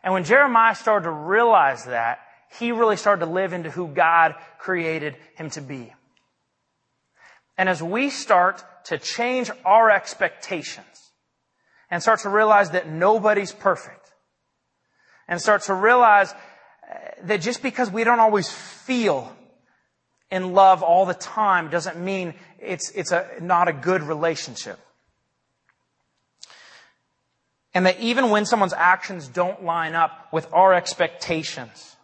And 0.03 0.13
when 0.13 0.23
Jeremiah 0.23 0.75
started 0.75 1.05
to 1.05 1.11
realize 1.11 1.85
that, 1.85 2.19
he 2.59 2.71
really 2.71 2.97
started 2.97 3.25
to 3.25 3.31
live 3.31 3.53
into 3.53 3.69
who 3.69 3.87
God 3.87 4.35
created 4.57 5.15
him 5.35 5.49
to 5.51 5.61
be. 5.61 5.93
And 7.61 7.69
as 7.69 7.83
we 7.83 8.09
start 8.09 8.63
to 8.85 8.97
change 8.97 9.51
our 9.63 9.91
expectations 9.91 11.11
and 11.91 12.01
start 12.01 12.21
to 12.21 12.29
realize 12.29 12.71
that 12.71 12.89
nobody's 12.89 13.51
perfect 13.51 14.13
and 15.27 15.39
start 15.39 15.61
to 15.65 15.75
realize 15.75 16.31
uh, 16.31 16.95
that 17.25 17.39
just 17.41 17.61
because 17.61 17.91
we 17.91 18.03
don't 18.03 18.19
always 18.19 18.49
feel 18.49 19.31
in 20.31 20.53
love 20.53 20.81
all 20.81 21.05
the 21.05 21.13
time 21.13 21.69
doesn't 21.69 21.99
mean 21.99 22.33
it's, 22.57 22.89
it's 22.95 23.11
a, 23.11 23.29
not 23.41 23.67
a 23.67 23.73
good 23.73 24.01
relationship. 24.01 24.79
And 27.75 27.85
that 27.85 27.99
even 27.99 28.31
when 28.31 28.47
someone's 28.47 28.73
actions 28.73 29.27
don't 29.27 29.63
line 29.63 29.93
up 29.93 30.33
with 30.33 30.51
our 30.51 30.73
expectations, 30.73 31.95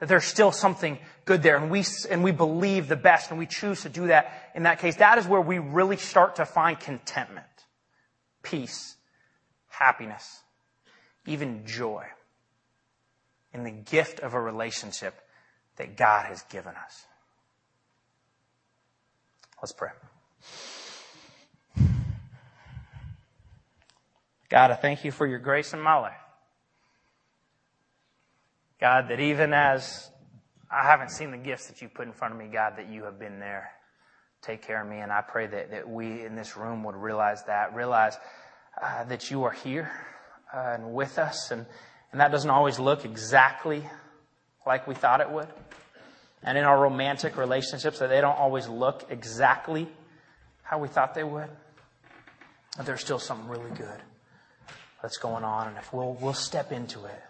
that 0.00 0.08
there's 0.08 0.24
still 0.24 0.52
something 0.52 0.98
good 1.26 1.42
there 1.42 1.56
and 1.56 1.70
we, 1.70 1.84
and 2.08 2.24
we 2.24 2.30
believe 2.30 2.88
the 2.88 2.96
best 2.96 3.30
and 3.30 3.38
we 3.38 3.46
choose 3.46 3.82
to 3.82 3.88
do 3.90 4.06
that 4.06 4.50
in 4.54 4.62
that 4.62 4.78
case, 4.78 4.96
that 4.96 5.18
is 5.18 5.26
where 5.26 5.40
we 5.40 5.58
really 5.58 5.98
start 5.98 6.36
to 6.36 6.46
find 6.46 6.80
contentment, 6.80 7.46
peace, 8.42 8.96
happiness, 9.68 10.42
even 11.26 11.66
joy 11.66 12.06
in 13.52 13.64
the 13.64 13.70
gift 13.70 14.20
of 14.20 14.34
a 14.34 14.40
relationship 14.40 15.20
that 15.76 15.96
God 15.96 16.26
has 16.26 16.42
given 16.44 16.74
us. 16.76 17.04
Let's 19.60 19.72
pray. 19.72 19.90
God, 24.48 24.70
I 24.70 24.74
thank 24.74 25.04
you 25.04 25.10
for 25.10 25.26
your 25.26 25.40
grace 25.40 25.72
in 25.72 25.80
my 25.80 25.96
life. 25.96 26.14
God, 28.80 29.08
that 29.08 29.18
even 29.18 29.52
as 29.52 30.10
I 30.70 30.84
haven't 30.84 31.10
seen 31.10 31.30
the 31.30 31.36
gifts 31.36 31.68
that 31.68 31.80
you 31.80 31.88
put 31.88 32.06
in 32.06 32.12
front 32.12 32.34
of 32.34 32.40
me, 32.40 32.46
God, 32.46 32.74
that 32.76 32.88
you 32.88 33.04
have 33.04 33.18
been 33.18 33.38
there. 33.38 33.70
Take 34.42 34.62
care 34.62 34.82
of 34.82 34.88
me. 34.88 34.98
And 34.98 35.12
I 35.12 35.20
pray 35.20 35.46
that, 35.46 35.70
that 35.70 35.88
we 35.88 36.24
in 36.24 36.34
this 36.34 36.56
room 36.56 36.84
would 36.84 36.96
realize 36.96 37.44
that, 37.44 37.74
realize 37.74 38.16
uh, 38.80 39.04
that 39.04 39.30
you 39.30 39.44
are 39.44 39.52
here 39.52 39.90
uh, 40.54 40.74
and 40.74 40.92
with 40.92 41.18
us. 41.18 41.50
And, 41.50 41.66
and 42.12 42.20
that 42.20 42.32
doesn't 42.32 42.50
always 42.50 42.78
look 42.78 43.04
exactly 43.04 43.82
like 44.66 44.86
we 44.86 44.94
thought 44.94 45.20
it 45.20 45.30
would. 45.30 45.48
And 46.42 46.58
in 46.58 46.64
our 46.64 46.78
romantic 46.78 47.36
relationships, 47.36 47.98
that 47.98 48.08
they 48.08 48.20
don't 48.20 48.38
always 48.38 48.68
look 48.68 49.06
exactly 49.10 49.88
how 50.62 50.78
we 50.78 50.88
thought 50.88 51.14
they 51.14 51.24
would. 51.24 51.48
But 52.76 52.86
there's 52.86 53.00
still 53.00 53.18
something 53.18 53.48
really 53.48 53.70
good 53.70 54.02
that's 55.00 55.16
going 55.18 55.44
on, 55.44 55.68
and 55.68 55.76
if 55.76 55.92
we'll 55.92 56.14
we'll 56.20 56.34
step 56.34 56.72
into 56.72 57.04
it, 57.04 57.22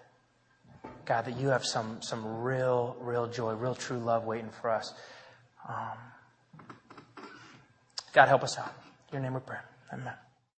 God, 1.06 1.24
that 1.24 1.36
you 1.38 1.48
have 1.48 1.64
some 1.64 2.02
some 2.02 2.42
real 2.42 2.96
real 3.00 3.26
joy, 3.28 3.54
real 3.54 3.74
true 3.74 3.98
love 3.98 4.24
waiting 4.24 4.50
for 4.50 4.70
us. 4.70 4.92
Um, 5.68 5.98
God, 8.12 8.28
help 8.28 8.42
us 8.42 8.58
out. 8.58 8.74
Your 9.12 9.20
name 9.20 9.34
we 9.34 9.40
pray. 9.40 9.58
Amen. 9.92 10.14